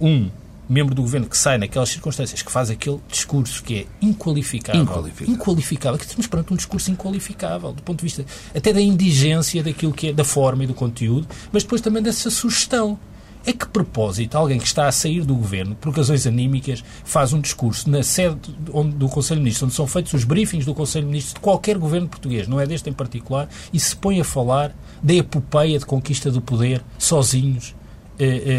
um 0.00 0.28
membro 0.68 0.94
do 0.94 1.02
governo 1.02 1.26
que 1.26 1.36
sai 1.36 1.58
naquelas 1.58 1.88
circunstâncias, 1.88 2.42
que 2.42 2.50
faz 2.50 2.70
aquele 2.70 3.00
discurso 3.08 3.62
que 3.62 3.80
é 3.80 3.86
inqualificável. 4.00 4.82
Inqualificável. 4.82 5.34
Inqualificável. 5.34 5.98
Que 5.98 6.04
estamos 6.04 6.26
perante 6.26 6.52
um 6.52 6.56
discurso 6.56 6.90
inqualificável, 6.90 7.72
do 7.72 7.82
ponto 7.82 7.98
de 7.98 8.04
vista 8.04 8.24
até 8.54 8.72
da 8.72 8.80
indigência 8.80 9.62
daquilo 9.62 9.92
que 9.92 10.08
é, 10.08 10.12
da 10.12 10.24
forma 10.24 10.64
e 10.64 10.66
do 10.66 10.74
conteúdo, 10.74 11.26
mas 11.52 11.62
depois 11.62 11.80
também 11.80 12.02
dessa 12.02 12.30
sugestão. 12.30 12.98
É 13.46 13.52
que 13.52 13.68
propósito 13.68 14.36
alguém 14.36 14.58
que 14.58 14.66
está 14.66 14.88
a 14.88 14.92
sair 14.92 15.22
do 15.22 15.34
governo 15.34 15.74
por 15.74 15.94
razões 15.94 16.26
anímicas 16.26 16.82
faz 17.04 17.34
um 17.34 17.40
discurso 17.42 17.90
na 17.90 18.02
sede 18.02 18.38
onde, 18.72 18.96
do 18.96 19.06
Conselho 19.06 19.40
de 19.40 19.44
Ministros, 19.44 19.64
onde 19.64 19.74
são 19.74 19.86
feitos 19.86 20.14
os 20.14 20.24
briefings 20.24 20.64
do 20.64 20.72
Conselho 20.72 21.04
de 21.04 21.10
Ministros 21.10 21.34
de 21.34 21.40
qualquer 21.40 21.76
governo 21.76 22.08
português, 22.08 22.48
não 22.48 22.58
é 22.58 22.66
deste 22.66 22.88
em 22.88 22.92
particular, 22.94 23.46
e 23.70 23.78
se 23.78 23.94
põe 23.94 24.18
a 24.18 24.24
falar 24.24 24.74
da 25.02 25.12
epopeia 25.12 25.78
de 25.78 25.84
conquista 25.84 26.30
do 26.30 26.40
poder 26.40 26.82
sozinhos 26.98 27.74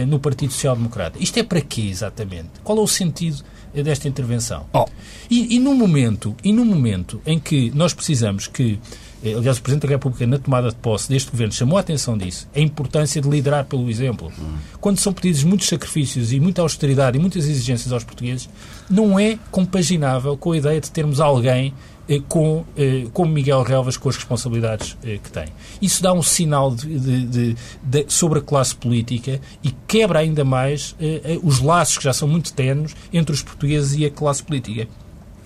no 0.07 0.19
Partido 0.19 0.51
Social 0.51 0.75
Democrata. 0.75 1.17
Isto 1.19 1.39
é 1.39 1.43
para 1.43 1.61
quê, 1.61 1.81
exatamente? 1.81 2.49
Qual 2.63 2.77
é 2.77 2.81
o 2.81 2.87
sentido 2.87 3.43
eh, 3.73 3.83
desta 3.83 4.07
intervenção? 4.07 4.65
Oh. 4.73 4.85
E, 5.29 5.55
e, 5.55 5.59
no 5.59 5.73
momento, 5.73 6.35
e 6.43 6.51
no 6.51 6.65
momento 6.65 7.21
em 7.25 7.39
que 7.39 7.71
nós 7.73 7.93
precisamos 7.93 8.47
que, 8.47 8.79
aliás, 9.23 9.57
o 9.57 9.61
Presidente 9.61 9.87
da 9.87 9.93
República, 9.93 10.27
na 10.27 10.37
tomada 10.37 10.69
de 10.69 10.75
posse 10.75 11.09
deste 11.09 11.31
governo, 11.31 11.53
chamou 11.53 11.77
a 11.77 11.81
atenção 11.81 12.17
disso, 12.17 12.47
a 12.55 12.59
importância 12.59 13.21
de 13.21 13.29
liderar 13.29 13.65
pelo 13.65 13.89
exemplo. 13.89 14.31
Hum. 14.37 14.57
Quando 14.81 14.99
são 14.99 15.13
pedidos 15.13 15.43
muitos 15.43 15.67
sacrifícios 15.67 16.31
e 16.33 16.39
muita 16.39 16.61
austeridade 16.61 17.17
e 17.17 17.21
muitas 17.21 17.45
exigências 17.47 17.91
aos 17.91 18.03
portugueses, 18.03 18.49
não 18.89 19.19
é 19.19 19.39
compaginável 19.51 20.37
com 20.37 20.51
a 20.51 20.57
ideia 20.57 20.81
de 20.81 20.91
termos 20.91 21.19
alguém 21.19 21.73
eh, 22.07 22.21
com, 22.29 22.63
eh, 22.77 23.07
como 23.11 23.31
Miguel 23.31 23.63
Relvas 23.63 23.97
com 23.97 24.09
as 24.09 24.15
responsabilidades 24.15 24.95
eh, 25.03 25.19
que 25.23 25.31
tem. 25.31 25.47
Isso 25.81 26.03
dá 26.03 26.13
um 26.13 26.21
sinal 26.21 26.73
de, 26.73 27.25
de, 27.25 27.55
de, 27.81 28.05
sobre 28.07 28.39
a 28.39 28.41
classe 28.41 28.75
política 28.75 29.41
e 29.63 29.71
quebra 29.87 30.19
ainda 30.19 30.45
mais 30.45 30.95
os 31.43 31.59
laços 31.59 31.97
que 31.97 32.03
já 32.03 32.13
são 32.13 32.27
muito 32.27 32.53
tenos 32.53 32.95
entre 33.11 33.33
os 33.33 33.41
portugueses 33.41 33.97
e 33.97 34.05
a 34.05 34.11
classe 34.11 34.43
política. 34.43 34.87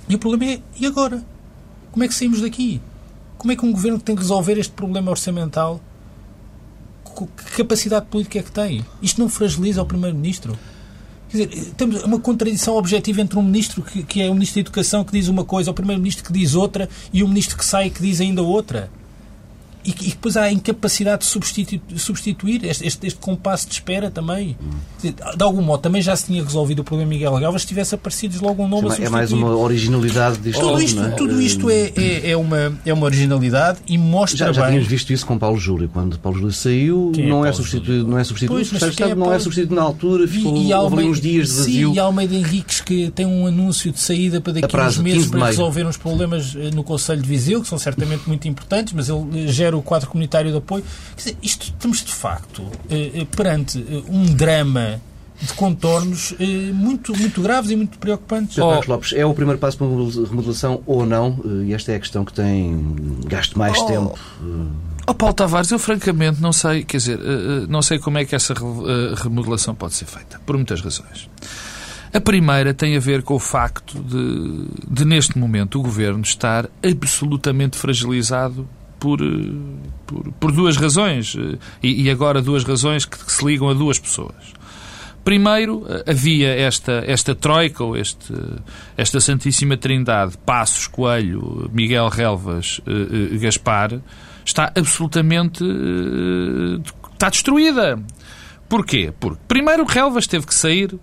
E 0.07 0.15
o 0.15 0.19
problema 0.19 0.53
é, 0.53 0.61
e 0.79 0.85
agora? 0.85 1.23
Como 1.91 2.03
é 2.03 2.07
que 2.07 2.13
saímos 2.13 2.41
daqui? 2.41 2.81
Como 3.37 3.51
é 3.51 3.55
que 3.55 3.65
um 3.65 3.71
governo 3.71 3.99
tem 3.99 4.15
que 4.15 4.21
resolver 4.21 4.57
este 4.57 4.73
problema 4.73 5.11
orçamental? 5.11 5.79
Que 7.15 7.57
capacidade 7.57 8.05
política 8.07 8.39
é 8.39 8.43
que 8.43 8.51
tem? 8.51 8.85
Isto 9.01 9.21
não 9.21 9.29
fragiliza 9.29 9.81
o 9.81 9.85
Primeiro-Ministro? 9.85 10.57
Quer 11.29 11.47
dizer, 11.47 11.73
temos 11.77 12.03
uma 12.03 12.19
contradição 12.19 12.75
objetiva 12.75 13.21
entre 13.21 13.37
um 13.37 13.43
ministro 13.43 13.81
que, 13.81 14.03
que 14.03 14.21
é 14.21 14.29
o 14.29 14.33
ministro 14.33 14.55
da 14.55 14.61
Educação 14.61 15.03
que 15.03 15.11
diz 15.11 15.27
uma 15.27 15.45
coisa, 15.45 15.69
o 15.71 15.73
primeiro-ministro 15.73 16.25
que 16.25 16.33
diz 16.33 16.55
outra 16.55 16.89
e 17.13 17.23
o 17.23 17.27
ministro 17.27 17.57
que 17.57 17.65
sai 17.65 17.89
que 17.89 18.01
diz 18.01 18.19
ainda 18.19 18.41
outra 18.41 18.89
e, 19.89 20.07
e 20.07 20.09
depois 20.09 20.37
há 20.37 20.43
a 20.43 20.51
incapacidade 20.51 21.21
de 21.21 21.25
substituir, 21.25 21.81
substituir 21.97 22.63
este, 22.65 22.85
este, 22.85 23.07
este, 23.07 23.19
compasso 23.19 23.67
de 23.67 23.73
espera 23.73 24.11
também. 24.11 24.55
Hum. 24.61 25.11
De 25.35 25.43
algum 25.43 25.61
modo, 25.61 25.81
também 25.81 26.01
já 26.01 26.15
se 26.15 26.25
tinha 26.25 26.43
resolvido 26.43 26.79
o 26.79 26.83
problema 26.83 27.09
Miguel 27.09 27.39
Galvas 27.39 27.61
se 27.63 27.67
tivesse 27.67 27.95
aparecido 27.95 28.37
logo 28.43 28.63
um 28.63 28.67
nome 28.67 28.91
Sim, 28.91 29.03
a 29.03 29.05
É 29.05 29.09
mais 29.09 29.31
uma 29.31 29.55
originalidade 29.55 30.37
disto. 30.37 30.59
Tudo 30.59 30.81
isto, 30.81 31.01
é? 31.01 31.09
tudo 31.11 31.41
isto 31.41 31.69
é, 31.69 31.91
é, 31.95 32.31
é, 32.31 32.37
uma, 32.37 32.77
é 32.85 32.93
uma 32.93 33.05
originalidade 33.05 33.79
e 33.87 33.97
mostra 33.97 34.37
já, 34.37 34.51
já 34.51 34.61
bem... 34.61 34.71
tínhamos 34.71 34.89
visto 34.89 35.11
isso 35.11 35.25
com 35.25 35.37
Paulo 35.37 35.57
Júlio. 35.57 35.89
Quando 35.89 36.19
Paulo 36.19 36.37
Júlio 36.37 36.53
saiu, 36.53 37.11
é 37.17 37.21
não, 37.21 37.45
é 37.45 37.51
substituído, 37.51 38.07
não 38.07 38.17
é 38.17 38.23
substituído. 38.23 38.53
Pois, 38.53 38.71
mas 38.71 38.99
é 38.99 39.15
não 39.15 39.33
é 39.33 39.39
substituído 39.39 39.75
na 39.75 39.81
altura, 39.81 40.27
ficou 40.27 40.55
e, 40.55 40.67
e 40.67 40.73
Almeida, 40.73 41.09
uns 41.09 41.21
dias 41.21 41.47
de 41.47 41.55
vazio. 41.55 41.89
Sim, 41.89 41.95
e 41.95 41.99
Almeida 41.99 42.35
Henriques 42.35 42.81
que 42.81 43.09
tem 43.11 43.25
um 43.25 43.47
anúncio 43.47 43.91
de 43.91 43.99
saída 43.99 44.39
para 44.41 44.53
daqui 44.53 44.75
a 44.75 44.87
uns 44.87 44.97
meses 44.97 45.27
para 45.27 45.45
resolver 45.47 45.85
uns 45.85 45.97
problemas 45.97 46.55
eh, 46.55 46.69
no 46.73 46.83
Conselho 46.83 47.21
de 47.21 47.27
Viseu, 47.27 47.61
que 47.61 47.67
são 47.67 47.77
certamente 47.77 48.27
muito 48.27 48.47
importantes, 48.47 48.93
mas 48.93 49.09
ele 49.09 49.47
gera 49.47 49.78
o 49.79 49.83
quadro 49.83 50.09
comunitário 50.09 50.51
de 50.51 50.57
apoio. 50.57 50.83
Quer 51.15 51.23
dizer, 51.23 51.37
isto 51.41 51.63
estamos 51.63 52.03
de 52.03 52.13
facto 52.13 52.63
eh, 52.89 53.11
eh, 53.15 53.25
perante 53.35 53.79
eh, 53.79 54.03
um 54.09 54.25
drama 54.25 55.01
de 55.41 55.53
contornos 55.53 56.35
muito, 56.73 57.17
muito 57.17 57.41
graves 57.41 57.71
e 57.71 57.75
muito 57.75 57.97
preocupantes. 57.97 58.57
Oh. 58.57 58.71
Marcos 58.71 58.87
Lopes, 58.87 59.13
é 59.13 59.25
o 59.25 59.33
primeiro 59.33 59.57
passo 59.57 59.77
para 59.77 59.87
uma 59.87 60.11
remodelação 60.27 60.83
ou 60.85 61.05
não? 61.05 61.39
E 61.65 61.73
esta 61.73 61.93
é 61.93 61.95
a 61.95 61.99
questão 61.99 62.25
que 62.25 62.33
tem 62.33 63.17
gasto 63.25 63.57
mais 63.57 63.77
oh. 63.77 63.85
tempo. 63.85 64.19
Oh, 65.07 65.13
Paulo 65.13 65.33
Tavares, 65.33 65.71
eu 65.71 65.79
francamente 65.79 66.41
não 66.41 66.51
sei, 66.51 66.83
quer 66.83 66.97
dizer, 66.97 67.19
não 67.69 67.81
sei 67.81 67.99
como 67.99 68.17
é 68.17 68.25
que 68.25 68.35
essa 68.35 68.53
remodelação 69.15 69.73
pode 69.73 69.93
ser 69.93 70.07
feita, 70.07 70.41
por 70.45 70.57
muitas 70.57 70.81
razões. 70.81 71.29
A 72.11 72.19
primeira 72.19 72.73
tem 72.73 72.97
a 72.97 72.99
ver 72.99 73.21
com 73.21 73.35
o 73.35 73.39
facto 73.39 74.01
de, 74.01 74.65
de 74.89 75.05
neste 75.05 75.37
momento, 75.37 75.79
o 75.79 75.83
governo 75.83 76.21
estar 76.21 76.67
absolutamente 76.83 77.77
fragilizado 77.77 78.67
por, 78.99 79.21
eh, 79.21 79.51
por, 80.05 80.31
por 80.33 80.51
duas 80.51 80.77
razões. 80.77 81.35
Eh, 81.35 81.57
e, 81.81 82.03
e, 82.03 82.09
agora 82.09 82.41
duas 82.41 82.63
razões 82.63 83.05
que, 83.05 83.17
que, 83.17 83.31
se 83.31 83.45
ligam 83.45 83.69
a 83.69 83.73
duas 83.73 83.97
pessoas. 83.97 84.53
Primeiro, 85.23 85.85
eh, 85.87 86.11
havia 86.11 86.49
esta, 86.49 87.03
esta 87.07 87.33
troika, 87.33 87.83
ou 87.83 87.95
este, 87.95 88.33
esta 88.97 89.19
Santíssima 89.19 89.77
Trindade, 89.77 90.37
Passos, 90.45 90.87
Coelho, 90.87 91.69
Miguel 91.73 92.09
Relvas, 92.09 92.81
Gaspar, 93.39 94.01
está 94.45 94.71
absolutamente 94.75 95.63
está 97.13 97.29
destruída. 97.29 97.99
Porquê? 98.67 99.11
Porque, 99.19 99.39
primeiro, 99.47 99.83
Relvas 99.83 100.27
teve 100.27 100.45
que 100.45 100.53
sair, 100.53 100.97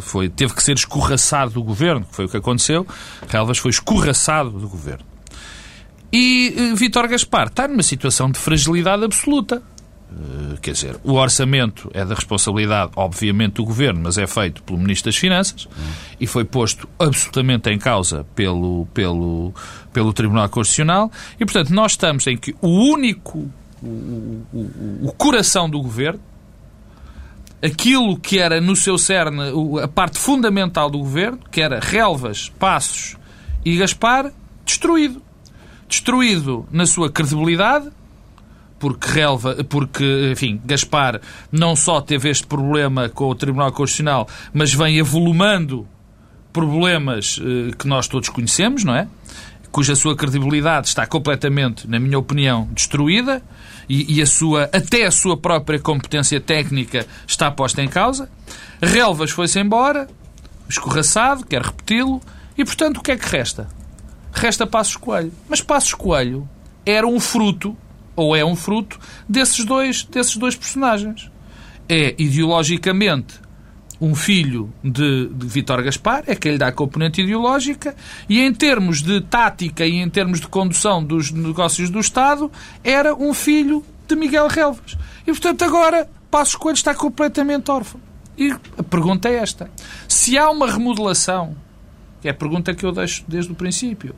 foi, 0.00 0.28
teve 0.28 0.54
que 0.54 0.62
ser 0.62 0.74
escorraçado 0.74 1.52
do 1.52 1.62
governo, 1.62 2.04
que 2.06 2.14
foi 2.14 2.24
o 2.24 2.28
que 2.28 2.36
aconteceu. 2.36 2.86
Relvas 3.28 3.58
foi 3.58 3.70
escorraçado 3.70 4.50
do 4.50 4.68
governo. 4.68 5.13
E 6.16 6.54
uh, 6.56 6.76
Vítor 6.76 7.08
Gaspar 7.08 7.48
está 7.48 7.66
numa 7.66 7.82
situação 7.82 8.30
de 8.30 8.38
fragilidade 8.38 9.02
absoluta. 9.02 9.60
Uh, 10.12 10.56
quer 10.60 10.70
dizer, 10.70 10.96
o 11.02 11.14
orçamento 11.14 11.90
é 11.92 12.04
da 12.04 12.14
responsabilidade, 12.14 12.92
obviamente, 12.94 13.54
do 13.54 13.64
governo, 13.64 14.02
mas 14.04 14.16
é 14.16 14.24
feito 14.24 14.62
pelo 14.62 14.78
Ministro 14.78 15.10
das 15.10 15.16
Finanças 15.16 15.66
e 16.20 16.24
foi 16.28 16.44
posto 16.44 16.88
absolutamente 17.00 17.68
em 17.68 17.80
causa 17.80 18.24
pelo, 18.32 18.86
pelo, 18.94 19.52
pelo 19.92 20.12
Tribunal 20.12 20.48
Constitucional. 20.48 21.10
E, 21.34 21.44
portanto, 21.44 21.70
nós 21.70 21.92
estamos 21.92 22.24
em 22.28 22.36
que 22.36 22.54
o 22.60 22.68
único, 22.68 23.50
o, 23.82 24.46
o, 24.52 25.08
o 25.08 25.12
coração 25.18 25.68
do 25.68 25.82
governo, 25.82 26.20
aquilo 27.60 28.16
que 28.20 28.38
era 28.38 28.60
no 28.60 28.76
seu 28.76 28.96
cerne 28.98 29.50
a 29.82 29.88
parte 29.88 30.20
fundamental 30.20 30.88
do 30.88 30.98
governo, 30.98 31.40
que 31.50 31.60
era 31.60 31.80
Relvas, 31.80 32.52
Passos 32.56 33.16
e 33.64 33.76
Gaspar, 33.76 34.30
destruído 34.64 35.20
destruído 35.88 36.66
na 36.70 36.86
sua 36.86 37.10
credibilidade, 37.10 37.90
porque, 38.78 39.08
relva, 39.08 39.64
porque 39.68 40.30
enfim, 40.32 40.60
Gaspar 40.64 41.20
não 41.50 41.74
só 41.74 42.00
teve 42.00 42.28
este 42.28 42.46
problema 42.46 43.08
com 43.08 43.30
o 43.30 43.34
Tribunal 43.34 43.72
Constitucional, 43.72 44.28
mas 44.52 44.74
vem 44.74 45.00
avolumando 45.00 45.88
problemas 46.52 47.40
eh, 47.40 47.74
que 47.76 47.86
nós 47.86 48.06
todos 48.06 48.28
conhecemos, 48.28 48.84
não 48.84 48.94
é? 48.94 49.08
Cuja 49.72 49.96
sua 49.96 50.14
credibilidade 50.14 50.88
está 50.88 51.06
completamente, 51.06 51.88
na 51.88 51.98
minha 51.98 52.18
opinião, 52.18 52.68
destruída 52.72 53.42
e, 53.88 54.16
e 54.16 54.22
a 54.22 54.26
sua, 54.26 54.64
até 54.64 55.04
a 55.04 55.10
sua 55.10 55.36
própria 55.36 55.78
competência 55.80 56.40
técnica 56.40 57.06
está 57.26 57.50
posta 57.50 57.82
em 57.82 57.88
causa. 57.88 58.30
Relvas 58.80 59.30
foi-se 59.30 59.58
embora, 59.58 60.08
escorraçado, 60.68 61.44
quero 61.44 61.64
repeti-lo, 61.64 62.20
e 62.56 62.64
portanto 62.64 62.98
o 62.98 63.02
que 63.02 63.12
é 63.12 63.16
que 63.16 63.28
resta? 63.28 63.66
Resta 64.34 64.66
Passos 64.66 64.96
Coelho. 64.96 65.32
Mas 65.48 65.62
Passos 65.62 65.94
Coelho 65.94 66.48
era 66.84 67.06
um 67.06 67.18
fruto, 67.20 67.76
ou 68.14 68.36
é 68.36 68.44
um 68.44 68.56
fruto, 68.56 68.98
desses 69.28 69.64
dois, 69.64 70.02
desses 70.04 70.36
dois 70.36 70.56
personagens. 70.56 71.30
É 71.88 72.14
ideologicamente 72.18 73.40
um 74.00 74.14
filho 74.14 74.72
de, 74.82 75.28
de 75.28 75.46
Vítor 75.46 75.82
Gaspar, 75.82 76.24
é 76.26 76.34
que 76.34 76.50
lhe 76.50 76.58
dá 76.58 76.68
a 76.68 76.72
componente 76.72 77.22
ideológica, 77.22 77.94
e 78.28 78.40
em 78.40 78.52
termos 78.52 79.02
de 79.02 79.20
tática 79.20 79.86
e 79.86 79.96
em 79.96 80.10
termos 80.10 80.40
de 80.40 80.48
condução 80.48 81.02
dos 81.02 81.30
negócios 81.30 81.88
do 81.88 82.00
Estado, 82.00 82.50
era 82.82 83.14
um 83.14 83.32
filho 83.32 83.84
de 84.06 84.16
Miguel 84.16 84.48
Relvas. 84.48 84.96
E, 85.22 85.30
portanto, 85.30 85.62
agora 85.64 86.08
Passos 86.30 86.56
Coelho 86.56 86.74
está 86.74 86.94
completamente 86.94 87.70
órfão. 87.70 88.00
E 88.36 88.50
a 88.76 88.82
pergunta 88.82 89.28
é 89.28 89.36
esta: 89.36 89.70
se 90.08 90.36
há 90.36 90.50
uma 90.50 90.70
remodelação 90.70 91.56
É 92.24 92.30
a 92.30 92.34
pergunta 92.34 92.74
que 92.74 92.84
eu 92.84 92.92
deixo 92.92 93.24
desde 93.28 93.52
o 93.52 93.54
princípio. 93.54 94.14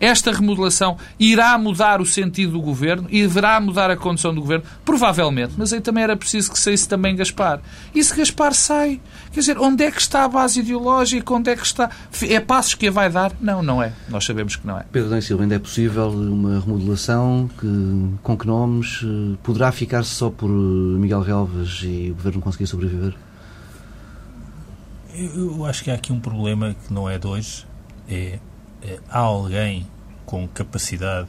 Esta 0.00 0.32
remodelação 0.32 0.96
irá 1.18 1.58
mudar 1.58 2.00
o 2.00 2.06
sentido 2.06 2.52
do 2.52 2.60
governo 2.60 3.08
e 3.10 3.22
deverá 3.22 3.60
mudar 3.60 3.90
a 3.90 3.96
condição 3.96 4.32
do 4.32 4.40
governo? 4.40 4.64
Provavelmente, 4.84 5.54
mas 5.56 5.72
aí 5.72 5.80
também 5.80 6.04
era 6.04 6.16
preciso 6.16 6.52
que 6.52 6.58
saísse 6.58 6.88
também 6.88 7.16
Gaspar. 7.16 7.60
E 7.94 8.02
se 8.02 8.14
Gaspar 8.14 8.54
sai, 8.54 9.00
quer 9.32 9.40
dizer, 9.40 9.58
onde 9.58 9.84
é 9.84 9.90
que 9.90 10.00
está 10.00 10.24
a 10.24 10.28
base 10.28 10.60
ideológica? 10.60 11.34
Onde 11.34 11.50
é 11.50 11.56
que 11.56 11.66
está? 11.66 11.90
É 12.22 12.40
passos 12.40 12.74
que 12.74 12.86
a 12.86 12.90
vai 12.90 13.10
dar? 13.10 13.32
Não, 13.40 13.62
não 13.62 13.82
é. 13.82 13.92
Nós 14.08 14.24
sabemos 14.24 14.56
que 14.56 14.66
não 14.66 14.78
é. 14.78 14.84
Pedro 14.92 15.10
Dan 15.10 15.20
Silva, 15.20 15.42
ainda 15.42 15.56
é 15.56 15.58
possível 15.58 16.08
uma 16.10 16.60
remodelação 16.60 17.50
que, 17.58 18.18
com 18.22 18.36
que 18.36 18.46
nomes 18.46 19.00
eh, 19.04 19.36
poderá 19.42 19.72
ficar-se 19.72 20.10
só 20.10 20.30
por 20.30 20.48
eh, 20.48 20.52
Miguel 20.52 21.20
Relvas 21.20 21.80
e 21.82 22.10
o 22.10 22.14
governo 22.14 22.40
conseguir 22.40 22.66
sobreviver? 22.66 23.14
Eu 25.20 25.66
acho 25.66 25.82
que 25.82 25.90
há 25.90 25.94
aqui 25.94 26.12
um 26.12 26.20
problema 26.20 26.76
que 26.86 26.94
não 26.94 27.10
é 27.10 27.18
de 27.18 27.26
hoje. 27.26 27.66
É, 28.08 28.38
é 28.80 29.00
há 29.10 29.18
alguém 29.18 29.84
com 30.24 30.46
capacidade 30.46 31.28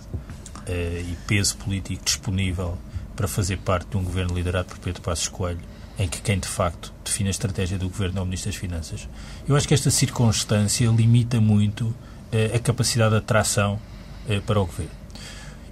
é, 0.67 1.03
e 1.03 1.17
peso 1.25 1.57
político 1.57 2.05
disponível 2.05 2.77
para 3.15 3.27
fazer 3.27 3.57
parte 3.57 3.87
de 3.89 3.97
um 3.97 4.03
governo 4.03 4.35
liderado 4.35 4.67
por 4.67 4.77
Pedro 4.77 5.01
Passos 5.01 5.27
Coelho, 5.27 5.59
em 5.97 6.07
que 6.07 6.21
quem 6.21 6.37
de 6.37 6.47
facto 6.47 6.93
define 7.03 7.29
a 7.29 7.31
estratégia 7.31 7.79
do 7.79 7.89
governo 7.89 8.19
é 8.19 8.21
o 8.21 8.25
Ministro 8.25 8.51
das 8.51 8.59
Finanças. 8.59 9.09
Eu 9.47 9.55
acho 9.55 9.67
que 9.67 9.73
esta 9.73 9.89
circunstância 9.89 10.87
limita 10.87 11.41
muito 11.41 11.91
é, 12.31 12.55
a 12.55 12.59
capacidade 12.59 13.09
de 13.09 13.17
atração 13.17 13.79
é, 14.27 14.39
para 14.39 14.61
o 14.61 14.67
governo. 14.67 14.91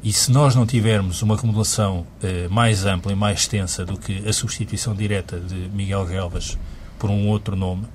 E 0.01 0.11
se 0.11 0.31
nós 0.31 0.55
não 0.55 0.65
tivermos 0.65 1.21
uma 1.21 1.35
remodelação 1.35 2.05
mais 2.49 2.85
ampla 2.85 3.11
e 3.11 3.15
mais 3.15 3.41
extensa 3.41 3.83
do 3.83 3.97
que 3.97 4.27
a 4.27 4.31
substituição 4.31 4.95
direta 4.95 5.39
de 5.39 5.55
Miguel 5.69 6.05
Relvas 6.05 6.57
por 6.99 7.09
um 7.09 7.27
outro 7.27 7.55
nome, 7.55 7.87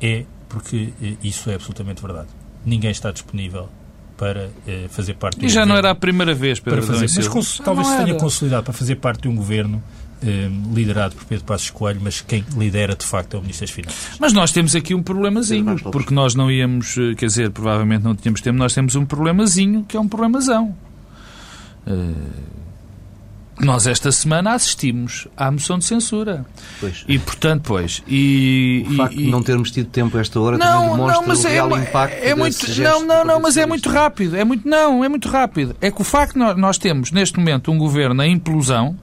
é 0.00 0.24
porque 0.48 0.92
eh, 1.02 1.14
isso 1.22 1.50
é 1.50 1.54
absolutamente 1.54 2.02
verdade. 2.02 2.28
Ninguém 2.64 2.90
está 2.90 3.10
disponível 3.10 3.68
para 4.16 4.50
eh, 4.66 4.86
fazer 4.90 5.14
parte 5.14 5.44
E 5.44 5.48
já 5.48 5.64
não 5.64 5.76
era 5.76 5.90
a 5.90 5.94
primeira 5.94 6.34
vez, 6.34 6.60
Pedro 6.60 6.82
para 6.82 6.98
fazer, 6.98 7.30
mas 7.34 7.58
talvez 7.58 7.86
se 7.86 7.96
tenha 7.96 8.14
consolidado 8.16 8.64
para 8.64 8.72
fazer 8.74 8.96
parte 8.96 9.22
de 9.22 9.28
um 9.28 9.34
governo 9.34 9.82
hum, 10.22 10.74
liderado 10.74 11.14
por 11.14 11.24
Pedro 11.24 11.44
Passos 11.44 11.70
Coelho, 11.70 12.00
mas 12.02 12.20
quem 12.20 12.44
lidera 12.54 12.94
de 12.94 13.06
facto 13.06 13.34
é 13.34 13.38
o 13.38 13.40
Ministro 13.40 13.66
das 13.66 13.74
Finanças. 13.74 14.18
Mas 14.18 14.32
nós 14.34 14.52
temos 14.52 14.74
aqui 14.74 14.94
um 14.94 15.02
problemazinho, 15.02 15.78
porque 15.90 16.12
nós 16.12 16.34
não 16.34 16.50
íamos, 16.50 16.98
eh, 16.98 17.14
quer 17.14 17.26
dizer, 17.26 17.50
provavelmente 17.50 18.02
não 18.02 18.14
tínhamos 18.14 18.42
tempo, 18.42 18.58
nós 18.58 18.74
temos 18.74 18.94
um 18.94 19.06
problemazinho 19.06 19.84
que 19.84 19.96
é 19.96 20.00
um 20.00 20.08
problemazão. 20.08 20.76
Uh 21.86 22.60
nós 23.60 23.86
esta 23.86 24.10
semana 24.10 24.52
assistimos 24.54 25.28
à 25.36 25.50
moção 25.50 25.78
de 25.78 25.84
censura. 25.84 26.44
Pois. 26.80 27.04
E, 27.06 27.18
portanto, 27.18 27.62
pois... 27.66 28.02
E, 28.08 28.86
o 28.88 28.96
facto 28.96 29.14
e, 29.14 29.24
de 29.24 29.30
não 29.30 29.42
termos 29.42 29.70
tido 29.70 29.88
tempo 29.88 30.18
esta 30.18 30.40
hora 30.40 30.58
não, 30.58 30.66
também 30.66 30.90
demonstra 30.90 31.20
não, 31.20 31.28
mas 31.28 31.44
o 31.44 31.46
é 31.46 31.50
real 31.50 31.76
é, 31.76 31.80
impacto 31.80 32.14
é 32.22 32.34
muito, 32.34 32.80
Não, 32.80 33.04
não, 33.04 33.24
não, 33.24 33.40
mas 33.40 33.56
é 33.56 33.66
muito 33.66 33.88
rápido. 33.88 34.36
É 34.36 34.44
muito, 34.44 34.68
não, 34.68 35.04
é 35.04 35.08
muito 35.08 35.28
rápido. 35.28 35.76
É 35.80 35.90
que 35.90 36.00
o 36.00 36.04
facto 36.04 36.34
de 36.34 36.60
nós 36.60 36.78
temos, 36.78 37.10
neste 37.10 37.38
momento, 37.38 37.70
um 37.70 37.78
governo 37.78 38.22
em 38.22 38.32
implosão 38.32 38.96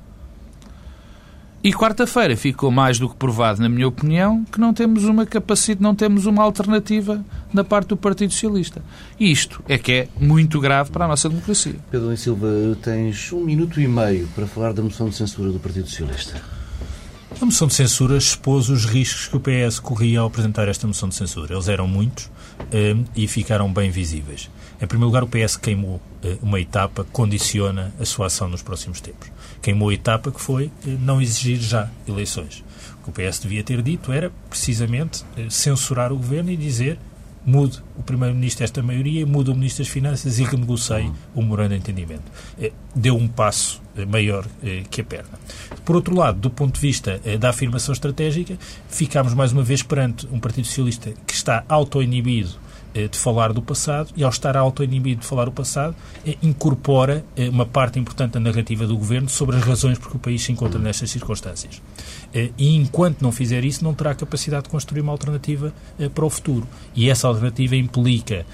e 1.68 1.74
quarta-feira 1.74 2.38
ficou 2.38 2.72
mais 2.72 2.97
do 2.97 3.09
que 3.09 3.15
provado, 3.18 3.61
na 3.61 3.68
minha 3.68 3.86
opinião, 3.86 4.45
que 4.45 4.57
não 4.57 4.74
temos 4.74 5.03
uma 5.03 5.26
capacidade, 5.26 5.84
não 5.84 5.93
temos 5.93 6.26
uma 6.26 6.41
alternativa 6.41 7.22
na 7.53 7.61
parte 7.61 7.89
do 7.89 7.97
Partido 7.97 8.32
Socialista. 8.32 8.82
E 9.20 9.30
isto 9.30 9.61
é 9.68 9.78
que 9.78 9.91
é 9.91 10.07
muito 10.18 10.61
grave 10.61 10.91
para 10.91 11.03
a 11.03 11.09
nossa 11.09 11.28
democracia. 11.28 11.76
Pedro 11.91 12.13
e 12.13 12.15
Silva, 12.15 12.47
tens 12.82 13.34
um 13.34 13.43
minuto 13.43 13.82
e 13.82 13.88
meio 13.88 14.30
para 14.34 14.47
falar 14.47 14.72
da 14.72 14.82
moção 14.82 15.09
de 15.09 15.15
censura 15.18 15.51
do 15.51 15.59
Partido 15.59 15.89
Socialista. 15.89 16.41
A 17.41 17.43
moção 17.43 17.68
de 17.68 17.74
censura 17.74 18.15
expôs 18.15 18.70
os 18.70 18.86
riscos 18.86 19.28
que 19.28 19.36
o 19.36 19.41
PS 19.41 19.78
corria 19.78 20.22
ao 20.22 20.28
apresentar 20.28 20.70
esta 20.70 20.88
moção 20.88 21.09
de 21.09 21.15
censura. 21.15 21.53
Eles 21.53 21.68
eram 21.68 21.86
muitos 21.86 22.32
um, 22.74 23.03
e 23.13 23.28
ficaram 23.28 23.74
bem 23.74 23.91
visíveis. 23.91 24.49
Em 24.82 24.88
primeiro 24.88 25.07
lugar, 25.07 25.23
o 25.23 25.28
PS 25.28 25.57
queimou 25.57 25.95
uh, 25.95 26.01
uma 26.41 26.59
etapa 26.59 27.03
que 27.03 27.11
condiciona 27.11 27.93
a 27.99 28.05
sua 28.05 28.28
ação 28.28 28.47
nos 28.47 28.61
próximos 28.61 29.01
tempos 29.01 29.30
queimou 29.61 29.89
a 29.89 29.93
etapa 29.93 30.32
que 30.32 30.41
foi 30.41 30.71
eh, 30.86 30.95
não 31.01 31.21
exigir 31.21 31.59
já 31.59 31.89
eleições. 32.07 32.63
O 33.01 33.11
que 33.11 33.21
o 33.21 33.30
PS 33.30 33.39
devia 33.39 33.63
ter 33.63 33.82
dito 33.82 34.11
era, 34.11 34.32
precisamente, 34.49 35.25
eh, 35.36 35.47
censurar 35.49 36.11
o 36.11 36.17
governo 36.17 36.51
e 36.51 36.57
dizer 36.57 36.97
mude 37.45 37.82
o 37.97 38.03
Primeiro-Ministro 38.03 38.65
esta 38.65 38.84
maioria, 38.84 39.25
mude 39.25 39.49
o 39.49 39.55
Ministro 39.55 39.82
das 39.82 39.91
Finanças 39.91 40.38
e 40.38 40.43
renegocie 40.43 41.09
o 41.34 41.41
memorando 41.41 41.69
de 41.69 41.75
entendimento. 41.78 42.23
Eh, 42.59 42.73
deu 42.93 43.15
um 43.15 43.28
passo 43.28 43.82
maior 44.07 44.45
que 44.91 45.01
a 45.01 45.03
perna. 45.03 45.39
Por 45.84 45.95
outro 45.95 46.15
lado, 46.15 46.39
do 46.39 46.51
ponto 46.51 46.75
de 46.75 46.80
vista 46.82 47.19
da 47.39 47.49
afirmação 47.49 47.93
estratégica, 47.93 48.55
ficámos 48.88 49.34
mais 49.34 49.51
uma 49.51 49.63
vez 49.63 49.82
perante 49.82 50.28
um 50.32 50.39
Partido 50.39 50.67
Socialista 50.67 51.11
que 51.25 51.34
está 51.34 51.63
auto-inibido 51.67 52.49
eh, 52.49 52.66
de 53.06 53.18
falar 53.18 53.54
do 53.54 53.62
passado 53.62 54.12
e, 54.16 54.24
ao 54.24 54.30
estar 54.30 54.56
auto-inibido 54.58 55.22
de 55.22 55.28
falar 55.28 55.45
do 55.45 55.52
passado, 55.52 55.95
eh, 56.26 56.36
incorpora 56.41 57.24
eh, 57.36 57.50
uma 57.50 57.66
parte 57.66 58.00
importante 58.00 58.32
da 58.32 58.39
narrativa 58.39 58.88
do 58.88 58.98
governo 58.98 59.30
sobre 59.30 59.58
as 59.58 59.64
razões 59.64 60.00
por 60.00 60.10
que 60.10 60.16
o 60.16 60.20
país 60.20 60.41
se 60.41 60.52
encontra 60.52 60.80
nestas 60.80 61.12
circunstâncias. 61.12 61.82
E, 62.58 62.76
enquanto 62.76 63.22
não 63.22 63.32
fizer 63.32 63.64
isso, 63.64 63.84
não 63.84 63.93
terá 63.93 64.14
capacidade 64.14 64.64
de 64.64 64.70
construir 64.70 65.02
uma 65.02 65.12
alternativa 65.12 65.74
para 66.14 66.26
o 66.26 66.30
futuro. 66.30 66.68
E 66.93 67.10
essa 67.10 67.28
alternativa 67.28 67.76
implica 67.76 68.45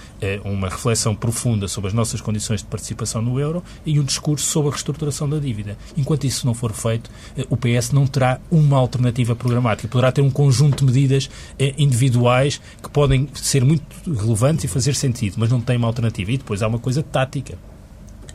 uma 0.45 0.69
reflexão 0.69 1.15
profunda 1.15 1.67
sobre 1.67 1.89
as 1.89 1.93
nossas 1.93 2.21
condições 2.21 2.61
de 2.61 2.67
participação 2.67 3.21
no 3.21 3.39
euro 3.39 3.63
e 3.85 3.99
um 3.99 4.03
discurso 4.03 4.45
sobre 4.45 4.69
a 4.69 4.71
reestruturação 4.71 5.27
da 5.27 5.39
dívida. 5.39 5.77
Enquanto 5.97 6.23
isso 6.25 6.45
não 6.45 6.53
for 6.53 6.71
feito, 6.71 7.09
o 7.49 7.57
PS 7.57 7.91
não 7.91 8.05
terá 8.05 8.39
uma 8.49 8.77
alternativa 8.77 9.35
programática. 9.35 9.87
Poderá 9.87 10.11
ter 10.11 10.21
um 10.21 10.31
conjunto 10.31 10.85
de 10.85 10.93
medidas 10.93 11.29
individuais 11.77 12.61
que 12.81 12.89
podem 12.89 13.27
ser 13.33 13.65
muito 13.65 13.83
relevantes 14.05 14.32
relevantes 14.33 14.65
e 14.65 14.67
fazer 14.67 14.95
sentido, 14.95 15.35
mas 15.37 15.49
não 15.49 15.61
tem 15.61 15.77
uma 15.77 15.87
alternativa. 15.87 16.31
E 16.31 16.37
depois 16.37 16.61
há 16.61 16.67
uma 16.67 16.79
coisa 16.79 17.03
tática 17.03 17.57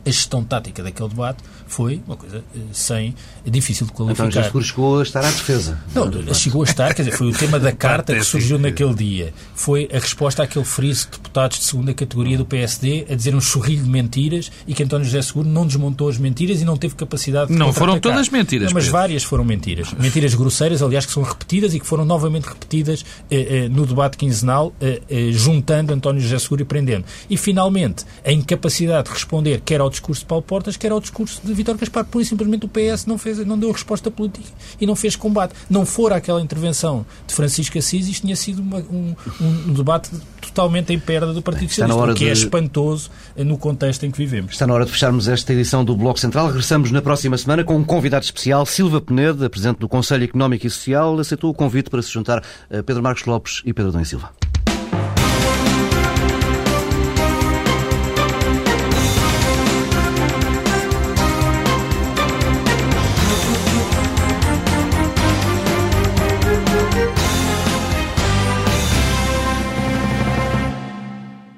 a 0.05 0.09
gestão 0.09 0.43
tática 0.43 0.83
daquele 0.83 1.09
debate 1.09 1.43
foi 1.67 2.01
uma 2.05 2.17
coisa 2.17 2.43
eh, 2.55 2.59
sem 2.71 3.15
é 3.45 3.49
difícil 3.49 3.85
de 3.85 3.93
qualificar. 3.93 4.27
Então 4.27 4.43
Jesus 4.43 4.67
chegou 4.67 4.99
a 4.99 5.03
estar 5.03 5.19
à 5.19 5.29
defesa. 5.29 5.79
Não, 5.93 6.33
chegou 6.33 6.61
a 6.61 6.65
estar, 6.65 6.93
quer 6.93 7.03
dizer, 7.03 7.17
foi 7.17 7.27
o 7.27 7.33
tema 7.33 7.59
da 7.59 7.71
carta 7.73 8.15
que 8.15 8.23
surgiu 8.23 8.57
naquele 8.57 8.93
dia. 8.93 9.33
Foi 9.55 9.89
a 9.93 9.99
resposta 9.99 10.43
àquele 10.43 10.65
friso 10.65 11.05
de 11.05 11.11
deputados 11.17 11.59
de 11.59 11.65
segunda 11.65 11.93
categoria 11.93 12.37
do 12.37 12.45
PSD 12.45 13.05
a 13.09 13.15
dizer 13.15 13.35
um 13.35 13.41
chorrilho 13.41 13.83
de 13.83 13.89
mentiras 13.89 14.51
e 14.67 14.73
que 14.73 14.83
António 14.83 15.05
José 15.05 15.21
Seguro 15.21 15.47
não 15.47 15.65
desmontou 15.65 16.09
as 16.09 16.17
mentiras 16.17 16.61
e 16.61 16.65
não 16.65 16.77
teve 16.77 16.95
capacidade 16.95 17.51
de 17.51 17.57
Não 17.57 17.71
foram 17.71 17.99
todas 17.99 18.29
mentiras. 18.29 18.67
Não, 18.67 18.73
mas 18.73 18.85
Pedro. 18.85 18.99
várias 18.99 19.23
foram 19.23 19.43
mentiras. 19.43 19.93
Mentiras 19.93 20.33
grosseiras, 20.33 20.81
aliás, 20.81 21.05
que 21.05 21.11
são 21.11 21.23
repetidas 21.23 21.73
e 21.73 21.79
que 21.79 21.85
foram 21.85 22.05
novamente 22.05 22.45
repetidas 22.45 23.05
eh, 23.29 23.65
eh, 23.65 23.69
no 23.69 23.85
debate 23.85 24.17
quinzenal, 24.17 24.73
eh, 24.81 25.01
eh, 25.09 25.31
juntando 25.31 25.93
António 25.93 26.21
José 26.21 26.39
Seguro 26.39 26.61
e 26.61 26.65
prendendo. 26.65 27.05
E, 27.29 27.37
finalmente, 27.37 28.05
a 28.25 28.31
incapacidade 28.31 29.07
de 29.07 29.13
responder 29.13 29.61
quer 29.61 29.81
ao 29.81 29.88
discurso 29.89 30.21
de 30.21 30.27
Paulo 30.27 30.43
Portas, 30.43 30.77
quer 30.77 30.91
ao 30.91 30.99
discurso 30.99 31.41
de 31.43 31.53
Vítor 31.53 31.77
Gaspar. 31.77 32.05
Por 32.05 32.21
isso, 32.21 32.29
simplesmente, 32.29 32.65
o 32.65 32.69
PS 32.69 33.05
não, 33.05 33.17
fez, 33.17 33.37
não 33.45 33.57
deu 33.57 33.71
resposta 33.71 34.09
política 34.09 34.47
e 34.79 34.85
não 34.85 34.95
fez 34.95 35.15
combate. 35.15 35.53
Não 35.69 35.85
for 35.85 36.13
aquela 36.13 36.41
intervenção 36.41 37.05
de 37.27 37.33
Francisco 37.33 37.77
Assis, 37.77 38.07
isto 38.07 38.21
tinha 38.21 38.35
sido 38.35 38.61
uma, 38.61 38.77
um, 38.79 39.15
um, 39.41 39.73
debate 39.73 40.09
totalmente 40.41 40.93
em 40.93 40.99
perda 40.99 41.33
do 41.33 41.41
Partido 41.41 41.69
Socialista, 41.69 42.01
o 42.01 42.13
que 42.13 42.23
é 42.23 42.27
de... 42.27 42.29
é 42.29 42.33
espantoso 42.33 43.09
no 43.37 43.57
contexto 43.57 44.05
em 44.05 44.11
que 44.11 44.17
vivemos. 44.17 44.53
Está 44.53 44.67
na 44.67 44.73
hora 44.73 44.85
de 44.85 44.91
fecharmos 44.91 45.27
esta 45.27 45.53
edição 45.53 45.83
do 45.83 45.95
Bloco 45.95 46.19
Central. 46.19 46.47
Regressamos 46.47 46.91
na 46.91 47.01
próxima 47.01 47.37
semana 47.37 47.63
com 47.63 47.75
um 47.75 47.83
convidado 47.83 48.23
especial, 48.23 48.65
Silva 48.65 49.01
Peneda, 49.01 49.49
Presidente 49.49 49.79
do 49.79 49.89
Conselho 49.89 50.23
Económico 50.23 50.65
e 50.65 50.69
Social, 50.69 51.17
aceitou 51.19 51.49
o 51.49 51.53
convite 51.53 51.89
para 51.89 52.01
se 52.01 52.11
juntar 52.11 52.43
a 52.69 52.83
Pedro 52.83 53.01
Marcos 53.01 53.25
Lopes 53.25 53.61
e 53.65 53.73
Pedro 53.73 53.91
Dom 53.91 54.03
Silva. 54.03 54.31